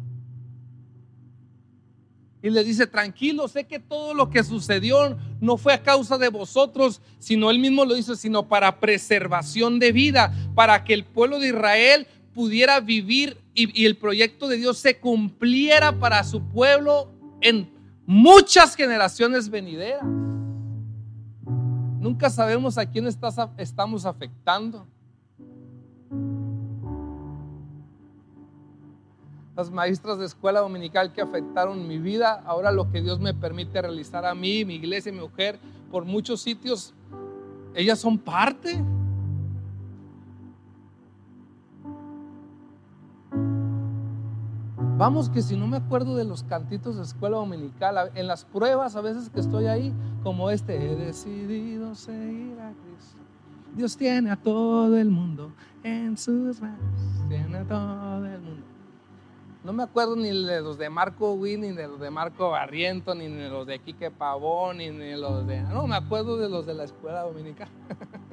Y 2.41 2.49
le 2.49 2.63
dice, 2.63 2.87
tranquilo, 2.87 3.47
sé 3.47 3.65
que 3.65 3.79
todo 3.79 4.13
lo 4.13 4.29
que 4.29 4.43
sucedió 4.43 5.17
no 5.41 5.57
fue 5.57 5.73
a 5.73 5.83
causa 5.83 6.17
de 6.17 6.29
vosotros, 6.29 7.01
sino 7.19 7.51
él 7.51 7.59
mismo 7.59 7.83
lo 7.85 7.97
hizo, 7.97 8.15
sino 8.15 8.47
para 8.47 8.79
preservación 8.79 9.77
de 9.77 9.91
vida, 9.91 10.33
para 10.55 10.83
que 10.83 10.93
el 10.93 11.03
pueblo 11.03 11.37
de 11.37 11.49
Israel 11.49 12.07
pudiera 12.33 12.79
vivir 12.79 13.37
y 13.53 13.85
el 13.85 13.97
proyecto 13.97 14.47
de 14.47 14.55
Dios 14.55 14.77
se 14.77 14.97
cumpliera 14.99 15.99
para 15.99 16.23
su 16.23 16.41
pueblo 16.41 17.11
en 17.41 17.69
muchas 18.05 18.75
generaciones 18.75 19.49
venideras. 19.49 20.05
Nunca 21.99 22.29
sabemos 22.29 22.77
a 22.77 22.85
quién 22.85 23.07
estamos 23.07 24.05
afectando. 24.05 24.87
Las 29.55 29.69
maestras 29.69 30.17
de 30.17 30.25
escuela 30.25 30.61
dominical 30.61 31.11
que 31.11 31.21
afectaron 31.21 31.85
mi 31.89 31.97
vida, 31.97 32.41
ahora 32.45 32.71
lo 32.71 32.89
que 32.89 33.01
Dios 33.01 33.19
me 33.19 33.33
permite 33.33 33.81
realizar 33.81 34.25
a 34.25 34.33
mí, 34.33 34.63
mi 34.63 34.75
iglesia, 34.75 35.11
mi 35.11 35.19
mujer, 35.19 35.59
por 35.91 36.05
muchos 36.05 36.41
sitios, 36.41 36.93
ellas 37.75 37.99
son 37.99 38.17
parte. 38.17 38.81
Vamos 44.99 45.29
que 45.29 45.41
si 45.41 45.55
no 45.55 45.65
me 45.65 45.77
acuerdo 45.77 46.17
de 46.17 46.25
los 46.25 46.43
cantitos 46.43 46.97
de 46.97 47.03
escuela 47.03 47.37
dominical, 47.37 48.11
en 48.15 48.27
las 48.27 48.43
pruebas 48.43 48.97
a 48.97 49.01
veces 49.01 49.29
que 49.29 49.39
estoy 49.39 49.67
ahí, 49.67 49.93
como 50.23 50.49
este, 50.49 50.75
he 50.75 50.93
decidido 50.97 51.95
seguir 51.95 52.59
a 52.59 52.73
Cristo. 52.73 53.17
Dios 53.73 53.95
tiene 53.95 54.29
a 54.29 54.35
todo 54.35 54.97
el 54.97 55.09
mundo 55.09 55.53
en 55.83 56.17
sus 56.17 56.59
manos, 56.59 56.99
tiene 57.29 57.59
a 57.59 57.63
todo 57.63 58.25
el 58.25 58.41
mundo. 58.41 58.65
No 59.63 59.71
me 59.71 59.83
acuerdo 59.83 60.17
ni 60.17 60.31
de 60.31 60.59
los 60.59 60.77
de 60.77 60.89
Marco 60.89 61.31
Win, 61.31 61.61
ni 61.61 61.71
de 61.71 61.87
los 61.87 62.01
de 62.01 62.09
Marco 62.09 62.49
Barriento, 62.49 63.15
ni 63.15 63.29
de 63.29 63.47
los 63.47 63.65
de 63.67 63.79
Quique 63.79 64.11
Pavón, 64.11 64.79
ni 64.79 64.89
de 64.89 65.15
los 65.15 65.47
de... 65.47 65.61
No, 65.61 65.87
me 65.87 65.95
acuerdo 65.95 66.35
de 66.35 66.49
los 66.49 66.65
de 66.65 66.73
la 66.73 66.83
escuela 66.83 67.21
dominical. 67.21 67.69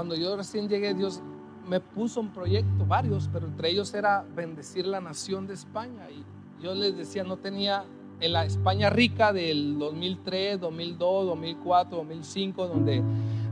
cuando 0.00 0.14
yo 0.14 0.34
recién 0.34 0.66
llegué, 0.66 0.94
Dios 0.94 1.20
me 1.68 1.78
puso 1.78 2.20
un 2.20 2.30
proyecto, 2.30 2.86
varios, 2.86 3.28
pero 3.30 3.46
entre 3.46 3.68
ellos 3.68 3.92
era 3.92 4.24
bendecir 4.34 4.86
la 4.86 4.98
nación 4.98 5.46
de 5.46 5.52
España. 5.52 6.08
Y 6.10 6.24
yo 6.62 6.74
les 6.74 6.96
decía, 6.96 7.22
no 7.22 7.36
tenía 7.36 7.84
en 8.18 8.32
la 8.32 8.46
España 8.46 8.88
rica 8.88 9.34
del 9.34 9.78
2003, 9.78 10.58
2002, 10.58 11.26
2004, 11.26 11.98
2005, 11.98 12.66
donde, 12.66 13.02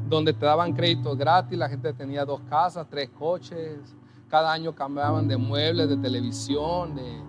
donde 0.09 0.33
te 0.33 0.47
daban 0.47 0.73
créditos 0.73 1.19
gratis, 1.19 1.59
la 1.59 1.69
gente 1.69 1.93
tenía 1.93 2.25
dos 2.25 2.41
casas, 2.49 2.87
tres 2.89 3.11
coches, 3.11 3.95
cada 4.31 4.51
año 4.51 4.75
cambiaban 4.75 5.29
de 5.29 5.37
muebles, 5.37 5.91
de 5.91 5.99
televisión, 5.99 6.97
de, 6.97 7.21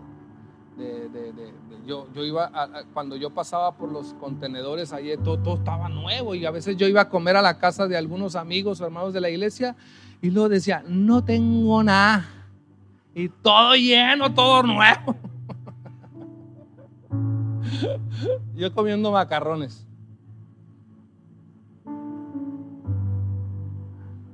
yo, 1.86 2.08
yo 2.14 2.24
iba, 2.24 2.52
cuando 2.94 3.16
yo 3.16 3.30
pasaba 3.30 3.76
por 3.76 3.92
los 3.92 4.14
contenedores, 4.16 4.94
allí 4.94 5.16
todo, 5.18 5.40
todo 5.40 5.56
estaba 5.56 5.90
nuevo 5.90 6.36
y 6.36 6.46
a 6.46 6.52
veces 6.52 6.78
yo 6.78 6.88
iba 6.88 7.02
a 7.02 7.10
comer 7.10 7.36
a 7.38 7.42
la 7.42 7.58
casa 7.58 7.88
de 7.88 7.98
algunos 7.98 8.36
amigos 8.36 8.80
o 8.80 8.86
hermanos 8.86 9.14
de 9.14 9.22
la 9.22 9.30
iglesia 9.30 9.76
y 10.22 10.30
luego 10.32 10.50
decía, 10.50 10.84
no 10.88 11.24
tengo 11.24 11.82
nada. 11.84 12.26
Y 13.16 13.30
todo 13.30 13.76
lleno, 13.76 14.34
todo 14.34 14.64
nuevo. 14.64 15.16
Yo 18.56 18.74
comiendo 18.74 19.12
macarrones. 19.12 19.86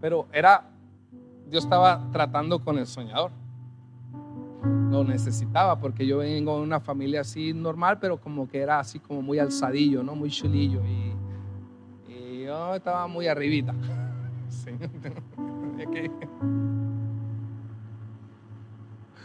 Pero 0.02 0.28
era, 0.32 0.70
yo 1.50 1.58
estaba 1.58 2.10
tratando 2.12 2.60
con 2.60 2.78
el 2.78 2.86
soñador. 2.86 3.32
Lo 4.92 5.04
necesitaba 5.04 5.80
porque 5.80 6.06
yo 6.06 6.20
vengo 6.20 6.58
de 6.58 6.64
una 6.64 6.80
familia 6.80 7.22
así 7.22 7.54
normal, 7.54 7.98
pero 8.00 8.18
como 8.18 8.48
que 8.48 8.60
era 8.60 8.80
así 8.80 9.00
como 9.00 9.22
muy 9.22 9.40
alzadillo, 9.40 10.04
¿no? 10.04 10.16
Muy 10.16 10.30
chulillo. 10.30 10.82
Y, 10.86 11.16
yo 12.46 12.76
estaba 12.76 13.08
muy 13.08 13.28
arribita. 13.28 13.74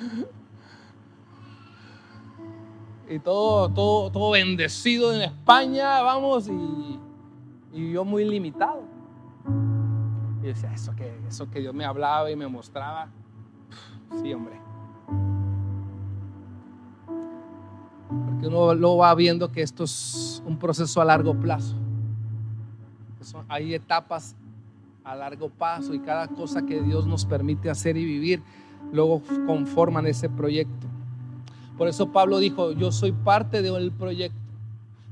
y 3.10 3.18
todo, 3.18 3.68
todo, 3.70 4.10
todo 4.10 4.30
bendecido 4.30 5.12
en 5.12 5.22
España, 5.22 6.00
vamos, 6.02 6.48
y, 6.48 7.00
y 7.72 7.92
yo 7.92 8.04
muy 8.04 8.24
limitado. 8.24 8.84
Y 10.42 10.46
decía, 10.46 10.72
eso 10.72 10.94
que, 10.94 11.12
eso 11.28 11.50
que 11.50 11.60
Dios 11.60 11.74
me 11.74 11.84
hablaba 11.84 12.30
y 12.30 12.36
me 12.36 12.46
mostraba, 12.46 13.08
sí, 14.22 14.32
hombre. 14.32 14.69
Porque 18.40 18.56
uno 18.56 18.74
lo 18.74 18.96
va 18.96 19.14
viendo 19.14 19.52
que 19.52 19.60
esto 19.60 19.84
es 19.84 20.42
un 20.46 20.58
proceso 20.58 21.02
a 21.02 21.04
largo 21.04 21.34
plazo. 21.34 21.74
hay 23.48 23.74
etapas 23.74 24.34
a 25.04 25.14
largo 25.14 25.50
plazo 25.50 25.92
y 25.92 26.00
cada 26.00 26.26
cosa 26.26 26.64
que 26.64 26.80
Dios 26.80 27.06
nos 27.06 27.26
permite 27.26 27.68
hacer 27.68 27.98
y 27.98 28.04
vivir, 28.06 28.42
luego 28.92 29.20
conforman 29.46 30.06
ese 30.06 30.30
proyecto. 30.30 30.86
Por 31.76 31.86
eso 31.86 32.12
Pablo 32.12 32.38
dijo, 32.38 32.72
yo 32.72 32.90
soy 32.92 33.12
parte 33.12 33.60
del 33.60 33.92
proyecto. 33.92 34.38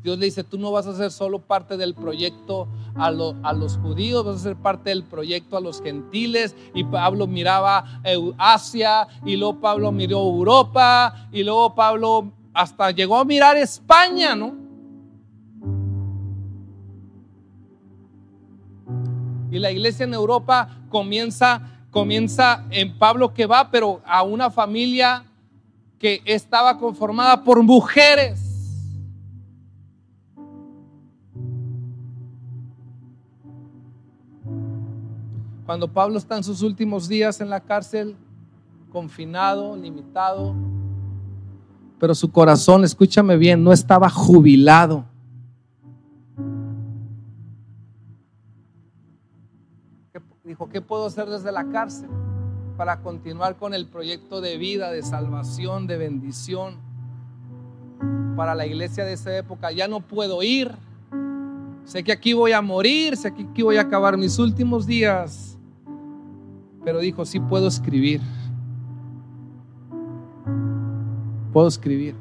Dios 0.03 0.19
le 0.19 0.25
dice, 0.25 0.43
tú 0.43 0.57
no 0.57 0.73
vas 0.73 0.87
a 0.87 0.95
ser 0.95 1.11
solo 1.11 1.39
parte 1.39 1.77
del 1.77 1.95
proyecto 1.95 2.67
a, 2.95 3.09
a, 3.09 3.53
los 3.53 3.77
judíos, 3.77 4.25
vas 4.25 4.37
a 4.37 4.39
ser 4.39 4.57
parte 4.57 4.89
del 4.89 5.05
proyecto 5.05 5.59
a 5.59 5.61
los 5.61 5.83
gentiles. 5.83 6.57
Y 6.73 6.85
Pablo 6.85 7.27
miraba 7.27 8.01
Asia, 8.39 9.07
y 9.27 9.37
luego 9.37 9.61
Pablo 9.61 9.93
miró 9.93 10.21
Europa, 10.21 11.29
y 11.31 11.45
luego 11.45 11.75
Pablo 11.75 12.33
hasta 12.59 12.91
llegó 12.91 13.17
a 13.17 13.25
mirar 13.25 13.57
España, 13.57 14.35
¿no? 14.35 14.57
Y 19.49 19.61
la 19.61 19.71
iglesia 19.71 20.03
en 20.03 20.13
Europa 20.13 20.69
comienza, 20.89 21.63
comienza 21.93 22.67
en 22.71 22.99
Pablo 22.99 23.33
que 23.33 23.47
va, 23.47 23.71
pero 23.71 24.03
a 24.05 24.25
una 24.25 24.51
familia 24.51 25.25
que 26.01 26.21
estaba 26.25 26.77
conformada 26.79 27.45
por 27.45 27.63
mujeres. 27.63 28.41
Cuando 35.65 35.93
Pablo 35.93 36.19
está 36.19 36.37
en 36.37 36.43
sus 36.43 36.63
últimos 36.63 37.07
días 37.07 37.41
en 37.41 37.51
la 37.51 37.61
cárcel, 37.61 38.17
confinado, 38.91 39.77
limitado, 39.77 40.57
pero 41.99 42.15
su 42.15 42.31
corazón, 42.31 42.85
escúchame 42.85 43.37
bien, 43.37 43.63
no 43.63 43.73
estaba 43.73 44.09
jubilado. 44.09 45.05
Dijo, 50.45 50.69
¿qué 50.71 50.81
puedo 50.81 51.07
hacer 51.07 51.29
desde 51.29 51.53
la 51.53 51.69
cárcel? 51.71 52.09
para 52.79 53.01
continuar 53.01 53.57
con 53.57 53.75
el 53.75 53.87
proyecto 53.87 54.41
de 54.41 54.57
vida, 54.57 54.93
de 54.93 55.03
salvación, 55.03 55.89
de 55.89 55.97
bendición 55.97 56.77
para 58.37 58.55
la 58.55 58.67
iglesia 58.67 59.05
de 59.05 59.15
esa 59.15 59.37
época. 59.37 59.73
Ya 59.73 59.89
no 59.89 59.99
puedo 59.99 60.45
ir. 60.45 60.71
Sé 61.85 62.05
que 62.05 62.13
aquí 62.13 62.35
voy 62.35 62.53
a 62.53 62.63
morir, 62.63 63.17
sé 63.17 63.35
que 63.35 63.43
aquí 63.43 63.63
voy 63.63 63.79
a 63.79 63.81
acabar 63.81 64.17
mis 64.17 64.39
últimos 64.39 64.87
días. 64.87 65.59
Pero 66.85 67.01
dijo, 67.01 67.27
sí 67.27 67.41
puedo 67.41 67.67
escribir. 67.67 68.21
Puedo 71.59 71.67
escribir. 71.67 72.15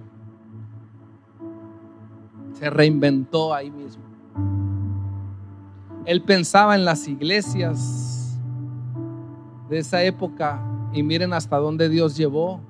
Se 2.53 2.71
reinventó 2.71 3.53
ahí 3.53 3.69
mismo. 3.69 4.01
Él 6.05 6.23
pensaba 6.23 6.73
en 6.73 6.83
las 6.83 7.07
iglesias 7.07 8.39
de 9.69 9.77
esa 9.77 10.03
época 10.03 10.59
y 10.91 11.03
miren 11.03 11.33
hasta 11.33 11.57
dónde 11.57 11.87
Dios 11.87 12.17
llevó 12.17 12.61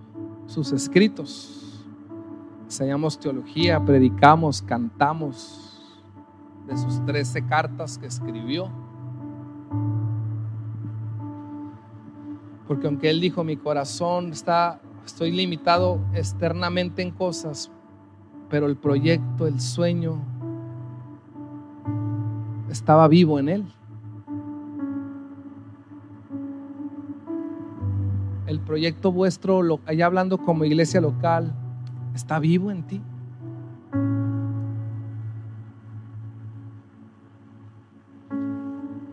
sus 0.45 0.73
escritos. 0.73 1.85
Enseñamos 2.65 3.17
teología, 3.17 3.79
predicamos, 3.79 4.61
cantamos 4.61 5.95
de 6.67 6.75
sus 6.75 7.05
trece 7.05 7.45
cartas 7.45 7.97
que 7.97 8.07
escribió. 8.07 8.69
Porque 12.67 12.87
aunque 12.87 13.09
Él 13.09 13.21
dijo, 13.21 13.45
mi 13.45 13.55
corazón 13.55 14.33
está, 14.33 14.81
estoy 15.07 15.31
limitado 15.31 15.99
externamente 16.13 17.01
en 17.01 17.11
cosas, 17.11 17.71
pero 18.49 18.67
el 18.67 18.77
proyecto, 18.77 19.47
el 19.47 19.59
sueño, 19.59 20.21
estaba 22.69 23.07
vivo 23.07 23.39
en 23.39 23.49
Él. 23.49 23.73
el 28.47 28.61
proyecto 28.61 29.11
vuestro, 29.11 29.81
allá 29.85 30.05
hablando 30.05 30.37
como 30.37 30.63
iglesia 30.63 31.01
local, 31.01 31.53
está 32.15 32.39
vivo 32.39 32.71
en 32.71 32.83
ti. 32.87 33.01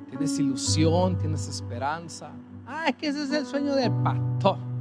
Tienes 0.08 0.38
ilusión, 0.38 1.18
tienes 1.18 1.48
esperanza. 1.48 2.30
Ah, 2.66 2.86
es 2.88 2.96
que 2.96 3.08
ese 3.08 3.24
es 3.24 3.30
el 3.32 3.44
sueño 3.44 3.74
del 3.74 3.90
pastor. 3.90 4.73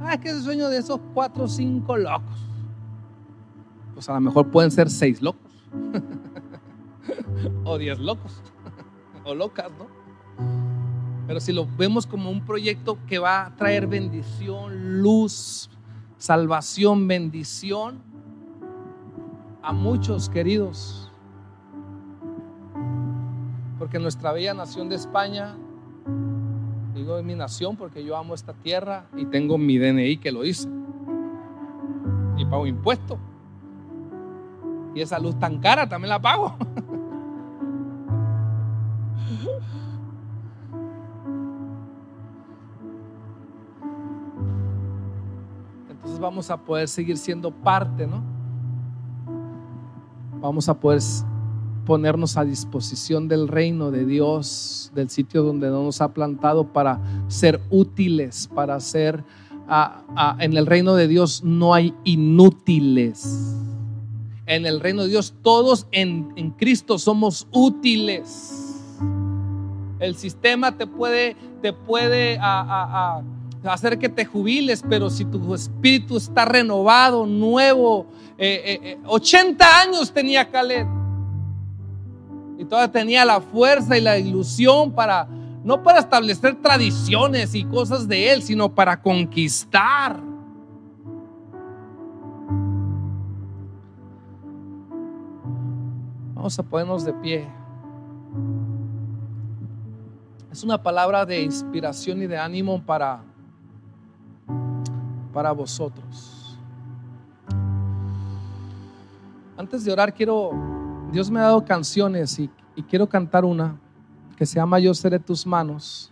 Ah, 0.00 0.14
es 0.14 0.20
que 0.20 0.30
es 0.30 0.42
sueño 0.42 0.68
de 0.68 0.78
esos 0.78 0.98
cuatro 1.12 1.44
o 1.44 1.48
cinco 1.48 1.96
locos. 1.96 2.46
Pues 3.92 4.08
a 4.08 4.14
lo 4.14 4.20
mejor 4.20 4.50
pueden 4.50 4.70
ser 4.70 4.88
seis 4.88 5.20
locos. 5.20 5.52
o 7.64 7.76
diez 7.76 7.98
locos. 7.98 8.42
o 9.24 9.34
locas, 9.34 9.70
¿no? 9.78 9.86
Pero 11.26 11.38
si 11.38 11.52
lo 11.52 11.68
vemos 11.76 12.06
como 12.06 12.30
un 12.30 12.44
proyecto 12.44 12.98
que 13.06 13.18
va 13.18 13.46
a 13.46 13.56
traer 13.56 13.86
bendición, 13.86 15.00
luz, 15.00 15.70
salvación, 16.16 17.06
bendición 17.06 18.02
a 19.62 19.72
muchos 19.72 20.28
queridos. 20.28 21.12
Porque 23.78 23.98
nuestra 23.98 24.32
bella 24.32 24.54
nación 24.54 24.88
de 24.88 24.96
España, 24.96 25.56
digo 27.10 27.18
es 27.18 27.24
mi 27.24 27.34
nación 27.34 27.76
porque 27.76 28.04
yo 28.04 28.16
amo 28.16 28.34
esta 28.34 28.52
tierra 28.52 29.06
y 29.16 29.24
tengo 29.26 29.58
mi 29.58 29.78
DNI 29.78 30.18
que 30.18 30.30
lo 30.30 30.44
hice. 30.44 30.68
Y 32.36 32.44
pago 32.44 32.66
impuestos. 32.66 33.18
Y 34.94 35.00
esa 35.00 35.18
luz 35.18 35.38
tan 35.38 35.58
cara 35.58 35.88
también 35.88 36.10
la 36.10 36.20
pago. 36.20 36.56
vamos 46.20 46.50
a 46.50 46.58
poder 46.58 46.86
seguir 46.86 47.16
siendo 47.16 47.50
parte, 47.50 48.06
¿no? 48.06 48.22
Vamos 50.38 50.68
a 50.68 50.78
poder 50.78 51.00
ponernos 51.90 52.36
a 52.36 52.44
disposición 52.44 53.26
del 53.26 53.48
reino 53.48 53.90
de 53.90 54.06
Dios, 54.06 54.92
del 54.94 55.10
sitio 55.10 55.42
donde 55.42 55.70
nos 55.70 56.00
ha 56.00 56.14
plantado 56.14 56.72
para 56.72 57.00
ser 57.26 57.60
útiles, 57.68 58.48
para 58.54 58.78
ser... 58.78 59.24
en 60.38 60.56
el 60.56 60.66
reino 60.66 60.94
de 60.94 61.08
Dios 61.08 61.42
no 61.42 61.74
hay 61.74 61.92
inútiles. 62.04 63.56
En 64.46 64.66
el 64.66 64.78
reino 64.78 65.02
de 65.02 65.08
Dios 65.08 65.34
todos 65.42 65.88
en, 65.90 66.52
Cristo 66.56 66.96
somos 66.96 67.48
útiles. 67.50 68.78
El 69.98 70.14
sistema 70.14 70.76
te 70.76 70.86
puede, 70.86 71.34
te 71.60 71.72
puede 71.72 72.38
hacer 73.64 73.98
que 73.98 74.08
te 74.08 74.24
jubiles, 74.24 74.84
pero 74.88 75.10
si 75.10 75.24
tu 75.24 75.52
espíritu 75.56 76.18
está 76.18 76.44
renovado, 76.44 77.26
nuevo, 77.26 78.06
80 78.38 78.38
eh, 78.38 79.08
eh, 79.08 79.88
años 79.88 80.12
tenía 80.12 80.48
Caleb. 80.48 80.99
Y 82.60 82.66
todavía 82.66 82.92
tenía 82.92 83.24
la 83.24 83.40
fuerza 83.40 83.96
y 83.96 84.02
la 84.02 84.18
ilusión 84.18 84.92
para, 84.92 85.26
no 85.64 85.82
para 85.82 85.98
establecer 85.98 86.60
tradiciones 86.60 87.54
y 87.54 87.64
cosas 87.64 88.06
de 88.06 88.30
él, 88.30 88.42
sino 88.42 88.68
para 88.68 89.00
conquistar. 89.00 90.20
Vamos 96.34 96.58
a 96.58 96.62
ponernos 96.62 97.02
de 97.02 97.14
pie. 97.14 97.48
Es 100.52 100.62
una 100.62 100.82
palabra 100.82 101.24
de 101.24 101.40
inspiración 101.40 102.20
y 102.20 102.26
de 102.26 102.36
ánimo 102.36 102.82
para, 102.84 103.22
para 105.32 105.50
vosotros. 105.52 106.58
Antes 109.56 109.82
de 109.82 109.92
orar, 109.92 110.12
quiero, 110.12 110.79
Dios 111.12 111.28
me 111.28 111.40
ha 111.40 111.44
dado 111.44 111.64
canciones 111.64 112.38
y, 112.38 112.50
quiero 112.88 113.08
cantar 113.08 113.44
una 113.44 113.78
que 114.36 114.46
se 114.46 114.54
llama 114.54 114.78
Yo 114.78 114.94
seré 114.94 115.18
tus 115.18 115.46
manos. 115.46 116.10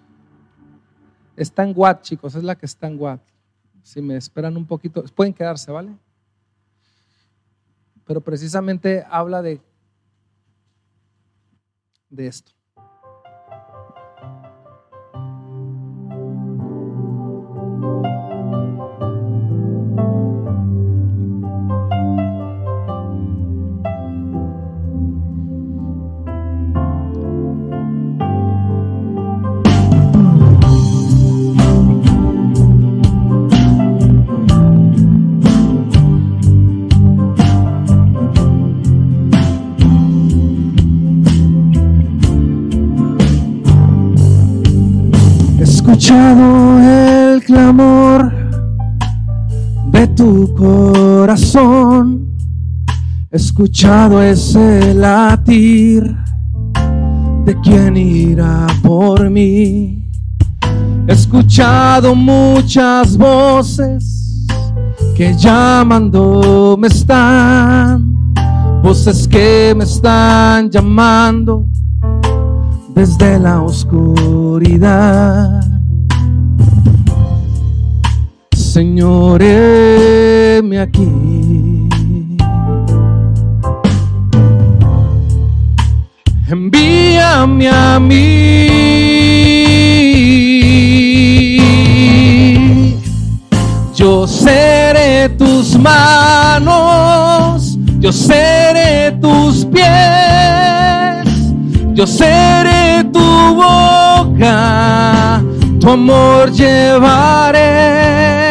Está 1.35 1.63
en 1.63 1.73
Watt, 1.75 2.03
chicos, 2.03 2.35
es 2.35 2.43
la 2.43 2.55
que 2.57 2.67
está 2.67 2.89
en 2.89 3.01
Watt. 3.01 3.23
Si 3.83 4.03
me 4.03 4.17
esperan 4.17 4.57
un 4.57 4.67
poquito, 4.67 5.03
pueden 5.15 5.33
quedarse, 5.33 5.71
¿vale? 5.71 5.97
Pero 8.05 8.21
precisamente 8.21 9.05
habla 9.09 9.41
de 9.41 9.63
de 12.11 12.27
esto. 12.27 12.53
Corazón, 50.47 52.29
escuchado 53.31 54.23
ese 54.23 54.95
latir 54.95 56.17
de 57.45 57.61
quien 57.61 57.97
irá 57.97 58.67
por 58.83 59.29
mí. 59.31 60.11
escuchado 61.07 62.15
muchas 62.15 63.17
voces 63.17 64.47
que 65.17 65.35
llamando 65.35 66.77
me 66.79 66.89
están, 66.89 68.15
voces 68.83 69.27
que 69.27 69.75
me 69.77 69.85
están 69.85 70.71
llamando 70.71 71.67
desde 72.95 73.39
la 73.39 73.63
oscuridad. 73.63 74.99
Señor, 78.79 79.43
heme 79.43 80.79
aquí. 80.79 81.11
Envíame 86.49 87.69
a 87.69 87.99
mí. 87.99 88.69
Yo 93.97 94.29
seré 94.29 95.29
tus 95.31 95.77
manos, 95.77 97.77
yo 97.99 98.13
seré 98.13 99.11
tus 99.21 99.65
pies, 99.65 101.27
yo 101.95 102.07
seré 102.07 103.03
tu 103.13 103.57
boca, 103.57 105.43
tu 105.81 105.91
amor 105.91 106.53
llevaré 106.53 108.48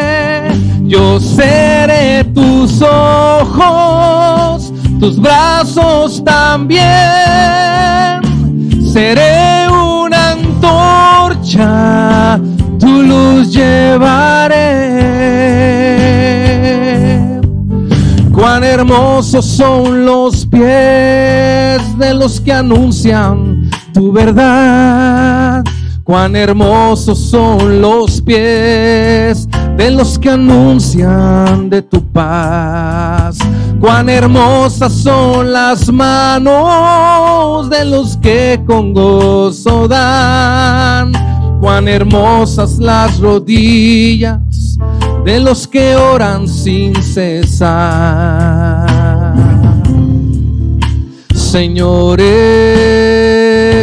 seré 1.20 2.24
tus 2.34 2.82
ojos, 2.82 4.74
tus 4.99 5.20
brazos 5.20 6.24
también. 6.24 6.82
Seré 8.91 9.68
una 9.70 10.32
antorcha, 10.32 12.39
tu 12.80 13.03
luz 13.03 13.51
llevaré. 13.51 14.57
Cuán 18.34 18.63
hermosos 18.63 19.45
son 19.45 20.05
los 20.05 20.45
pies 20.45 21.97
de 21.97 22.13
los 22.13 22.39
que 22.39 22.53
anuncian 22.53 23.70
tu 23.93 24.11
verdad. 24.11 25.63
Cuán 26.03 26.36
hermosos 26.36 27.20
son 27.20 27.82
los 27.82 28.22
pies 28.22 29.47
de 29.78 29.91
los 29.91 30.17
que 30.17 30.32
anuncian 30.32 31.69
de 31.69 31.84
tu 31.84 32.03
paz. 32.11 33.38
Cuán 33.80 34.09
hermosas 34.09 34.91
son 34.91 35.53
las 35.53 35.91
manos 35.91 37.69
de 37.69 37.86
los 37.86 38.17
que 38.17 38.59
con 38.65 38.91
gozo 38.93 39.88
dan. 39.88 41.11
Cuán 41.61 41.88
hermosas 41.88 42.80
las 42.80 43.19
rodillas 43.19 44.39
de 45.23 45.39
los 45.39 45.67
que 45.67 45.95
oran 45.95 46.47
sin 46.47 46.95
cesar. 47.01 48.88
Señor, 51.36 52.19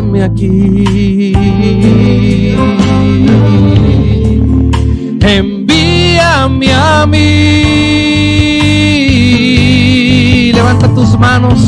me 0.04 0.22
aquí. 0.24 1.34
Envíame 6.34 6.74
a 6.74 7.06
mí. 7.06 7.20
Levanta 10.52 10.88
tus 10.88 11.16
manos. 11.18 11.58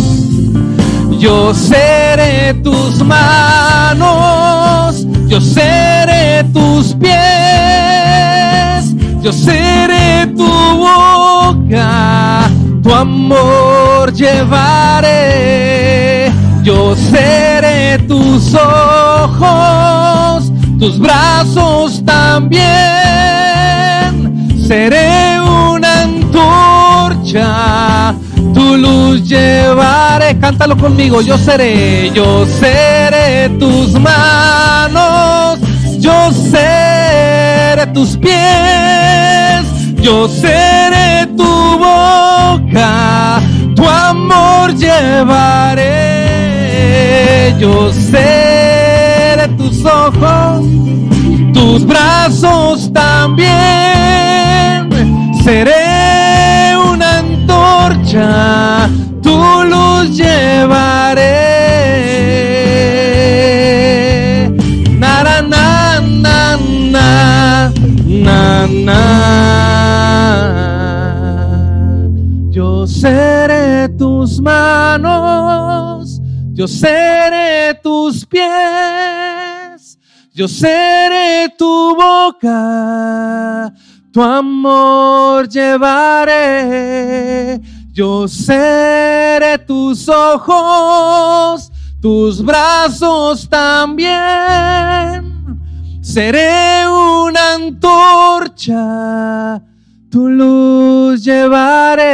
Yo 1.18 1.54
seré 1.54 2.52
tus 2.62 3.02
manos. 3.02 5.06
Yo 5.28 5.40
seré 5.40 6.44
tus 6.52 6.94
pies. 6.94 7.14
Yo 9.22 9.32
seré 9.32 10.26
tu 10.36 10.46
boca. 10.46 12.50
Tu 12.82 12.92
amor 12.92 14.12
llevaré. 14.12 15.16
Yo 16.62 16.94
seré 16.96 17.98
tus 18.08 18.54
ojos. 18.54 20.52
Tus 20.78 20.98
brazos 20.98 22.04
también 22.04 23.16
seré 24.66 25.40
una 25.40 26.02
antorcha, 26.02 27.48
tu 28.52 28.76
luz 28.76 29.22
llevaré, 29.28 30.36
cántalo 30.38 30.76
conmigo, 30.76 31.20
yo 31.20 31.38
seré, 31.38 32.10
yo 32.12 32.44
seré 32.46 33.48
tus 33.60 33.92
manos, 34.00 35.60
yo 35.98 36.32
seré 36.32 37.86
tus 37.94 38.16
pies, 38.16 39.64
yo 40.00 40.26
seré 40.28 41.28
tu 41.36 41.78
boca, 41.78 43.40
tu 43.76 43.86
amor 43.86 44.74
llevaré, 44.74 45.84
yo 47.60 47.92
seré 47.92 49.46
tus 49.56 49.84
ojos, 49.84 50.66
tus 51.56 51.86
brazos 51.86 52.92
también. 52.92 53.56
Seré 55.42 56.76
una 56.76 57.18
antorcha, 57.18 58.88
tu 59.22 59.36
luz 59.64 60.16
llevaré. 60.16 61.32
Na, 64.98 65.22
na, 65.42 66.00
na, 66.22 67.72
Yo 72.50 72.86
seré 72.86 73.88
tus 73.90 74.40
manos, 74.40 76.20
yo 76.52 76.66
seré 76.68 77.74
tus 77.82 78.24
pies, 78.26 79.35
Yo 80.36 80.46
seré 80.48 81.48
tu 81.56 81.96
boca, 81.96 83.72
tu 84.12 84.22
amor 84.22 85.48
llevaré. 85.48 86.78
Yo 87.90 88.28
seré 88.28 89.56
tus 89.66 90.06
ojos, 90.10 91.72
tus 92.02 92.44
brazos 92.44 93.48
también. 93.48 94.12
Seré 96.02 96.86
una 96.86 97.54
antorcha, 97.54 98.74
tu 100.10 100.28
luz 100.28 101.24
llevaré. 101.24 102.04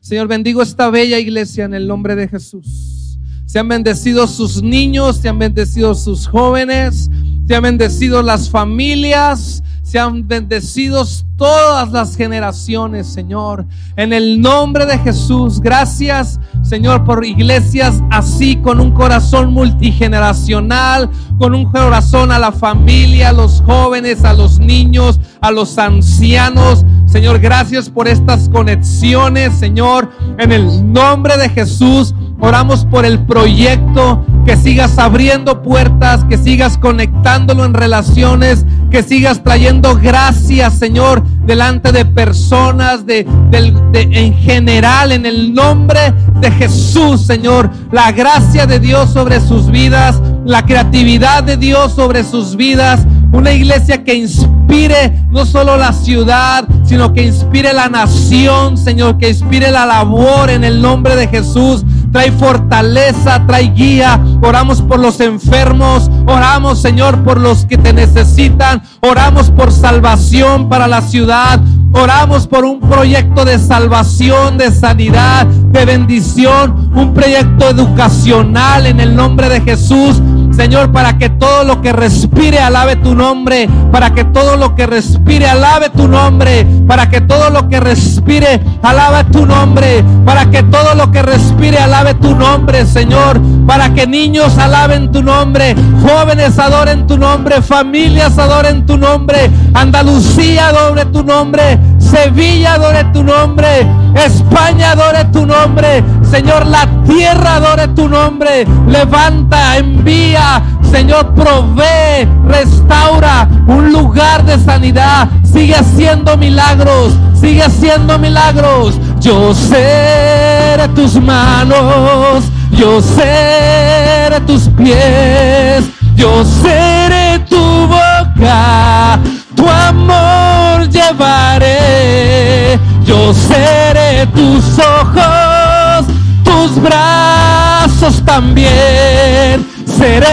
Señor, 0.00 0.26
bendigo 0.26 0.60
esta 0.60 0.90
bella 0.90 1.20
iglesia 1.20 1.66
en 1.66 1.74
el 1.74 1.86
nombre 1.86 2.16
de 2.16 2.26
Jesús. 2.26 3.07
Sean 3.48 3.66
bendecidos 3.66 4.32
sus 4.32 4.62
niños, 4.62 5.16
sean 5.16 5.38
bendecidos 5.38 6.04
sus 6.04 6.26
jóvenes, 6.26 7.10
sean 7.46 7.62
bendecidos 7.62 8.22
las 8.22 8.50
familias, 8.50 9.62
sean 9.82 10.28
bendecidos 10.28 11.24
todas 11.34 11.90
las 11.90 12.14
generaciones, 12.14 13.06
Señor. 13.06 13.64
En 13.96 14.12
el 14.12 14.38
nombre 14.42 14.84
de 14.84 14.98
Jesús, 14.98 15.60
gracias, 15.62 16.38
Señor, 16.62 17.04
por 17.04 17.24
iglesias 17.24 18.02
así, 18.10 18.56
con 18.56 18.80
un 18.80 18.90
corazón 18.90 19.54
multigeneracional, 19.54 21.08
con 21.38 21.54
un 21.54 21.72
corazón 21.72 22.30
a 22.30 22.38
la 22.38 22.52
familia, 22.52 23.30
a 23.30 23.32
los 23.32 23.62
jóvenes, 23.62 24.24
a 24.24 24.34
los 24.34 24.58
niños, 24.58 25.20
a 25.40 25.50
los 25.50 25.78
ancianos. 25.78 26.84
Señor, 27.08 27.38
gracias 27.38 27.88
por 27.88 28.06
estas 28.06 28.50
conexiones, 28.50 29.54
Señor. 29.54 30.10
En 30.38 30.52
el 30.52 30.92
nombre 30.92 31.38
de 31.38 31.48
Jesús, 31.48 32.14
oramos 32.38 32.84
por 32.84 33.06
el 33.06 33.18
proyecto, 33.20 34.24
que 34.44 34.56
sigas 34.58 34.98
abriendo 34.98 35.62
puertas, 35.62 36.24
que 36.24 36.36
sigas 36.36 36.76
conectándolo 36.76 37.64
en 37.64 37.72
relaciones, 37.72 38.66
que 38.90 39.02
sigas 39.02 39.42
trayendo 39.42 39.96
gracias, 39.96 40.74
Señor, 40.74 41.22
delante 41.46 41.92
de 41.92 42.04
personas, 42.04 43.06
de, 43.06 43.26
en 43.52 44.34
general, 44.34 45.10
en 45.12 45.24
el 45.24 45.54
nombre 45.54 46.12
de 46.40 46.50
Jesús, 46.50 47.22
Señor. 47.22 47.70
La 47.90 48.12
gracia 48.12 48.66
de 48.66 48.80
Dios 48.80 49.10
sobre 49.14 49.40
sus 49.40 49.70
vidas, 49.70 50.20
la 50.44 50.64
creatividad 50.66 51.42
de 51.42 51.56
Dios 51.56 51.94
sobre 51.94 52.22
sus 52.22 52.54
vidas. 52.54 53.06
Una 53.32 53.52
iglesia 53.52 54.02
que 54.04 54.14
inspire 54.14 55.24
no 55.30 55.44
solo 55.44 55.76
la 55.76 55.92
ciudad, 55.92 56.66
sino 56.84 57.12
que 57.12 57.22
inspire 57.26 57.72
la 57.72 57.88
nación, 57.88 58.76
Señor, 58.76 59.18
que 59.18 59.28
inspire 59.28 59.70
la 59.70 59.84
labor 59.86 60.50
en 60.50 60.64
el 60.64 60.80
nombre 60.80 61.14
de 61.14 61.28
Jesús 61.28 61.84
trae 62.12 62.32
fortaleza, 62.32 63.44
trae 63.46 63.68
guía. 63.68 64.20
Oramos 64.42 64.82
por 64.82 64.98
los 64.98 65.20
enfermos, 65.20 66.10
oramos 66.26 66.80
Señor 66.80 67.22
por 67.22 67.40
los 67.40 67.66
que 67.66 67.78
te 67.78 67.92
necesitan, 67.92 68.82
oramos 69.00 69.50
por 69.50 69.72
salvación 69.72 70.68
para 70.68 70.88
la 70.88 71.02
ciudad, 71.02 71.60
oramos 71.92 72.46
por 72.46 72.64
un 72.64 72.80
proyecto 72.80 73.44
de 73.44 73.58
salvación, 73.58 74.58
de 74.58 74.70
sanidad, 74.70 75.46
de 75.46 75.84
bendición, 75.84 76.90
un 76.94 77.14
proyecto 77.14 77.68
educacional 77.68 78.86
en 78.86 79.00
el 79.00 79.14
nombre 79.14 79.48
de 79.48 79.60
Jesús. 79.60 80.20
Señor, 80.58 80.90
para 80.90 81.18
que 81.18 81.30
todo 81.30 81.62
lo 81.62 81.80
que 81.80 81.92
respire 81.92 82.58
alabe 82.58 82.96
tu 82.96 83.14
nombre, 83.14 83.68
para 83.92 84.12
que 84.12 84.24
todo 84.24 84.56
lo 84.56 84.74
que 84.74 84.88
respire 84.88 85.46
alabe 85.46 85.88
tu 85.88 86.08
nombre, 86.08 86.66
para 86.84 87.08
que 87.08 87.20
todo 87.20 87.48
lo 87.48 87.68
que 87.68 87.78
respire 87.78 88.60
alabe 88.82 89.22
tu 89.30 89.46
nombre, 89.46 90.02
para 90.24 90.50
que 90.50 90.64
todo 90.64 90.96
lo 90.96 91.12
que 91.12 91.22
respire 91.22 91.78
alabe 91.78 92.14
tu 92.14 92.34
nombre, 92.34 92.86
Señor, 92.86 93.40
para 93.68 93.94
que 93.94 94.08
niños 94.08 94.58
alaben 94.58 95.12
tu 95.12 95.22
nombre, 95.22 95.76
jóvenes 96.02 96.58
adoren 96.58 97.06
tu 97.06 97.16
nombre, 97.16 97.62
familias 97.62 98.36
adoren 98.36 98.84
tu 98.84 98.98
nombre, 98.98 99.48
Andalucía 99.74 100.70
adore 100.70 101.04
tu 101.04 101.22
nombre, 101.22 101.78
Sevilla 102.10 102.74
adore 102.74 103.04
tu 103.12 103.22
nombre, 103.22 103.86
España 104.14 104.92
adore 104.92 105.24
tu 105.26 105.44
nombre, 105.44 106.02
Señor, 106.30 106.66
la 106.66 106.86
tierra 107.06 107.56
adore 107.56 107.88
tu 107.88 108.08
nombre, 108.08 108.66
levanta, 108.86 109.76
envía. 109.76 110.62
Señor, 110.90 111.34
provee, 111.34 112.26
restaura 112.46 113.46
un 113.66 113.92
lugar 113.92 114.42
de 114.44 114.58
sanidad. 114.58 115.28
Sigue 115.44 115.74
haciendo 115.74 116.36
milagros, 116.38 117.12
sigue 117.38 117.62
haciendo 117.62 118.18
milagros. 118.18 118.98
Yo 119.20 119.54
seré 119.54 120.88
tus 120.94 121.20
manos, 121.20 122.44
yo 122.72 123.02
seré 123.02 124.40
tus 124.46 124.68
pies, 124.70 125.84
yo 126.18 126.44
seré 126.44 127.38
tu 127.48 127.86
boca, 127.86 129.18
tu 129.54 129.66
amor 129.68 130.88
llevaré. 130.88 132.78
Yo 133.04 133.32
seré 133.32 134.26
tus 134.34 134.78
ojos, 134.78 136.06
tus 136.44 136.82
brazos 136.82 138.22
también 138.24 139.64
seré 139.86 140.26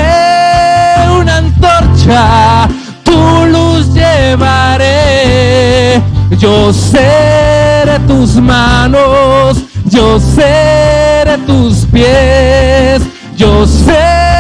una 1.22 1.38
antorcha, 1.38 2.68
tu 3.04 3.46
luz 3.46 3.94
llevaré. 3.94 6.02
Yo 6.40 6.74
seré 6.74 8.00
tus 8.08 8.36
manos, 8.36 9.60
yo 9.86 10.20
seré 10.20 11.38
tus 11.46 11.86
pies, 11.86 13.04
yo 13.38 13.68
seré 13.68 14.35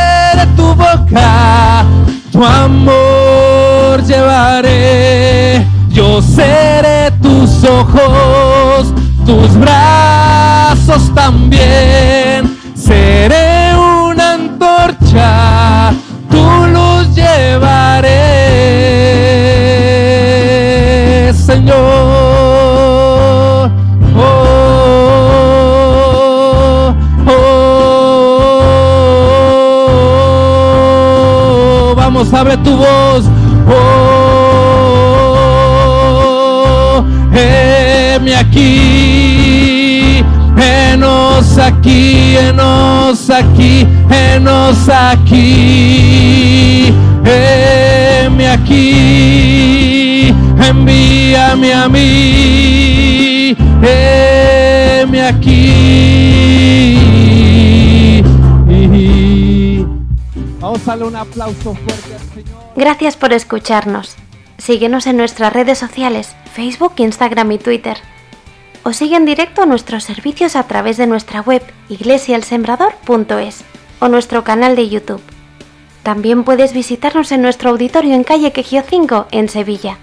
tu 2.32 2.44
amor 2.44 4.04
llevaré. 4.04 5.66
Yo 5.90 6.22
seré 6.22 7.12
tus 7.22 7.64
ojos, 7.64 8.94
tus 9.26 9.56
brazos 9.56 11.14
también. 11.16 12.58
Seré 12.76 13.56
tu 16.30 16.66
luz 16.68 17.16
llevaré, 17.16 18.14
Señor. 21.34 22.05
Vamos, 32.26 32.34
abre 32.34 32.58
tu 32.58 32.76
voz. 32.78 33.26
Oh, 33.68 34.24
heme 37.34 38.36
aquí, 38.36 40.24
enos 40.92 41.58
aquí, 41.58 42.38
enos 42.38 43.30
aquí 43.30 43.88
enos 44.36 44.90
aquí, 44.90 45.34
heme 47.26 48.48
aquí, 48.48 50.34
envíame 50.70 51.74
a 51.74 51.90
mí, 51.90 53.56
heme 53.82 55.22
aquí. 55.22 55.76
Vamos 60.60 60.82
a 60.88 60.92
darle 60.92 61.06
un 61.06 61.16
aplauso 61.16 61.74
fuerte. 61.76 62.15
Gracias 62.76 63.16
por 63.16 63.32
escucharnos. 63.32 64.16
Síguenos 64.58 65.08
en 65.08 65.16
nuestras 65.18 65.54
redes 65.54 65.78
sociales, 65.78 66.36
Facebook, 66.54 66.94
Instagram 66.98 67.54
y 67.54 67.58
Twitter. 67.58 67.98
O 68.84 68.92
sigue 68.92 69.16
en 69.16 69.26
directo 69.26 69.66
nuestros 69.66 70.04
servicios 70.04 70.56
a 70.56 70.68
través 70.68 70.98
de 70.98 71.08
nuestra 71.08 71.42
web 71.42 71.64
iglesialsembrador.es 71.90 73.64
o 74.00 74.08
nuestro 74.10 74.44
canal 74.44 74.76
de 74.76 74.90
YouTube. 74.90 75.22
También 76.04 76.44
puedes 76.44 76.74
visitarnos 76.74 77.32
en 77.32 77.42
nuestro 77.42 77.72
auditorio 77.72 78.14
en 78.14 78.24
calle 78.24 78.52
Quejío 78.52 78.84
5 78.88 79.28
en 79.32 79.50
Sevilla. 79.50 79.98